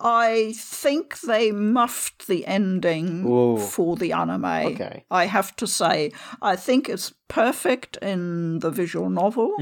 I 0.00 0.54
think 0.56 1.20
they 1.20 1.52
muffed 1.52 2.26
the 2.26 2.46
ending 2.46 3.26
Ooh. 3.26 3.58
for 3.58 3.96
the 3.96 4.12
anime. 4.12 4.44
Okay. 4.44 5.04
I 5.10 5.26
have 5.26 5.54
to 5.56 5.66
say, 5.66 6.12
I 6.40 6.56
think 6.56 6.88
it's 6.88 7.12
perfect 7.28 7.96
in 7.98 8.60
the 8.60 8.70
visual 8.70 9.10
novel. 9.10 9.54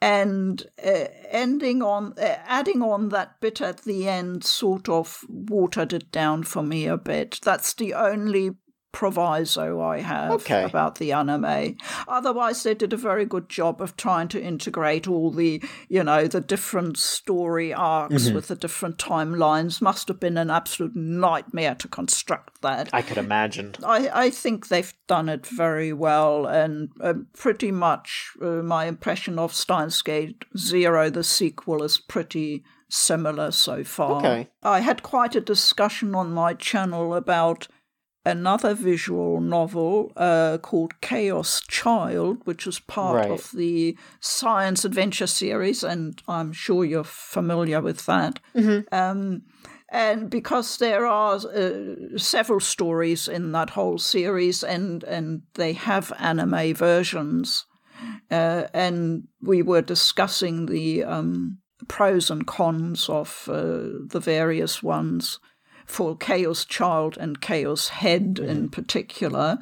And 0.00 0.64
uh, 0.84 1.06
ending 1.28 1.82
on, 1.82 2.14
uh, 2.18 2.36
adding 2.46 2.82
on 2.82 3.08
that 3.10 3.40
bit 3.40 3.60
at 3.60 3.78
the 3.78 4.08
end 4.08 4.44
sort 4.44 4.88
of 4.88 5.24
watered 5.28 5.92
it 5.92 6.12
down 6.12 6.44
for 6.44 6.62
me 6.62 6.86
a 6.86 6.96
bit. 6.96 7.40
That's 7.42 7.74
the 7.74 7.94
only 7.94 8.56
proviso 8.92 9.80
I 9.80 10.00
have 10.00 10.30
Okay. 10.32 10.64
about 10.64 10.96
the 10.96 11.12
anime. 11.12 11.76
Otherwise, 12.06 12.62
they 12.62 12.74
did 12.74 12.92
a 12.92 12.96
very 12.96 13.24
good 13.24 13.48
job 13.48 13.80
of 13.80 13.96
trying 13.96 14.28
to 14.28 14.42
integrate 14.42 15.06
all 15.06 15.30
the, 15.30 15.62
you 15.88 16.02
know, 16.02 16.26
the 16.26 16.40
different 16.40 16.96
story 16.98 17.72
arcs 17.72 18.30
with 18.30 18.48
the 18.48 18.56
different 18.56 18.98
timelines. 18.98 19.82
Must 19.82 20.08
have 20.08 20.18
been 20.18 20.38
an 20.38 20.50
absolute 20.50 20.96
nightmare 20.96 21.74
to 21.76 21.88
construct 21.88 22.62
that. 22.62 22.88
I 22.92 23.02
could 23.02 23.18
imagine. 23.18 23.74
I, 23.84 24.10
I 24.26 24.30
think 24.30 24.68
they've 24.68 24.92
done 25.06 25.28
it 25.28 25.46
very 25.46 25.92
well, 25.92 26.46
and 26.46 26.90
uh, 27.00 27.14
pretty 27.36 27.70
much 27.70 28.32
uh, 28.40 28.62
my 28.62 28.86
impression 28.86 29.38
of 29.38 29.54
Steins 29.54 30.00
Gate 30.02 30.44
Zero, 30.56 31.10
the 31.10 31.24
sequel, 31.24 31.82
is 31.82 31.98
pretty 31.98 32.64
similar 32.88 33.50
so 33.50 33.84
far. 33.84 34.18
Okay. 34.18 34.48
I 34.62 34.80
had 34.80 35.02
quite 35.02 35.36
a 35.36 35.42
discussion 35.42 36.14
on 36.14 36.32
my 36.32 36.54
channel 36.54 37.14
about 37.14 37.68
another 38.24 38.74
visual 38.74 39.40
novel 39.40 40.12
uh, 40.16 40.58
called 40.58 41.00
Chaos 41.00 41.62
Child, 41.68 42.38
which 42.44 42.66
is 42.66 42.78
part 42.80 43.16
Right. 43.16 43.30
of 43.30 43.50
the 43.52 43.96
science 44.20 44.84
adventure 44.84 45.26
series, 45.26 45.82
and 45.84 46.20
I'm 46.28 46.52
sure 46.52 46.84
you're 46.84 47.04
familiar 47.04 47.80
with 47.80 48.04
that. 48.06 48.40
Um, 48.92 49.42
and 49.90 50.28
because 50.30 50.76
there 50.78 51.06
are 51.06 51.36
uh, 51.36 52.18
several 52.18 52.60
stories 52.60 53.28
in 53.28 53.52
that 53.52 53.70
whole 53.70 53.98
series, 53.98 54.62
and 54.62 55.02
and 55.04 55.42
they 55.54 55.72
have 55.72 56.12
anime 56.18 56.74
versions, 56.74 57.64
uh, 58.30 58.64
and 58.74 59.28
we 59.40 59.62
were 59.62 59.80
discussing 59.82 60.66
the 60.66 61.04
um, 61.04 61.58
pros 61.88 62.30
and 62.30 62.46
cons 62.46 63.08
of 63.08 63.48
uh, 63.48 63.88
the 64.12 64.20
various 64.20 64.82
ones 64.82 65.38
for 65.88 66.16
Chaos 66.16 66.64
Child 66.64 67.16
and 67.18 67.40
Chaos 67.40 67.88
Head 67.88 68.38
in 68.38 68.68
particular. 68.68 69.58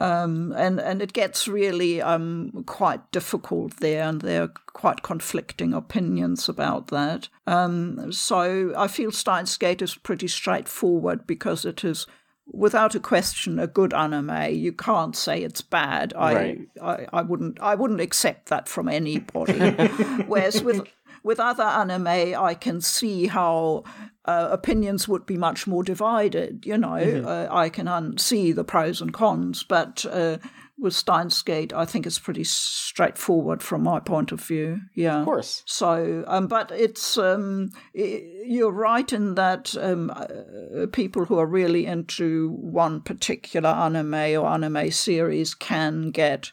Um, 0.00 0.52
and, 0.56 0.80
and 0.80 1.00
it 1.00 1.12
gets 1.12 1.46
really 1.46 2.02
um, 2.02 2.64
quite 2.66 3.10
difficult 3.12 3.76
there, 3.76 4.02
and 4.02 4.20
there 4.20 4.42
are 4.44 4.52
quite 4.72 5.02
conflicting 5.02 5.72
opinions 5.72 6.48
about 6.48 6.88
that. 6.88 7.28
Um, 7.46 8.10
so 8.10 8.72
I 8.76 8.88
feel 8.88 9.12
Steins 9.12 9.56
Gate 9.56 9.82
is 9.82 9.94
pretty 9.94 10.26
straightforward 10.26 11.26
because 11.26 11.64
it 11.64 11.84
is, 11.84 12.06
without 12.46 12.94
a 12.94 13.00
question, 13.00 13.58
a 13.58 13.66
good 13.66 13.92
anime. 13.92 14.54
You 14.54 14.72
can't 14.72 15.14
say 15.14 15.42
it's 15.42 15.60
bad. 15.62 16.14
I, 16.16 16.34
Right. 16.34 16.58
I, 16.82 17.06
I 17.12 17.22
wouldn't 17.22 17.60
I 17.60 17.74
wouldn't 17.74 18.00
accept 18.00 18.48
that 18.48 18.68
from 18.68 18.88
anybody. 18.88 19.70
Whereas 20.26 20.62
with 20.62 20.88
with 21.22 21.40
other 21.40 21.62
anime, 21.64 22.06
I 22.06 22.54
can 22.54 22.80
see 22.80 23.26
how 23.26 23.84
uh, 24.24 24.48
opinions 24.50 25.08
would 25.08 25.26
be 25.26 25.36
much 25.36 25.66
more 25.66 25.82
divided. 25.84 26.64
You 26.66 26.78
know, 26.78 26.94
uh, 26.94 27.48
I 27.50 27.68
can 27.68 27.88
un- 27.88 28.18
see 28.18 28.52
the 28.52 28.64
pros 28.64 29.00
and 29.00 29.12
cons, 29.12 29.62
but 29.62 30.04
uh, 30.10 30.38
with 30.78 30.94
Steins 30.94 31.42
Gate, 31.42 31.72
I 31.74 31.84
think 31.84 32.06
it's 32.06 32.18
pretty 32.18 32.44
straightforward 32.44 33.62
from 33.62 33.82
my 33.82 34.00
point 34.00 34.32
of 34.32 34.40
view. 34.40 34.80
Yeah, 34.94 35.18
Of 35.20 35.24
course. 35.24 35.62
so, 35.66 36.24
um, 36.26 36.46
but 36.46 36.70
it's 36.70 37.16
um, 37.18 37.70
i- 37.96 38.22
you're 38.46 38.72
right 38.72 39.12
in 39.12 39.34
that 39.36 39.74
um, 39.80 40.10
uh, 40.14 40.86
people 40.92 41.24
who 41.26 41.38
are 41.38 41.46
really 41.46 41.86
into 41.86 42.50
one 42.50 43.00
particular 43.00 43.70
anime 43.70 44.14
or 44.40 44.46
anime 44.48 44.90
series 44.90 45.54
can 45.54 46.10
get 46.10 46.52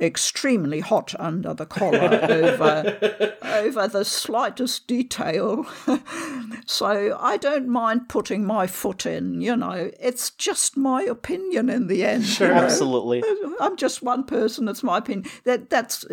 extremely 0.00 0.80
hot 0.80 1.14
under 1.18 1.54
the 1.54 1.66
collar 1.66 2.20
over 2.30 3.36
over 3.42 3.88
the 3.88 4.04
slightest 4.04 4.86
detail. 4.86 5.66
so 6.66 7.16
I 7.20 7.36
don't 7.36 7.68
mind 7.68 8.08
putting 8.08 8.44
my 8.44 8.66
foot 8.66 9.06
in. 9.06 9.40
You 9.40 9.56
know, 9.56 9.90
it's 10.00 10.30
just 10.30 10.76
my 10.76 11.02
opinion 11.02 11.68
in 11.68 11.86
the 11.86 12.04
end. 12.04 12.40
you 12.40 12.48
know. 12.48 12.54
Absolutely. 12.54 13.22
I'm 13.60 13.76
just 13.76 14.02
one 14.02 14.24
person. 14.24 14.68
It's 14.68 14.82
my 14.82 14.98
opinion. 14.98 15.30
That 15.44 15.70
that's 15.70 16.04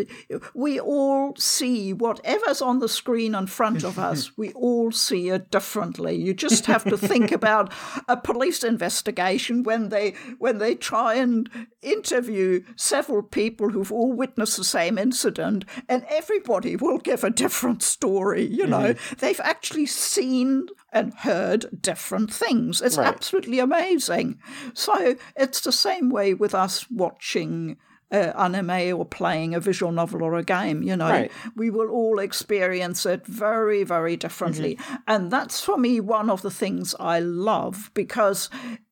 we 0.53 0.79
all 0.79 1.35
see 1.37 1.93
whatever's 1.93 2.61
on 2.61 2.79
the 2.79 2.89
screen 2.89 3.35
in 3.35 3.47
front 3.47 3.83
of 3.83 3.97
us. 3.97 4.37
We 4.37 4.51
all 4.53 4.91
see 4.91 5.29
it 5.29 5.51
differently. 5.51 6.15
You 6.15 6.33
just 6.33 6.65
have 6.65 6.83
to 6.85 6.97
think 6.97 7.31
about 7.31 7.71
a 8.07 8.17
police 8.17 8.63
investigation 8.63 9.63
when 9.63 9.89
they 9.89 10.15
when 10.39 10.57
they 10.57 10.75
try 10.75 11.15
and 11.15 11.49
interview 11.81 12.63
several 12.75 13.23
people 13.23 13.69
who've 13.77 13.91
all 13.91 14.11
witnessed 14.11 14.57
the 14.57 14.63
same 14.63 14.97
incident, 14.97 15.63
and 15.87 16.03
everybody 16.09 16.75
will 16.75 16.97
give 16.97 17.23
a 17.23 17.29
different 17.29 17.83
story. 17.83 18.43
You 18.43 18.65
know, 18.65 18.95
they've 19.19 19.39
actually 19.43 19.85
seen 19.85 20.67
and 20.91 21.13
heard 21.13 21.67
different 21.79 22.33
things. 22.33 22.81
It's 22.81 22.97
Right. 22.97 23.07
absolutely 23.07 23.59
amazing. 23.59 24.39
So 24.73 25.15
it's 25.35 25.61
the 25.61 25.71
same 25.71 26.09
way 26.09 26.33
with 26.33 26.55
us 26.55 26.89
watching 26.89 27.77
uh, 28.09 28.31
anime 28.37 28.97
or 28.97 29.05
playing 29.05 29.53
a 29.53 29.59
visual 29.59 29.91
novel 29.91 30.23
or 30.23 30.33
a 30.35 30.43
game. 30.43 30.81
You 30.81 30.95
know, 30.95 31.09
Right. 31.09 31.31
we 31.55 31.69
will 31.69 31.89
all 31.89 32.17
experience 32.19 33.05
it 33.05 33.27
very, 33.27 33.83
very 33.83 34.15
differently, 34.17 34.79
and 35.07 35.29
that's 35.29 35.59
for 35.61 35.77
me 35.77 35.99
one 35.99 36.29
of 36.31 36.41
the 36.41 36.49
things 36.51 36.95
I 36.99 37.19
love 37.19 37.91
because. 37.93 38.49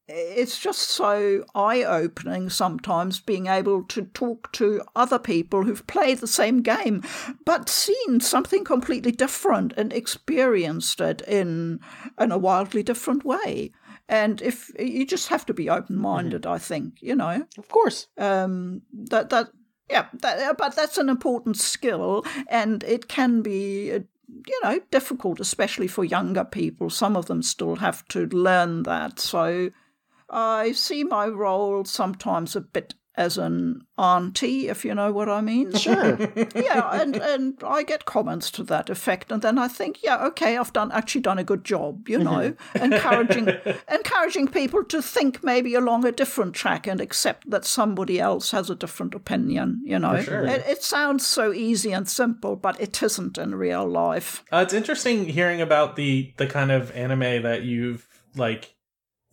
It's 0.07 0.59
just 0.59 0.81
so 0.81 1.45
eye 1.55 1.83
opening 1.83 2.49
sometimes 2.49 3.19
being 3.19 3.47
able 3.47 3.83
to 3.85 4.03
talk 4.03 4.51
to 4.53 4.81
other 4.95 5.17
people 5.17 5.63
who've 5.63 5.85
played 5.87 6.19
the 6.19 6.27
same 6.27 6.61
game 6.61 7.01
but 7.43 7.69
seen 7.69 8.19
something 8.19 8.63
completely 8.63 9.11
different 9.11 9.73
and 9.77 9.91
experienced 9.91 11.01
it 11.01 11.21
in, 11.21 11.79
in 12.19 12.31
a 12.31 12.37
wildly 12.37 12.83
different 12.83 13.25
way. 13.25 13.71
And 14.07 14.41
if 14.43 14.69
you 14.77 15.07
just 15.07 15.29
have 15.29 15.45
to 15.47 15.53
be 15.53 15.69
open 15.71 15.97
minded, 15.97 16.45
I 16.45 16.59
think, 16.59 17.01
you 17.01 17.15
know 17.15 17.47
Of 17.57 17.67
course. 17.69 18.07
um, 18.17 18.83
that 18.93 19.29
that 19.29 19.47
yeah, 19.89 20.05
that, 20.21 20.57
but 20.57 20.75
that's 20.75 20.97
an 20.97 21.09
important 21.09 21.57
skill, 21.57 22.25
and 22.47 22.83
it 22.83 23.07
can 23.07 23.41
be. 23.41 23.91
uh, 23.91 23.99
You 24.47 24.59
know, 24.63 24.79
difficult, 24.91 25.39
especially 25.39 25.87
for 25.87 26.03
younger 26.03 26.43
people. 26.43 26.89
Some 26.89 27.15
of 27.17 27.25
them 27.25 27.41
still 27.43 27.75
have 27.77 28.03
to 28.07 28.25
learn 28.27 28.83
that. 28.83 29.19
So 29.19 29.69
I 30.29 30.71
see 30.71 31.03
my 31.03 31.27
role 31.27 31.85
sometimes 31.85 32.55
a 32.55 32.61
bit 32.61 32.95
as 33.17 33.37
an 33.37 33.81
auntie, 33.97 34.67
if 34.67 34.83
you 34.83 34.93
know 34.93 35.11
what 35.11 35.29
I 35.29 35.41
mean. 35.41 35.73
Sure. 35.73 36.17
yeah, 36.55 36.99
and, 36.99 37.15
and 37.15 37.57
I 37.65 37.83
get 37.83 38.05
comments 38.05 38.51
to 38.51 38.63
that 38.63 38.89
effect, 38.89 39.31
and 39.31 39.41
then 39.41 39.57
I 39.57 39.67
think, 39.67 40.03
yeah, 40.03 40.25
okay, 40.27 40.57
I've 40.57 40.73
done 40.73 40.91
actually 40.91 41.21
done 41.21 41.37
a 41.37 41.43
good 41.43 41.63
job, 41.63 42.09
you 42.09 42.19
know, 42.19 42.55
encouraging 42.75 43.49
encouraging 43.91 44.47
people 44.49 44.83
to 44.85 45.01
think 45.01 45.43
maybe 45.43 45.75
along 45.75 46.05
a 46.05 46.11
different 46.11 46.55
track 46.55 46.87
and 46.87 46.99
accept 46.99 47.49
that 47.49 47.65
somebody 47.65 48.19
else 48.19 48.51
has 48.51 48.69
a 48.69 48.75
different 48.75 49.15
opinion. 49.15 49.81
You 49.85 49.99
know, 49.99 50.21
sure. 50.21 50.45
it, 50.45 50.65
it 50.67 50.83
sounds 50.83 51.25
so 51.25 51.53
easy 51.53 51.91
and 51.91 52.07
simple, 52.07 52.55
but 52.55 52.79
it 52.81 53.01
isn't 53.01 53.37
in 53.37 53.55
real 53.55 53.87
life. 53.87 54.43
Uh, 54.51 54.57
it's 54.57 54.73
interesting 54.73 55.25
hearing 55.25 55.61
about 55.61 55.95
the 55.95 56.33
the 56.37 56.47
kind 56.47 56.71
of 56.71 56.91
anime 56.91 57.43
that 57.43 57.63
you've 57.63 58.07
like 58.35 58.74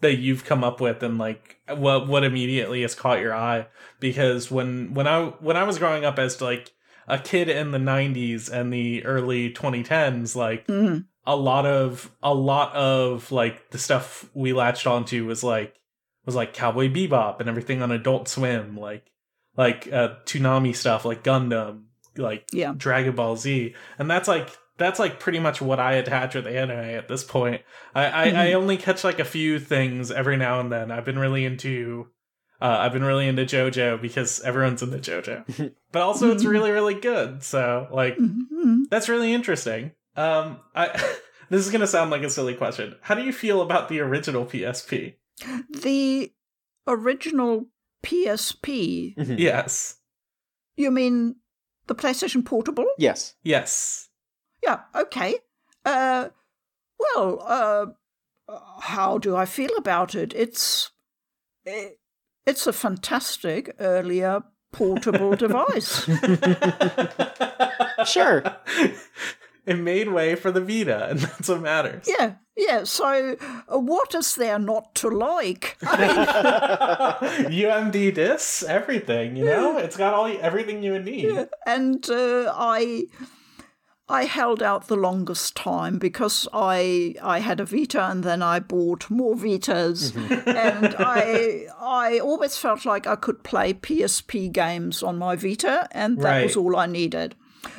that 0.02 0.18
you've 0.18 0.44
come 0.44 0.62
up 0.62 0.80
with 0.80 1.02
and 1.02 1.16
like 1.18 1.58
what 1.68 2.06
what 2.06 2.22
immediately 2.24 2.82
has 2.82 2.94
caught 2.94 3.20
your 3.20 3.34
eye 3.34 3.66
because 3.98 4.50
when 4.50 4.92
when 4.94 5.06
I 5.06 5.26
when 5.40 5.56
I 5.56 5.64
was 5.64 5.78
growing 5.78 6.04
up 6.04 6.18
as 6.18 6.40
like 6.40 6.72
a 7.08 7.18
kid 7.18 7.48
in 7.48 7.70
the 7.72 7.78
90s 7.78 8.48
and 8.50 8.72
the 8.72 9.04
early 9.04 9.50
2010s 9.52 10.36
like 10.36 10.66
Mm. 10.66 11.06
a 11.26 11.34
lot 11.36 11.66
of 11.66 12.12
a 12.22 12.34
lot 12.34 12.74
of 12.74 13.32
like 13.32 13.70
the 13.70 13.78
stuff 13.78 14.28
we 14.34 14.52
latched 14.52 14.86
onto 14.86 15.24
was 15.26 15.42
like 15.42 15.74
was 16.26 16.34
like 16.36 16.52
Cowboy 16.52 16.88
Bebop 16.88 17.40
and 17.40 17.48
everything 17.48 17.82
on 17.82 17.90
Adult 17.90 18.28
Swim 18.28 18.76
like 18.76 19.06
like 19.56 19.88
uh 19.92 20.14
Toonami 20.26 20.74
stuff 20.76 21.04
like 21.04 21.24
Gundam 21.24 21.84
like 22.16 22.44
Yeah. 22.52 22.74
Dragon 22.76 23.14
Ball 23.16 23.36
Z 23.36 23.74
and 23.98 24.10
that's 24.10 24.28
like 24.28 24.48
that's 24.82 24.98
like 24.98 25.18
pretty 25.20 25.38
much 25.38 25.60
what 25.62 25.78
I 25.80 25.92
attach 25.94 26.34
with 26.34 26.46
anime 26.46 26.78
at 26.78 27.08
this 27.08 27.24
point. 27.24 27.62
I 27.94 28.04
I, 28.06 28.24
I 28.48 28.52
only 28.54 28.76
catch 28.76 29.04
like 29.04 29.18
a 29.18 29.24
few 29.24 29.58
things 29.58 30.10
every 30.10 30.36
now 30.36 30.60
and 30.60 30.70
then. 30.70 30.90
I've 30.90 31.04
been 31.04 31.18
really 31.18 31.44
into 31.44 32.08
uh, 32.60 32.76
I've 32.80 32.92
been 32.92 33.04
really 33.04 33.26
into 33.26 33.42
JoJo 33.44 34.00
because 34.00 34.40
everyone's 34.40 34.82
into 34.82 34.98
JoJo, 34.98 35.72
but 35.92 36.02
also 36.02 36.30
it's 36.32 36.44
really 36.44 36.70
really 36.70 36.94
good. 36.94 37.42
So 37.42 37.88
like 37.90 38.16
Mhm. 38.18 38.82
that's 38.90 39.08
really 39.08 39.32
interesting. 39.32 39.92
Um, 40.16 40.58
I 40.74 40.88
this 41.50 41.64
is 41.66 41.70
gonna 41.72 41.86
sound 41.86 42.10
like 42.10 42.22
a 42.22 42.30
silly 42.30 42.54
question. 42.54 42.96
How 43.02 43.14
do 43.14 43.22
you 43.24 43.32
feel 43.32 43.62
about 43.62 43.88
the 43.88 44.00
original 44.00 44.44
PSP? 44.46 45.14
The 45.70 46.32
original 46.86 47.66
PSP. 48.04 49.14
Yes, 49.38 49.96
you 50.76 50.90
mean 50.90 51.36
the 51.86 51.94
PlayStation 51.94 52.44
Portable? 52.44 52.86
Yes. 52.98 53.34
yes. 53.42 54.08
Yeah, 54.62 54.80
okay. 54.94 55.36
Uh, 55.84 56.28
well, 56.98 57.42
uh, 57.46 57.86
how 58.80 59.18
do 59.18 59.34
I 59.36 59.44
feel 59.44 59.76
about 59.76 60.14
it? 60.14 60.32
It's 60.34 60.90
it, 61.64 61.98
it's 62.46 62.66
a 62.66 62.72
fantastic 62.72 63.74
earlier 63.80 64.42
portable 64.72 65.36
device. 65.36 66.08
Sure. 68.06 68.42
it 69.66 69.78
made 69.78 70.08
way 70.08 70.34
for 70.34 70.50
the 70.50 70.60
Vita, 70.60 71.10
and 71.10 71.18
that's 71.20 71.48
what 71.48 71.60
matters. 71.60 72.08
Yeah, 72.08 72.34
yeah. 72.56 72.82
So, 72.84 73.36
uh, 73.68 73.78
what 73.78 74.14
is 74.14 74.34
there 74.34 74.58
not 74.58 74.94
to 74.96 75.08
like? 75.08 75.76
I 75.82 77.46
mean, 77.48 77.60
UMD 77.62 78.14
discs, 78.14 78.62
everything. 78.64 79.36
You 79.36 79.44
know, 79.44 79.76
it's 79.78 79.96
got 79.96 80.14
all 80.14 80.26
everything 80.40 80.82
you 80.82 80.92
would 80.92 81.04
need. 81.04 81.46
and 81.66 82.08
uh, 82.10 82.52
I 82.56 83.04
I 84.12 84.24
held 84.24 84.62
out 84.62 84.88
the 84.88 84.96
longest 84.96 85.56
time 85.56 85.98
because 85.98 86.46
I 86.52 87.14
I 87.22 87.38
had 87.38 87.60
a 87.60 87.64
Vita 87.64 88.02
and 88.10 88.22
then 88.22 88.42
I 88.42 88.60
bought 88.60 89.08
more 89.08 89.34
Vitas 89.34 90.12
mm-hmm. 90.12 90.48
and 90.50 90.94
I 90.98 91.66
I 91.80 92.18
always 92.18 92.58
felt 92.58 92.84
like 92.84 93.06
I 93.06 93.16
could 93.16 93.42
play 93.42 93.72
PSP 93.72 94.52
games 94.52 95.02
on 95.02 95.16
my 95.16 95.34
Vita 95.34 95.88
and 95.92 96.20
that 96.20 96.42
was 96.42 96.56
all 96.56 96.76
I 96.76 96.84
needed. 96.84 97.34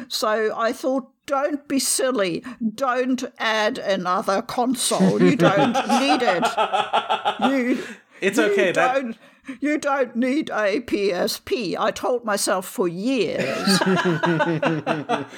So 0.07 0.51
I 0.57 0.73
thought 0.73 1.09
don't 1.27 1.67
be 1.67 1.77
silly. 1.77 2.43
Don't 2.73 3.23
add 3.37 3.77
another 3.77 4.41
console. 4.41 5.21
You 5.21 5.35
don't 5.35 5.73
need 6.01 6.21
it. 6.23 6.45
You 7.47 7.83
It's 8.21 8.39
you 8.39 8.45
okay. 8.45 8.71
That 8.71 9.17
you 9.59 9.77
don't 9.77 10.15
need 10.15 10.49
a 10.49 10.81
PSP. 10.81 11.75
I 11.77 11.91
told 11.91 12.25
myself 12.25 12.65
for 12.65 12.87
years. 12.87 13.79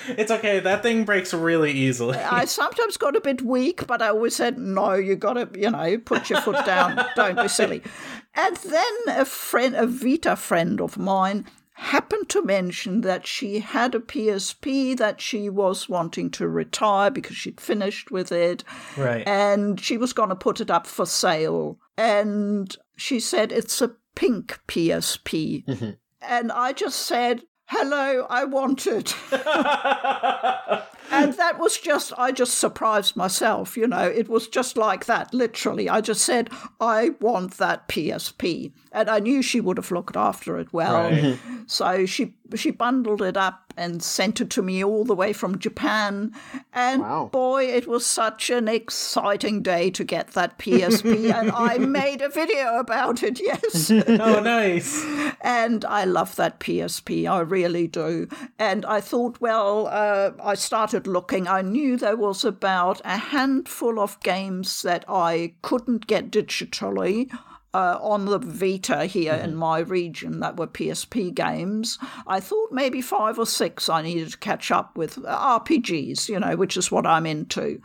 it's 0.09 0.31
okay. 0.31 0.59
That 0.59 0.81
thing 0.83 1.05
breaks 1.05 1.33
really 1.33 1.71
easily. 1.71 2.17
I 2.17 2.45
sometimes 2.45 2.97
got 2.97 3.15
a 3.15 3.21
bit 3.21 3.41
weak, 3.41 3.87
but 3.87 4.01
I 4.01 4.09
always 4.09 4.35
said, 4.35 4.57
no, 4.57 4.93
you 4.93 5.15
got 5.15 5.33
to, 5.33 5.49
you 5.59 5.71
know, 5.71 5.97
put 5.97 6.29
your 6.29 6.41
foot 6.41 6.65
down. 6.65 7.03
Don't 7.15 7.37
be 7.37 7.47
silly. 7.47 7.81
And 8.35 8.55
then 8.57 8.93
a 9.07 9.25
friend, 9.25 9.75
a 9.75 9.87
Vita 9.87 10.35
friend 10.35 10.81
of 10.81 10.97
mine, 10.97 11.45
happened 11.75 12.29
to 12.29 12.41
mention 12.41 13.01
that 13.01 13.27
she 13.27 13.59
had 13.59 13.93
a 13.93 13.99
PSP 13.99 14.97
that 14.97 15.19
she 15.19 15.49
was 15.49 15.89
wanting 15.89 16.29
to 16.31 16.47
retire 16.47 17.11
because 17.11 17.35
she'd 17.35 17.59
finished 17.59 18.11
with 18.11 18.31
it. 18.31 18.63
Right. 18.97 19.27
and 19.27 19.79
she 19.79 19.97
was 19.97 20.13
going 20.13 20.29
to 20.29 20.35
put 20.35 20.61
it 20.61 20.71
up 20.71 20.87
for 20.87 21.05
sale. 21.05 21.77
And 21.97 22.75
she 22.95 23.19
said 23.19 23.51
it's 23.51 23.81
a 23.81 23.95
pink 24.15 24.59
PSP. 24.67 25.65
Mm-hmm. 25.65 25.89
And 26.21 26.51
I 26.51 26.73
just 26.73 27.01
said, 27.01 27.43
Hello, 27.67 28.27
I 28.29 28.45
want 28.45 28.85
it. 28.85 29.15
and 29.31 29.41
that 31.33 31.57
was 31.57 31.79
just, 31.79 32.13
I 32.15 32.31
just 32.31 32.59
surprised 32.59 33.15
myself, 33.15 33.75
you 33.75 33.87
know. 33.87 34.03
It 34.03 34.29
was 34.29 34.47
just 34.47 34.77
like 34.77 35.05
that, 35.05 35.33
literally. 35.33 35.89
I 35.89 36.01
just 36.01 36.21
said, 36.21 36.51
I 36.79 37.11
want 37.21 37.57
that 37.57 37.87
PSP. 37.87 38.71
And 38.91 39.09
I 39.09 39.17
knew 39.17 39.41
she 39.41 39.61
would 39.61 39.77
have 39.77 39.89
looked 39.89 40.15
after 40.15 40.59
it 40.59 40.73
well. 40.73 41.09
Right. 41.09 41.39
So 41.65 42.05
she 42.05 42.35
she 42.53 42.69
bundled 42.69 43.23
it 43.23 43.35
up 43.35 43.64
and 43.77 44.01
sent 44.03 44.41
it 44.41 44.49
to 44.51 44.61
me 44.61 44.83
all 44.83 45.03
the 45.03 45.15
way 45.15 45.33
from 45.33 45.59
Japan. 45.59 46.31
And 46.73 47.01
Wow. 47.01 47.29
boy, 47.31 47.65
it 47.65 47.87
was 47.87 48.05
such 48.05 48.49
an 48.49 48.67
exciting 48.67 49.61
day 49.61 49.89
to 49.91 50.03
get 50.03 50.29
that 50.29 50.57
PSP. 50.57 51.31
and 51.33 51.51
I 51.51 51.77
made 52.01 52.21
a 52.21 52.29
video 52.29 52.77
about 52.77 53.23
it, 53.23 53.39
yes. 53.41 53.91
oh, 53.91 54.39
nice. 54.41 55.03
and 55.41 55.83
I 55.85 56.05
love 56.05 56.35
that 56.37 56.59
PSP, 56.59 57.29
I 57.29 57.39
really 57.39 57.87
do. 57.87 58.27
And 58.59 58.85
I 58.85 59.01
thought, 59.01 59.39
well, 59.41 59.87
uh, 59.87 60.31
I 60.43 60.55
started 60.55 61.07
looking. 61.07 61.47
I 61.47 61.61
knew 61.61 61.97
there 61.97 62.15
was 62.17 62.43
about 62.45 63.01
a 63.05 63.17
handful 63.17 63.99
of 63.99 64.19
games 64.21 64.81
that 64.83 65.05
I 65.07 65.53
couldn't 65.61 66.07
get 66.07 66.31
digitally. 66.31 67.29
Uh, 67.75 67.99
on 67.99 68.23
the 68.23 68.39
Vita 68.39 69.05
here 69.05 69.33
in 69.33 69.53
my 69.53 69.79
region, 69.79 70.39
that 70.39 70.55
were 70.55 70.65
PSP 70.65 71.35
games. 71.35 71.99
I 72.25 72.39
thought 72.39 72.71
maybe 72.71 73.01
five 73.01 73.37
or 73.37 73.45
six 73.45 73.89
I 73.89 74.01
needed 74.01 74.31
to 74.31 74.37
catch 74.37 74.71
up 74.71 74.97
with 74.97 75.17
uh, 75.17 75.59
RPGs, 75.59 76.29
you 76.29 76.39
know, 76.39 76.55
which 76.55 76.77
is 76.77 76.89
what 76.89 77.05
I'm 77.05 77.25
into. 77.25 77.81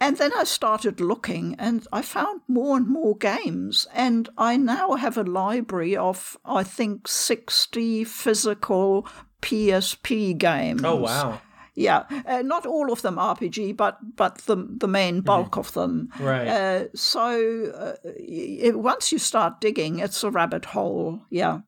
And 0.00 0.16
then 0.16 0.32
I 0.36 0.42
started 0.42 1.00
looking 1.00 1.54
and 1.60 1.86
I 1.92 2.02
found 2.02 2.40
more 2.48 2.76
and 2.76 2.88
more 2.88 3.16
games. 3.16 3.86
And 3.94 4.28
I 4.36 4.56
now 4.56 4.94
have 4.94 5.16
a 5.16 5.22
library 5.22 5.96
of, 5.96 6.36
I 6.44 6.64
think, 6.64 7.06
60 7.06 8.02
physical 8.02 9.06
PSP 9.42 10.36
games. 10.38 10.82
Oh, 10.82 10.96
wow. 10.96 11.40
Yeah, 11.74 12.04
uh, 12.26 12.42
not 12.42 12.66
all 12.66 12.92
of 12.92 13.02
them 13.02 13.16
RPG, 13.16 13.76
but 13.76 13.98
but 14.16 14.38
the 14.46 14.56
the 14.78 14.88
main 14.88 15.20
bulk 15.20 15.56
of 15.56 15.72
them. 15.72 16.08
Right. 16.18 16.48
Uh, 16.48 16.84
so 16.94 17.72
uh, 17.74 17.92
y- 18.18 18.72
once 18.74 19.12
you 19.12 19.18
start 19.18 19.60
digging, 19.60 19.98
it's 20.00 20.24
a 20.24 20.30
rabbit 20.30 20.64
hole. 20.66 21.20
Yeah. 21.30 21.60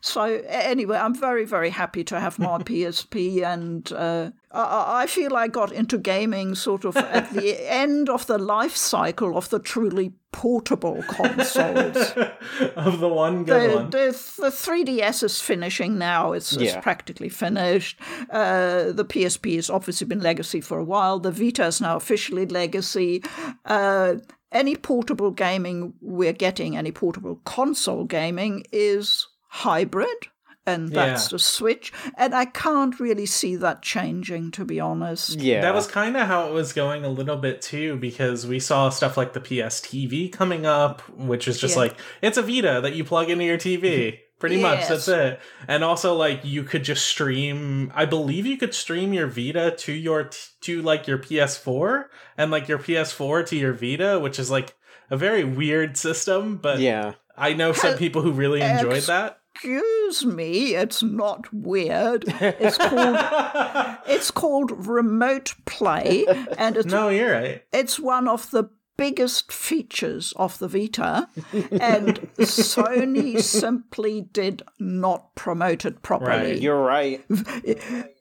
So 0.00 0.22
anyway, 0.48 0.98
I'm 0.98 1.14
very 1.14 1.44
very 1.44 1.70
happy 1.70 2.04
to 2.04 2.20
have 2.20 2.38
my 2.38 2.58
PSP, 2.58 3.42
and 3.44 3.90
uh, 3.92 4.30
I, 4.52 5.02
I 5.02 5.06
feel 5.06 5.36
I 5.36 5.48
got 5.48 5.72
into 5.72 5.98
gaming 5.98 6.54
sort 6.54 6.84
of 6.84 6.96
at 6.96 7.32
the 7.32 7.56
end 7.70 8.08
of 8.08 8.26
the 8.26 8.38
life 8.38 8.76
cycle 8.76 9.36
of 9.36 9.48
the 9.50 9.58
truly 9.58 10.12
portable 10.32 11.02
consoles. 11.08 11.96
of 12.76 13.00
the 13.00 13.08
one 13.08 13.44
good 13.44 13.70
The, 13.70 13.76
one. 13.76 13.90
the, 13.90 14.32
the 14.38 14.50
3DS 14.50 15.22
is 15.22 15.40
finishing 15.40 15.98
now. 15.98 16.32
It's, 16.32 16.52
it's 16.52 16.76
practically 16.76 17.28
finished. 17.30 17.98
Uh, 18.30 18.92
the 18.92 19.04
PSP 19.06 19.56
has 19.56 19.70
obviously 19.70 20.06
been 20.06 20.20
legacy 20.20 20.60
for 20.60 20.78
a 20.78 20.84
while. 20.84 21.18
The 21.18 21.32
Vita 21.32 21.66
is 21.66 21.80
now 21.80 21.96
officially 21.96 22.46
legacy. 22.46 23.22
Uh, 23.64 24.16
any 24.52 24.76
portable 24.76 25.30
gaming 25.30 25.94
we're 26.00 26.32
getting, 26.32 26.76
any 26.76 26.92
portable 26.92 27.36
console 27.44 28.04
gaming, 28.04 28.64
is 28.72 29.26
hybrid. 29.48 30.28
And 30.66 30.90
that's 30.90 31.24
Yeah. 31.24 31.28
the 31.32 31.38
Switch. 31.38 31.92
And 32.18 32.34
I 32.34 32.44
can't 32.44 33.00
really 33.00 33.24
see 33.24 33.56
that 33.56 33.80
changing, 33.80 34.50
to 34.50 34.66
be 34.66 34.78
honest. 34.78 35.40
Yeah. 35.40 35.62
That 35.62 35.72
was 35.74 35.86
kind 35.86 36.14
of 36.14 36.26
how 36.26 36.46
it 36.48 36.52
was 36.52 36.74
going 36.74 37.06
a 37.06 37.08
little 37.08 37.38
bit 37.38 37.62
too, 37.62 37.96
because 37.96 38.46
we 38.46 38.60
saw 38.60 38.90
stuff 38.90 39.16
like 39.16 39.32
the 39.32 39.40
PS 39.40 39.80
TV 39.80 40.28
coming 40.30 40.66
up, 40.66 41.00
which 41.08 41.48
is 41.48 41.58
just 41.58 41.74
Yeah. 41.74 41.80
like 41.84 41.96
it's 42.20 42.36
a 42.36 42.42
Vita 42.42 42.80
that 42.82 42.94
you 42.94 43.02
plug 43.02 43.30
into 43.30 43.44
your 43.44 43.56
TV. 43.56 44.18
Pretty 44.38 44.60
much, 44.62 44.86
that's 44.86 45.08
it. 45.08 45.40
And 45.66 45.82
also, 45.82 46.14
like 46.14 46.42
you 46.44 46.62
could 46.62 46.84
just 46.84 47.06
stream. 47.06 47.90
I 47.94 48.04
believe 48.04 48.46
you 48.46 48.56
could 48.56 48.72
stream 48.72 49.12
your 49.12 49.26
Vita 49.26 49.74
to 49.78 49.92
your 49.92 50.24
t- 50.24 50.38
to 50.60 50.82
like 50.82 51.08
your 51.08 51.18
PS4 51.18 52.04
and 52.36 52.50
like 52.50 52.68
your 52.68 52.78
PS4 52.78 53.44
to 53.46 53.56
your 53.56 53.72
Vita, 53.72 54.20
which 54.20 54.38
is 54.38 54.48
like 54.50 54.74
a 55.10 55.16
very 55.16 55.44
weird 55.44 55.96
system. 55.96 56.56
But 56.56 56.80
yeah. 56.80 57.14
I 57.36 57.52
know 57.52 57.72
some 57.72 57.96
people 57.96 58.22
who 58.22 58.32
really 58.32 58.60
enjoyed 58.60 58.96
Ex- 58.96 59.06
that. 59.06 59.40
excuse 59.54 60.26
me, 60.26 60.74
it's 60.74 61.02
not 61.02 61.52
weird. 61.52 62.24
It's 62.26 62.76
called 62.88 63.98
it's 64.06 64.30
called 64.30 64.86
remote 64.86 65.54
play, 65.66 66.26
and 66.56 66.76
it's 66.76 66.86
no, 66.92 67.08
you're 67.08 67.32
right. 67.32 67.64
it's 67.72 67.98
one 68.00 68.28
of 68.28 68.50
the 68.50 68.70
biggest 68.96 69.52
features 69.52 70.34
of 70.36 70.58
the 70.58 70.66
Vita, 70.68 71.28
and 71.70 72.20
Sony 72.38 73.40
simply 73.42 74.22
did 74.22 74.62
not 74.80 75.34
promote 75.36 75.84
it 75.84 76.02
properly. 76.02 76.52
Right. 76.52 76.60
You're 76.60 76.82
right. 76.82 77.24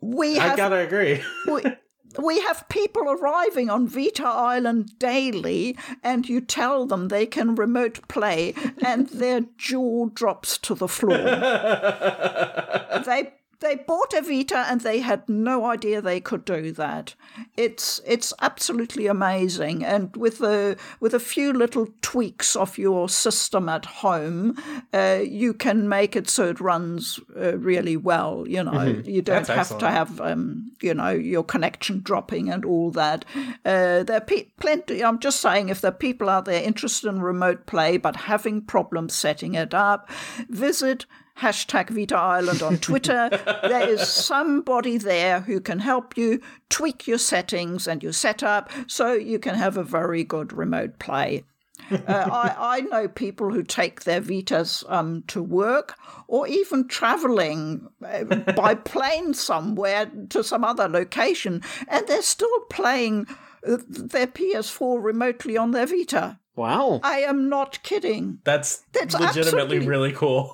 We 0.01 0.37
I 0.37 0.47
have 0.49 0.57
gotta 0.57 0.77
agree. 0.77 1.23
we, 1.47 1.63
we 2.19 2.39
have 2.41 2.67
people 2.69 3.03
arriving 3.03 3.69
on 3.69 3.87
Vita 3.87 4.25
Island 4.27 4.97
daily, 4.99 5.77
and 6.03 6.27
you 6.27 6.41
tell 6.41 6.85
them 6.85 7.07
they 7.07 7.25
can 7.25 7.55
remote 7.55 8.07
play, 8.07 8.53
and 8.83 9.07
their 9.09 9.41
jaw 9.57 10.07
drops 10.07 10.57
to 10.59 10.75
the 10.75 10.87
floor. 10.87 11.17
they 13.05 13.33
they 13.59 13.75
bought 13.75 14.13
a 14.13 14.21
Vita 14.21 14.65
and 14.69 14.81
they 14.81 14.99
had 14.99 15.27
no 15.27 15.65
idea 15.65 16.01
they 16.01 16.19
could 16.19 16.45
do 16.45 16.71
that. 16.73 17.15
It's 17.55 18.01
it's 18.05 18.33
absolutely 18.41 19.07
amazing, 19.07 19.83
and 19.83 20.15
with 20.15 20.41
a 20.41 20.77
with 20.99 21.13
a 21.13 21.19
few 21.19 21.53
little 21.53 21.87
tweaks 22.01 22.55
of 22.55 22.77
your 22.77 23.09
system 23.09 23.67
at 23.67 23.85
home, 23.85 24.57
uh, 24.93 25.19
you 25.23 25.53
can 25.53 25.89
make 25.89 26.15
it 26.15 26.29
so 26.29 26.49
it 26.49 26.59
runs 26.59 27.19
uh, 27.35 27.57
really 27.57 27.97
well. 27.97 28.45
You 28.47 28.63
know, 28.63 29.01
you 29.05 29.21
don't 29.21 29.47
That's 29.47 29.69
have 29.69 29.79
to 29.79 29.89
have 29.89 30.21
um, 30.21 30.71
you 30.81 30.93
know 30.93 31.09
your 31.09 31.43
connection 31.43 32.01
dropping 32.01 32.49
and 32.49 32.63
all 32.63 32.91
that. 32.91 33.25
Uh, 33.65 34.03
there 34.03 34.17
are 34.17 34.21
pe- 34.21 34.49
plenty. 34.59 35.03
I'm 35.03 35.19
just 35.19 35.41
saying, 35.41 35.69
if 35.69 35.81
there 35.81 35.91
are 35.91 35.95
people 35.95 36.29
out 36.29 36.45
there 36.45 36.61
interested 36.61 37.07
in 37.07 37.21
remote 37.21 37.65
play 37.65 37.97
but 37.97 38.15
having 38.15 38.61
problems 38.61 39.15
setting 39.15 39.55
it 39.55 39.73
up, 39.73 40.09
visit 40.49 41.05
hashtag 41.39 41.89
Vita 41.89 42.17
Island 42.17 42.61
on 42.61 42.77
Twitter. 42.77 43.29
there 43.63 43.89
is 43.89 44.07
somebody 44.07 44.97
there 44.97 45.41
who 45.41 45.59
can 45.59 45.79
help 45.79 46.17
you 46.17 46.41
tweak 46.69 47.07
your 47.07 47.17
settings 47.17 47.87
and 47.87 48.03
your 48.03 48.13
setup 48.13 48.69
so 48.87 49.13
you 49.13 49.39
can 49.39 49.55
have 49.55 49.77
a 49.77 49.83
very 49.83 50.23
good 50.23 50.53
remote 50.53 50.99
play. 50.99 51.43
Uh, 51.89 52.27
I, 52.31 52.77
I 52.77 52.81
know 52.81 53.07
people 53.07 53.53
who 53.53 53.63
take 53.63 54.03
their 54.03 54.19
Vitas 54.19 54.83
um, 54.91 55.23
to 55.27 55.41
work 55.41 55.95
or 56.27 56.45
even 56.45 56.87
traveling 56.87 57.87
uh, 58.05 58.25
by 58.25 58.75
plane 58.93 59.33
somewhere 59.33 60.11
to 60.29 60.43
some 60.43 60.65
other 60.65 60.89
location, 60.89 61.61
and 61.87 62.05
they're 62.07 62.21
still 62.21 62.59
playing 62.69 63.27
uh, 63.65 63.77
their 63.87 64.27
PS4 64.27 65.01
remotely 65.01 65.55
on 65.55 65.71
their 65.71 65.85
Vita. 65.85 66.39
Wow. 66.57 66.99
I 67.03 67.19
am 67.19 67.47
not 67.47 67.81
kidding. 67.83 68.39
That's, 68.43 68.83
That's 68.91 69.13
legitimately 69.13 69.77
absolutely- 69.77 69.87
really 69.87 70.11
cool. 70.11 70.49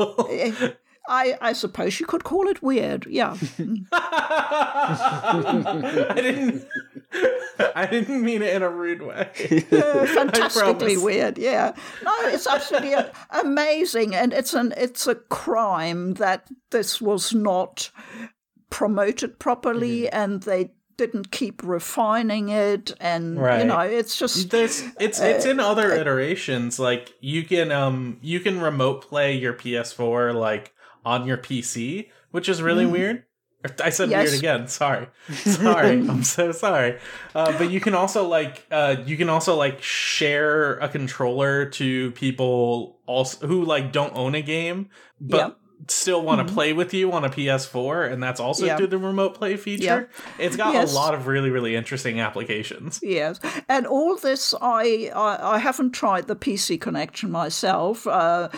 I, 1.10 1.38
I 1.42 1.52
suppose 1.54 2.00
you 2.00 2.06
could 2.06 2.24
call 2.24 2.48
it 2.48 2.62
weird. 2.62 3.06
Yeah. 3.10 3.36
I 4.84 6.14
didn't. 6.16 6.66
I 7.76 7.86
didn't 7.86 8.22
mean 8.24 8.42
it 8.42 8.56
in 8.56 8.62
a 8.64 8.70
rude 8.70 9.02
way. 9.02 9.30
fantastically 9.70 10.98
weird. 10.98 11.38
Yeah, 11.38 11.74
no, 12.04 12.12
it's 12.24 12.48
absolutely 12.48 12.94
a- 12.94 13.12
amazing, 13.44 14.16
and 14.16 14.34
it's 14.34 14.54
an 14.54 14.74
it's 14.78 15.06
a 15.08 15.16
crime 15.16 16.14
that 16.16 16.48
this 16.72 17.02
was 17.02 17.34
not 17.34 17.92
promoted 18.70 19.40
properly, 19.40 20.04
Mm-hmm. 20.04 20.16
and 20.22 20.44
they 20.44 20.72
didn't 20.98 21.32
keep 21.32 21.64
refining 21.64 22.50
it, 22.50 22.94
and 23.00 23.36
you 23.36 23.66
know, 23.66 23.80
it's 23.80 24.18
just 24.18 24.50
There's 24.50 24.84
it's 25.00 25.20
it's 25.20 25.46
in 25.46 25.60
other 25.60 25.92
iterations. 25.94 26.80
Like 26.80 27.14
you 27.20 27.44
can 27.44 27.72
um 27.72 28.18
you 28.22 28.40
can 28.40 28.60
remote 28.62 29.02
play 29.02 29.36
your 29.36 29.54
PS4 29.54 30.34
like 30.36 30.74
on 31.06 31.26
your 31.26 31.38
PC, 31.38 32.10
which 32.32 32.48
is 32.50 32.62
really 32.62 32.86
weird. 32.86 33.24
I 33.82 33.92
said 33.92 34.10
Yes. 34.10 34.24
weird 34.30 34.40
again. 34.40 34.68
Sorry, 34.68 35.08
sorry. 35.46 36.00
I'm 36.00 36.24
so 36.24 36.52
sorry. 36.52 37.00
Uh, 37.34 37.58
but 37.58 37.72
you 37.72 37.80
can 37.80 37.96
also 37.96 38.28
like 38.28 38.66
uh, 38.70 38.98
you 39.06 39.16
can 39.16 39.30
also 39.30 39.56
like 39.56 39.82
share 39.82 40.74
a 40.80 40.90
controller 40.90 41.66
to 41.68 42.12
people 42.12 43.00
also 43.06 43.48
who 43.48 43.64
like 43.64 43.94
don't 43.94 44.14
own 44.16 44.36
a 44.36 44.42
game, 44.42 44.90
but 45.22 45.38
Yep. 45.38 45.58
Still 45.88 46.22
want 46.22 46.48
to 46.48 46.54
play 46.54 46.74
with 46.74 46.94
you 46.94 47.12
on 47.12 47.24
a 47.26 47.30
PS4, 47.30 48.12
and 48.12 48.22
that's 48.24 48.40
also 48.40 48.66
Yeah. 48.66 48.78
through 48.78 48.88
the 48.88 48.98
remote 48.98 49.34
play 49.36 49.58
feature. 49.58 50.10
It's 50.40 50.56
got 50.56 50.74
Yes. 50.74 50.92
a 50.92 50.96
lot 50.96 51.14
of 51.14 51.28
really 51.28 51.50
really 51.50 51.76
interesting 51.76 52.20
applications. 52.20 53.00
Yes, 53.04 53.40
and 53.68 53.86
all 53.88 54.16
this 54.18 54.54
I, 54.62 55.12
I 55.16 55.56
I 55.56 55.58
haven't 55.60 55.92
tried 55.92 56.28
the 56.28 56.36
PC 56.36 56.78
connection 56.80 57.32
myself, 57.32 58.08
uh, 58.08 58.50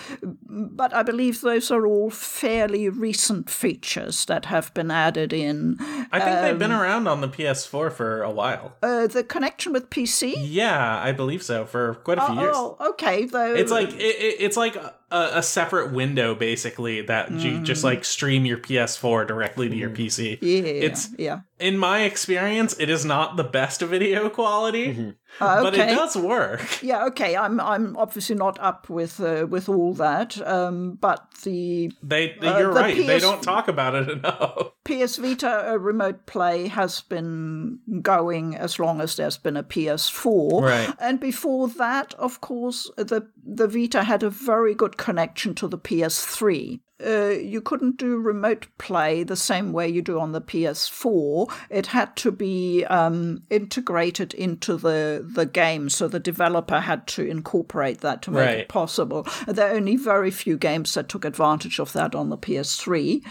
but 0.49 0.93
I 0.93 1.03
believe 1.03 1.41
those 1.41 1.71
are 1.71 1.85
all 1.87 2.09
fairly 2.09 2.89
recent 2.89 3.49
features 3.49 4.25
that 4.25 4.45
have 4.45 4.73
been 4.73 4.91
added 4.91 5.33
in. 5.33 5.77
I 6.11 6.19
think 6.19 6.41
they've 6.41 6.51
Um, 6.53 6.59
been 6.59 6.71
around 6.71 7.07
on 7.07 7.21
the 7.21 7.27
PS4 7.27 7.89
for 7.91 8.21
a 8.23 8.31
while. 8.31 8.73
Uh, 8.83 9.07
the 9.07 9.23
connection 9.23 9.73
with 9.73 9.89
PC. 9.89 10.35
Yeah, 10.39 11.01
I 11.03 11.11
believe 11.11 11.43
so 11.43 11.65
for 11.65 11.95
quite 12.03 12.17
a 12.19 12.25
few 12.25 12.35
years. 12.39 12.55
Oh, 12.55 12.77
okay. 12.91 13.25
Though 13.25 13.53
It's 13.55 13.71
like 13.71 13.89
it, 13.93 14.15
it, 14.27 14.35
it's 14.39 14.57
like 14.57 14.75
a, 15.11 15.29
a 15.35 15.43
separate 15.43 15.91
window 15.93 16.33
basically 16.35 17.01
that 17.01 17.31
you 17.31 17.61
just 17.61 17.83
like 17.83 18.03
stream 18.03 18.45
your 18.45 18.57
PS4 18.57 19.27
directly 19.27 19.69
to 19.69 19.75
your 19.75 19.89
PC. 19.89 20.39
Mm. 20.39 20.41
yeah, 20.41 20.63
it's- 20.63 21.09
yeah. 21.17 21.39
In 21.59 21.77
my 21.77 22.01
experience, 22.01 22.75
it 22.79 22.89
is 22.89 23.05
not 23.05 23.37
the 23.37 23.43
best 23.43 23.81
video 23.81 24.29
quality, 24.29 25.13
Uh, 25.39 25.63
but 25.63 25.73
it 25.75 25.87
does 25.87 26.15
work. 26.15 26.61
Yeah, 26.81 27.05
okay. 27.07 27.35
I'm 27.35 27.59
I'm 27.59 27.97
obviously 27.97 28.35
not 28.35 28.59
up 28.59 28.89
with 28.89 29.19
uh, 29.19 29.47
with 29.49 29.67
all 29.67 29.93
that, 29.95 30.39
um, 30.47 30.97
but 31.01 31.27
the 31.43 31.91
They, 32.01 32.35
Uh, 32.37 32.59
you're 32.59 32.73
the 32.73 32.79
right. 32.79 32.95
They 32.95 33.19
don't 33.19 33.43
talk 33.43 33.67
about 33.67 33.95
it 33.95 34.09
enough. 34.17 34.71
PS 34.85 35.17
Vita 35.17 35.71
uh, 35.71 35.75
remote 35.75 36.25
play 36.25 36.67
has 36.67 37.01
been 37.01 37.79
going 38.01 38.55
as 38.55 38.79
long 38.79 39.01
as 39.01 39.15
there's 39.15 39.37
been 39.37 39.57
a 39.57 39.63
PS4. 39.63 40.61
Right. 40.61 40.93
And 40.99 41.19
before 41.19 41.67
that, 41.69 42.13
of 42.15 42.41
course, 42.41 42.89
the 42.95 43.27
the 43.43 43.67
Vita 43.67 44.03
had 44.03 44.23
a 44.23 44.29
very 44.29 44.73
good 44.73 44.97
connection 44.97 45.53
to 45.55 45.67
the 45.67 45.77
PS3. 45.77 46.79
Uh, 47.05 47.29
you 47.29 47.61
couldn't 47.61 47.97
do 47.97 48.17
remote 48.17 48.67
play 48.79 49.23
the 49.23 49.35
same 49.35 49.71
way 49.73 49.87
you 49.87 50.01
do 50.01 50.19
on 50.19 50.31
the 50.31 50.41
PS4. 50.41 51.51
It 51.69 51.87
had 51.87 52.15
to 52.17 52.31
be 52.31 52.83
um, 52.85 53.43
integrated 53.49 54.33
into 54.33 54.75
the 54.77 55.23
the 55.25 55.45
game, 55.45 55.89
so 55.89 56.07
the 56.07 56.19
developer 56.19 56.79
had 56.79 57.05
to 57.07 57.23
incorporate 57.25 58.01
that 58.01 58.21
to 58.23 58.31
make 58.31 58.45
Right. 58.45 58.57
it 58.59 58.69
possible. 58.69 59.27
There 59.47 59.69
are 59.71 59.75
only 59.75 59.95
very 59.95 60.31
few 60.31 60.57
games 60.57 60.93
that 60.95 61.09
took 61.09 61.25
advantage 61.25 61.79
of 61.79 61.93
that 61.93 62.15
on 62.15 62.29
the 62.29 62.37
PS3. 62.37 63.21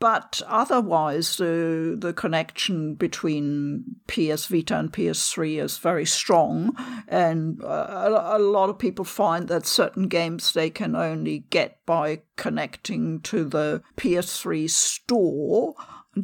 But 0.00 0.40
otherwise, 0.46 1.36
the 1.36 1.94
the 1.96 2.14
connection 2.14 2.94
between 2.94 3.84
PS 4.08 4.46
Vita 4.46 4.78
and 4.78 4.90
PS3 4.90 5.62
is 5.62 5.76
very 5.76 6.06
strong, 6.06 6.74
and 7.06 7.62
uh, 7.62 7.66
a, 7.66 8.38
a 8.38 8.40
lot 8.40 8.70
of 8.70 8.78
people 8.78 9.04
find 9.04 9.46
that 9.48 9.66
certain 9.66 10.08
games 10.08 10.54
they 10.54 10.70
can 10.70 10.96
only 10.96 11.40
get 11.50 11.84
by 11.84 12.22
connecting 12.36 13.20
to 13.20 13.44
the 13.44 13.82
PS3 13.98 14.70
store, 14.70 15.74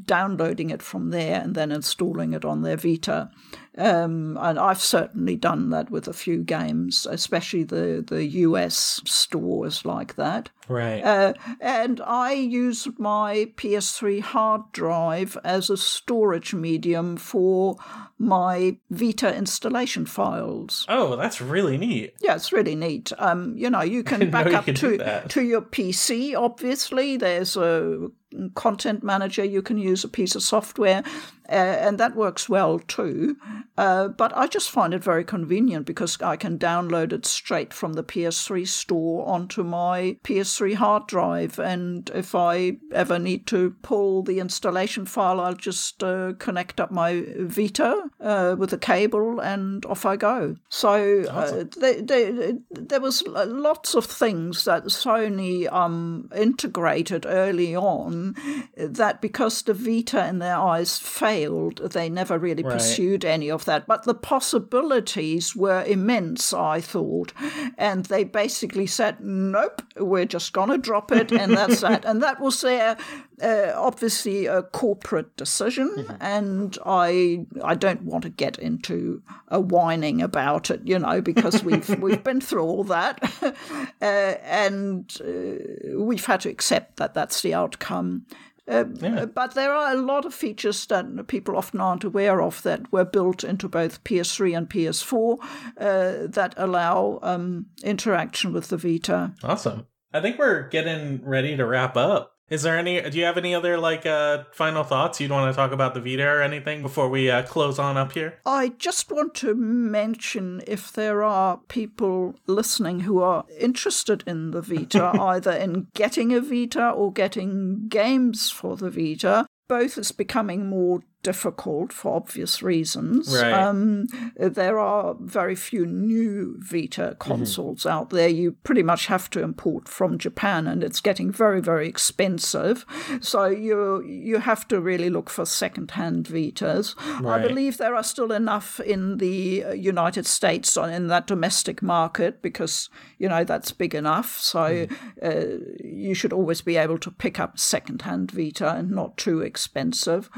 downloading 0.06 0.70
it 0.70 0.80
from 0.80 1.10
there, 1.10 1.42
and 1.42 1.54
then 1.54 1.70
installing 1.70 2.32
it 2.32 2.46
on 2.46 2.62
their 2.62 2.78
Vita. 2.78 3.30
Um, 3.76 4.38
and 4.40 4.58
I've 4.58 4.80
certainly 4.80 5.36
done 5.36 5.70
that 5.70 5.90
with 5.90 6.08
a 6.08 6.12
few 6.12 6.42
games, 6.42 7.06
especially 7.08 7.64
the, 7.64 8.02
the 8.06 8.24
US 8.24 9.02
stores 9.04 9.84
like 9.84 10.16
that. 10.16 10.50
Right. 10.68 11.02
Uh, 11.02 11.34
and 11.60 12.00
I 12.00 12.32
use 12.32 12.88
my 12.98 13.52
PS3 13.56 14.20
hard 14.20 14.72
drive 14.72 15.38
as 15.44 15.70
a 15.70 15.76
storage 15.76 16.54
medium 16.54 17.16
for 17.16 17.76
my 18.18 18.78
Vita 18.90 19.34
installation 19.34 20.06
files. 20.06 20.86
oh, 20.88 21.16
that's 21.16 21.40
really 21.40 21.76
neat. 21.76 22.14
Yeah, 22.20 22.34
it's 22.34 22.52
really 22.52 22.74
neat. 22.74 23.12
Um, 23.18 23.54
you 23.56 23.70
know, 23.70 23.82
you 23.82 24.02
can 24.04 24.30
back 24.30 24.52
up 24.52 24.64
to 24.64 25.22
to 25.28 25.42
your 25.42 25.62
PC. 25.62 26.34
Obviously, 26.34 27.16
there's 27.16 27.56
a 27.56 28.08
content 28.54 29.02
manager 29.02 29.44
you 29.44 29.62
can 29.62 29.78
use 29.78 30.04
a 30.04 30.08
piece 30.08 30.34
of 30.34 30.42
software, 30.42 31.02
uh, 31.48 31.52
and 31.52 31.98
that 31.98 32.16
works 32.16 32.48
well 32.48 32.78
too. 32.78 33.36
Uh, 33.76 34.08
but 34.08 34.36
I 34.36 34.46
just 34.46 34.70
find 34.70 34.94
it 34.94 35.04
very 35.04 35.24
convenient 35.24 35.86
because 35.86 36.20
I 36.22 36.36
can 36.36 36.58
download 36.58 37.12
it 37.12 37.26
straight 37.26 37.72
from 37.72 37.92
the 37.92 38.04
PS3 38.04 38.66
store 38.66 39.26
onto 39.28 39.62
my 39.62 40.16
PS3 40.24 40.74
hard 40.74 41.06
drive, 41.06 41.58
and 41.58 42.10
if 42.14 42.34
I 42.34 42.78
ever 42.92 43.18
need 43.18 43.46
to 43.48 43.76
pull 43.82 44.22
the 44.22 44.40
installation 44.40 45.06
file, 45.06 45.40
I'll 45.40 45.54
just 45.54 46.02
uh, 46.02 46.32
connect 46.38 46.80
up 46.80 46.90
my 46.90 47.24
Vita 47.38 48.10
uh, 48.20 48.56
with 48.58 48.72
a 48.72 48.78
cable, 48.78 49.40
and 49.40 49.84
off 49.86 50.06
I 50.06 50.16
go. 50.16 50.56
So 50.68 51.24
uh, 51.24 51.64
they, 51.78 52.00
they, 52.00 52.54
there 52.70 53.00
was 53.00 53.22
lots 53.26 53.94
of 53.94 54.06
things 54.06 54.64
that 54.64 54.84
Sony 54.84 55.70
um, 55.72 56.30
integrated 56.34 57.26
early 57.26 57.76
on 57.76 58.34
that 58.76 59.20
because 59.20 59.62
the 59.62 59.74
Vita 59.74 60.26
in 60.26 60.38
their 60.38 60.56
eyes 60.56 60.98
failed, 60.98 61.35
they 61.44 62.08
never 62.08 62.38
really 62.38 62.62
Right. 62.62 62.72
pursued 62.72 63.24
any 63.24 63.50
of 63.50 63.64
that. 63.66 63.86
But 63.86 64.04
the 64.04 64.14
possibilities 64.14 65.54
were 65.54 65.84
immense, 65.84 66.52
I 66.52 66.80
thought. 66.80 67.32
And 67.76 68.06
they 68.06 68.24
basically 68.24 68.86
said, 68.86 69.20
nope, 69.20 69.82
we're 69.96 70.24
just 70.24 70.52
going 70.52 70.70
to 70.70 70.78
drop 70.78 71.12
it, 71.12 71.32
and 71.32 71.56
that's 71.56 71.80
that. 71.80 72.04
And 72.04 72.22
that 72.22 72.40
was 72.40 72.60
their 72.60 72.96
uh, 73.42 73.72
obviously 73.74 74.46
a 74.46 74.62
corporate 74.62 75.36
decision, 75.36 75.94
mm-hmm. 75.96 76.14
and 76.20 76.78
I 76.86 77.44
I 77.62 77.74
don't 77.74 78.02
want 78.02 78.22
to 78.24 78.30
get 78.30 78.58
into 78.58 79.22
a 79.48 79.60
whining 79.60 80.22
about 80.22 80.70
it, 80.70 80.80
you 80.84 80.98
know, 80.98 81.20
because 81.20 81.62
we've 81.62 81.88
we've 82.00 82.24
been 82.24 82.40
through 82.40 82.62
all 82.62 82.84
that, 82.84 83.20
uh, 83.42 84.04
and 84.04 85.14
uh, 85.20 85.98
we've 85.98 86.24
had 86.24 86.40
to 86.42 86.48
accept 86.48 86.96
that 86.96 87.14
that's 87.14 87.42
the 87.42 87.54
outcome. 87.54 88.26
Uh, 88.68 88.84
yeah. 89.00 89.26
But 89.26 89.54
there 89.54 89.72
are 89.72 89.92
a 89.92 90.00
lot 90.00 90.24
of 90.24 90.34
features 90.34 90.86
that 90.86 91.26
people 91.28 91.56
often 91.56 91.80
aren't 91.80 92.04
aware 92.04 92.42
of 92.42 92.62
that 92.62 92.92
were 92.92 93.04
built 93.04 93.44
into 93.44 93.68
both 93.68 94.02
PS3 94.04 94.56
and 94.56 94.68
PS4 94.68 95.38
uh, 95.78 96.26
that 96.28 96.54
allow 96.56 97.18
um, 97.22 97.66
interaction 97.82 98.52
with 98.52 98.68
the 98.68 98.76
Vita. 98.76 99.32
Awesome. 99.42 99.86
I 100.12 100.20
think 100.20 100.38
we're 100.38 100.68
getting 100.68 101.24
ready 101.24 101.56
to 101.56 101.66
wrap 101.66 101.96
up. 101.96 102.35
Is 102.48 102.62
there 102.62 102.78
any? 102.78 103.00
Do 103.00 103.18
you 103.18 103.24
have 103.24 103.36
any 103.36 103.54
other 103.54 103.76
like 103.76 104.06
uh, 104.06 104.44
final 104.52 104.84
thoughts 104.84 105.20
you'd 105.20 105.32
want 105.32 105.52
to 105.52 105.56
talk 105.56 105.72
about 105.72 105.94
the 105.94 106.00
Vita 106.00 106.24
or 106.24 106.42
anything 106.42 106.80
before 106.80 107.08
we 107.08 107.28
uh, 107.28 107.42
close 107.42 107.78
on 107.78 107.96
up 107.96 108.12
here? 108.12 108.38
I 108.46 108.68
just 108.78 109.10
want 109.10 109.34
to 109.36 109.54
mention 109.56 110.62
if 110.64 110.92
there 110.92 111.24
are 111.24 111.58
people 111.68 112.36
listening 112.46 113.00
who 113.00 113.20
are 113.20 113.44
interested 113.58 114.22
in 114.28 114.52
the 114.52 114.62
Vita, 114.62 115.10
either 115.20 115.50
in 115.50 115.88
getting 115.94 116.32
a 116.32 116.40
Vita 116.40 116.90
or 116.90 117.12
getting 117.12 117.88
games 117.88 118.50
for 118.50 118.76
the 118.76 118.90
Vita. 118.90 119.46
Both 119.68 119.98
is 119.98 120.12
becoming 120.12 120.68
more 120.68 121.00
difficult 121.26 121.92
for 121.92 122.14
obvious 122.14 122.62
reasons. 122.62 123.34
Right. 123.34 123.52
Um, 123.52 124.06
there 124.36 124.78
are 124.78 125.16
very 125.18 125.56
few 125.56 125.84
new 125.84 126.56
Vita 126.60 127.02
mm-hmm. 127.02 127.18
consoles 127.18 127.80
mm-hmm. 127.80 127.96
out 127.96 128.10
there. 128.10 128.28
You 128.28 128.52
pretty 128.62 128.84
much 128.84 129.06
have 129.06 129.28
to 129.30 129.42
import 129.42 129.88
from 129.88 130.18
Japan, 130.18 130.68
and 130.68 130.84
it's 130.84 131.00
getting 131.00 131.32
very, 131.32 131.60
very 131.60 131.88
expensive. 131.88 132.86
So 133.20 133.46
you 133.46 134.04
you 134.04 134.38
have 134.38 134.68
to 134.68 134.80
really 134.80 135.10
look 135.10 135.28
for 135.28 135.44
second-hand 135.44 136.26
Vitas. 136.26 136.94
Right. 137.20 137.40
I 137.40 137.48
believe 137.48 137.76
there 137.76 137.96
are 137.96 138.04
still 138.04 138.30
enough 138.30 138.78
in 138.78 139.18
the 139.18 139.64
uh, 139.64 139.72
United 139.72 140.26
States 140.26 140.76
in 140.76 141.08
that 141.08 141.26
domestic 141.26 141.82
market 141.82 142.40
because 142.40 142.88
you 143.18 143.28
know 143.28 143.42
that's 143.42 143.72
big 143.72 143.94
enough. 143.96 144.38
So 144.38 144.86
mm. 144.86 144.88
uh, 145.22 145.74
you 145.82 146.14
should 146.14 146.32
always 146.32 146.62
be 146.62 146.76
able 146.76 146.98
to 146.98 147.10
pick 147.10 147.40
up 147.40 147.58
second-hand 147.58 148.30
Vita 148.30 148.76
and 148.76 148.90
not 148.90 149.16
too 149.16 149.40
expensive. 149.40 150.30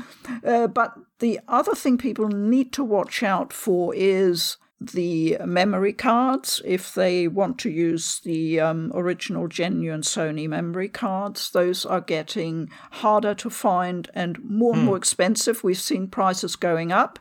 Uh, 0.43 0.67
but 0.79 0.95
the 1.19 1.41
other 1.49 1.75
thing 1.75 1.99
people 1.99 2.29
need 2.29 2.73
to 2.75 2.85
watch 2.85 3.25
out 3.25 3.53
for 3.53 3.93
is 3.97 4.59
the 4.81 5.37
memory 5.45 5.93
cards 5.93 6.63
if 6.65 6.95
they 6.95 7.27
want 7.27 7.59
to 7.59 7.69
use 7.69 8.21
the 8.21 8.61
um, 8.61 8.93
original 8.95 9.49
genuine 9.49 10.03
Sony 10.03 10.49
memory 10.49 10.89
cards. 10.89 11.51
Those 11.51 11.85
are 11.85 12.01
getting 12.01 12.71
harder 12.93 13.35
to 13.35 13.51
find 13.51 14.09
and 14.15 14.39
more 14.45 14.75
and 14.75 14.83
hmm. 14.83 14.87
more 14.87 14.97
expensive. 14.97 15.65
We've 15.65 15.77
seen 15.77 16.07
prices 16.07 16.55
going 16.55 16.93
up. 16.93 17.19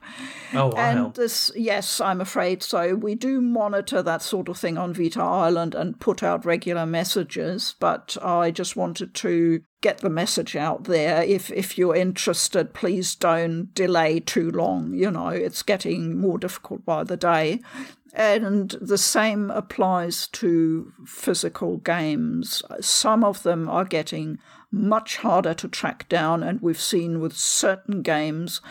Oh, 0.54 0.68
wow. 0.68 0.74
And 0.76 1.16
this, 1.16 1.52
yes, 1.56 2.00
I'm 2.00 2.22
afraid 2.22 2.62
so. 2.62 2.94
We 2.94 3.16
do 3.16 3.42
monitor 3.42 4.04
that 4.04 4.22
sort 4.22 4.50
of 4.50 4.60
thing 4.60 4.78
on 4.78 4.94
Vita 4.94 5.20
Island 5.20 5.74
and 5.74 6.00
put 6.00 6.22
out 6.22 6.46
regular 6.46 6.86
messages, 6.86 7.74
but 7.80 8.18
I 8.22 8.52
just 8.52 8.76
wanted 8.76 9.16
to 9.16 9.64
get 9.82 10.00
the 10.00 10.10
message 10.10 10.56
out 10.56 10.86
there. 10.86 11.24
If 11.24 11.52
if 11.52 11.78
you're 11.78 11.96
interested, 11.96 12.74
please 12.74 13.16
don't 13.16 13.74
delay 13.74 14.20
too 14.20 14.52
long. 14.52 14.94
You 14.94 15.12
know, 15.12 15.30
it's 15.30 15.64
getting 15.64 16.20
more 16.20 16.38
difficult 16.38 16.86
by 16.86 17.04
the 17.04 17.18
day. 17.18 17.62
And 18.14 18.72
the 18.82 18.98
same 18.98 19.52
applies 19.52 20.28
to 20.28 20.92
physical 21.06 21.78
games. 21.78 22.64
Some 22.82 23.24
of 23.24 23.44
them 23.44 23.70
are 23.70 23.86
getting 23.86 24.40
much 24.72 25.18
harder 25.18 25.54
to 25.54 25.68
track 25.68 26.08
down, 26.10 26.44
and 26.44 26.62
we've 26.62 26.80
seen 26.80 27.20
with 27.20 27.34
certain 27.34 28.02
games 28.02 28.62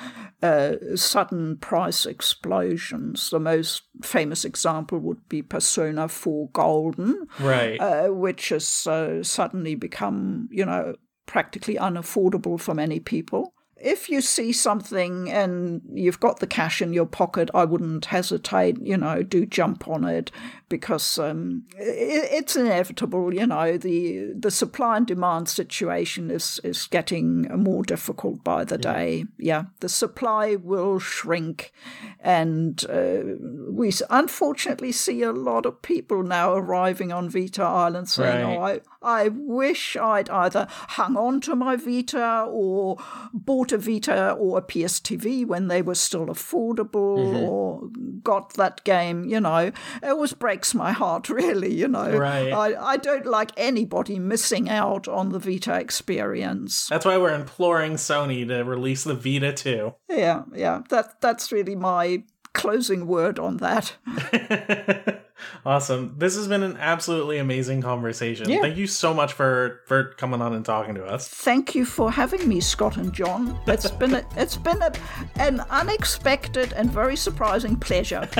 uh, 0.42 0.74
sudden 0.94 1.56
price 1.56 2.06
explosions. 2.06 3.30
The 3.30 3.40
most 3.40 3.82
famous 4.02 4.44
example 4.44 4.98
would 4.98 5.28
be 5.28 5.42
Persona 5.42 6.08
4 6.08 6.50
Golden, 6.52 7.26
right? 7.40 7.80
Uh, 7.80 8.08
which 8.08 8.50
has 8.50 8.86
uh, 8.86 9.22
suddenly 9.22 9.74
become, 9.74 10.48
you 10.50 10.64
know, 10.64 10.96
practically 11.26 11.76
unaffordable 11.76 12.60
for 12.60 12.74
many 12.74 13.00
people 13.00 13.54
if 13.76 14.08
you 14.08 14.20
see 14.22 14.52
something 14.52 15.30
and 15.30 15.82
you've 15.92 16.20
got 16.20 16.40
the 16.40 16.46
cash 16.46 16.80
in 16.80 16.92
your 16.92 17.06
pocket, 17.06 17.50
I 17.52 17.66
wouldn't 17.66 18.06
hesitate, 18.06 18.78
you 18.80 18.96
know, 18.96 19.22
do 19.22 19.44
jump 19.44 19.86
on 19.86 20.04
it 20.04 20.30
because 20.68 21.18
um, 21.18 21.64
it, 21.78 22.28
it's 22.32 22.56
inevitable, 22.56 23.32
you 23.32 23.46
know, 23.46 23.76
the 23.76 24.32
the 24.34 24.50
supply 24.50 24.96
and 24.96 25.06
demand 25.06 25.48
situation 25.48 26.30
is, 26.30 26.60
is 26.64 26.86
getting 26.86 27.42
more 27.42 27.82
difficult 27.84 28.42
by 28.42 28.64
the 28.64 28.78
yeah. 28.82 28.92
day. 28.92 29.24
Yeah, 29.38 29.64
the 29.80 29.88
supply 29.88 30.56
will 30.56 30.98
shrink. 30.98 31.72
And 32.20 32.84
uh, 32.88 33.36
we 33.70 33.92
unfortunately 34.10 34.92
see 34.92 35.22
a 35.22 35.32
lot 35.32 35.66
of 35.66 35.82
people 35.82 36.22
now 36.22 36.54
arriving 36.54 37.12
on 37.12 37.28
Vita 37.28 37.62
Island 37.62 38.08
saying, 38.08 38.58
right. 38.58 38.82
oh, 39.02 39.06
I, 39.06 39.24
I 39.24 39.28
wish 39.28 39.96
I'd 39.96 40.28
either 40.30 40.66
hung 40.70 41.16
on 41.16 41.40
to 41.42 41.54
my 41.54 41.76
Vita 41.76 42.46
or 42.48 42.96
bought 43.32 43.70
a 43.70 43.78
Vita 43.78 44.32
or 44.32 44.58
a 44.58 44.62
PSTV 44.62 45.46
when 45.46 45.68
they 45.68 45.82
were 45.82 45.94
still 45.94 46.26
affordable 46.26 47.18
mm-hmm. 47.18 47.44
or 47.44 47.88
got 48.22 48.54
that 48.54 48.82
game, 48.84 49.24
you 49.24 49.38
know, 49.40 49.58
it 49.66 49.74
always 50.02 50.32
breaks 50.56 50.74
my 50.74 50.90
heart, 50.90 51.28
really, 51.42 51.74
you 51.74 51.86
know. 51.86 52.16
Right. 52.16 52.50
I, 52.50 52.92
I 52.92 52.96
don't 52.96 53.26
like 53.26 53.50
anybody 53.58 54.18
missing 54.18 54.70
out 54.70 55.06
on 55.06 55.32
the 55.32 55.38
Vita 55.38 55.78
experience. 55.78 56.88
That's 56.88 57.04
why 57.04 57.18
we're 57.18 57.34
imploring 57.34 57.94
Sony 57.94 58.48
to 58.48 58.64
release 58.64 59.04
the 59.04 59.14
Vita 59.14 59.52
2. 59.52 59.94
Yeah, 60.08 60.44
yeah. 60.54 60.82
That 60.88 61.20
that's 61.20 61.52
really 61.52 61.76
my 61.76 62.24
closing 62.54 63.06
word 63.06 63.38
on 63.38 63.58
that. 63.58 63.96
awesome. 65.66 66.14
This 66.16 66.36
has 66.36 66.48
been 66.48 66.62
an 66.62 66.76
absolutely 66.78 67.38
amazing 67.38 67.82
conversation. 67.82 68.48
Yeah. 68.48 68.60
Thank 68.60 68.76
you 68.76 68.86
so 68.86 69.12
much 69.12 69.32
for 69.32 69.82
for 69.84 70.14
coming 70.16 70.40
on 70.40 70.54
and 70.54 70.64
talking 70.64 70.94
to 70.94 71.04
us. 71.04 71.28
Thank 71.28 71.74
you 71.74 71.84
for 71.84 72.10
having 72.10 72.48
me, 72.48 72.60
Scott 72.60 72.96
and 72.96 73.12
John. 73.12 73.58
It's 73.66 73.90
been 73.90 74.14
a, 74.14 74.24
it's 74.36 74.56
been 74.56 74.80
a, 74.80 74.92
an 75.36 75.60
unexpected 75.68 76.72
and 76.72 76.90
very 76.90 77.16
surprising 77.16 77.76
pleasure. 77.76 78.26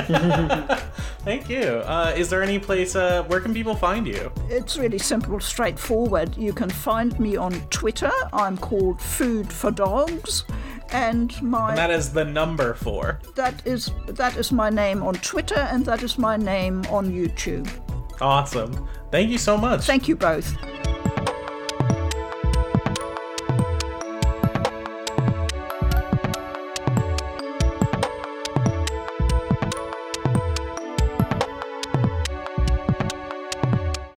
Thank 1.19 1.49
you. 1.49 1.83
Uh, 1.85 2.13
is 2.15 2.29
there 2.29 2.41
any 2.41 2.57
place 2.57 2.95
uh, 2.95 3.23
where 3.23 3.41
can 3.41 3.53
people 3.53 3.75
find 3.75 4.07
you? 4.07 4.31
It's 4.49 4.77
really 4.77 4.99
simple, 4.99 5.39
straightforward. 5.39 6.37
You 6.37 6.53
can 6.53 6.69
find 6.69 7.19
me 7.19 7.35
on 7.35 7.53
Twitter. 7.69 8.11
I'm 8.31 8.57
called 8.57 9.01
Food 9.01 9.51
for 9.51 9.71
Dogs 9.71 10.45
and 10.91 11.41
my 11.41 11.69
and 11.69 11.77
that 11.77 11.91
is 11.91 12.13
the 12.13 12.25
number 12.25 12.73
four. 12.73 13.19
That 13.35 13.65
is 13.65 13.91
that 14.07 14.37
is 14.37 14.51
my 14.51 14.69
name 14.69 15.03
on 15.03 15.15
Twitter 15.15 15.59
and 15.71 15.85
that 15.85 16.03
is 16.03 16.17
my 16.17 16.37
name 16.37 16.85
on 16.89 17.11
YouTube. 17.11 17.69
Awesome. 18.21 18.87
Thank 19.11 19.29
you 19.29 19.37
so 19.37 19.57
much. 19.57 19.85
Thank 19.85 20.07
you 20.07 20.15
both. 20.15 20.55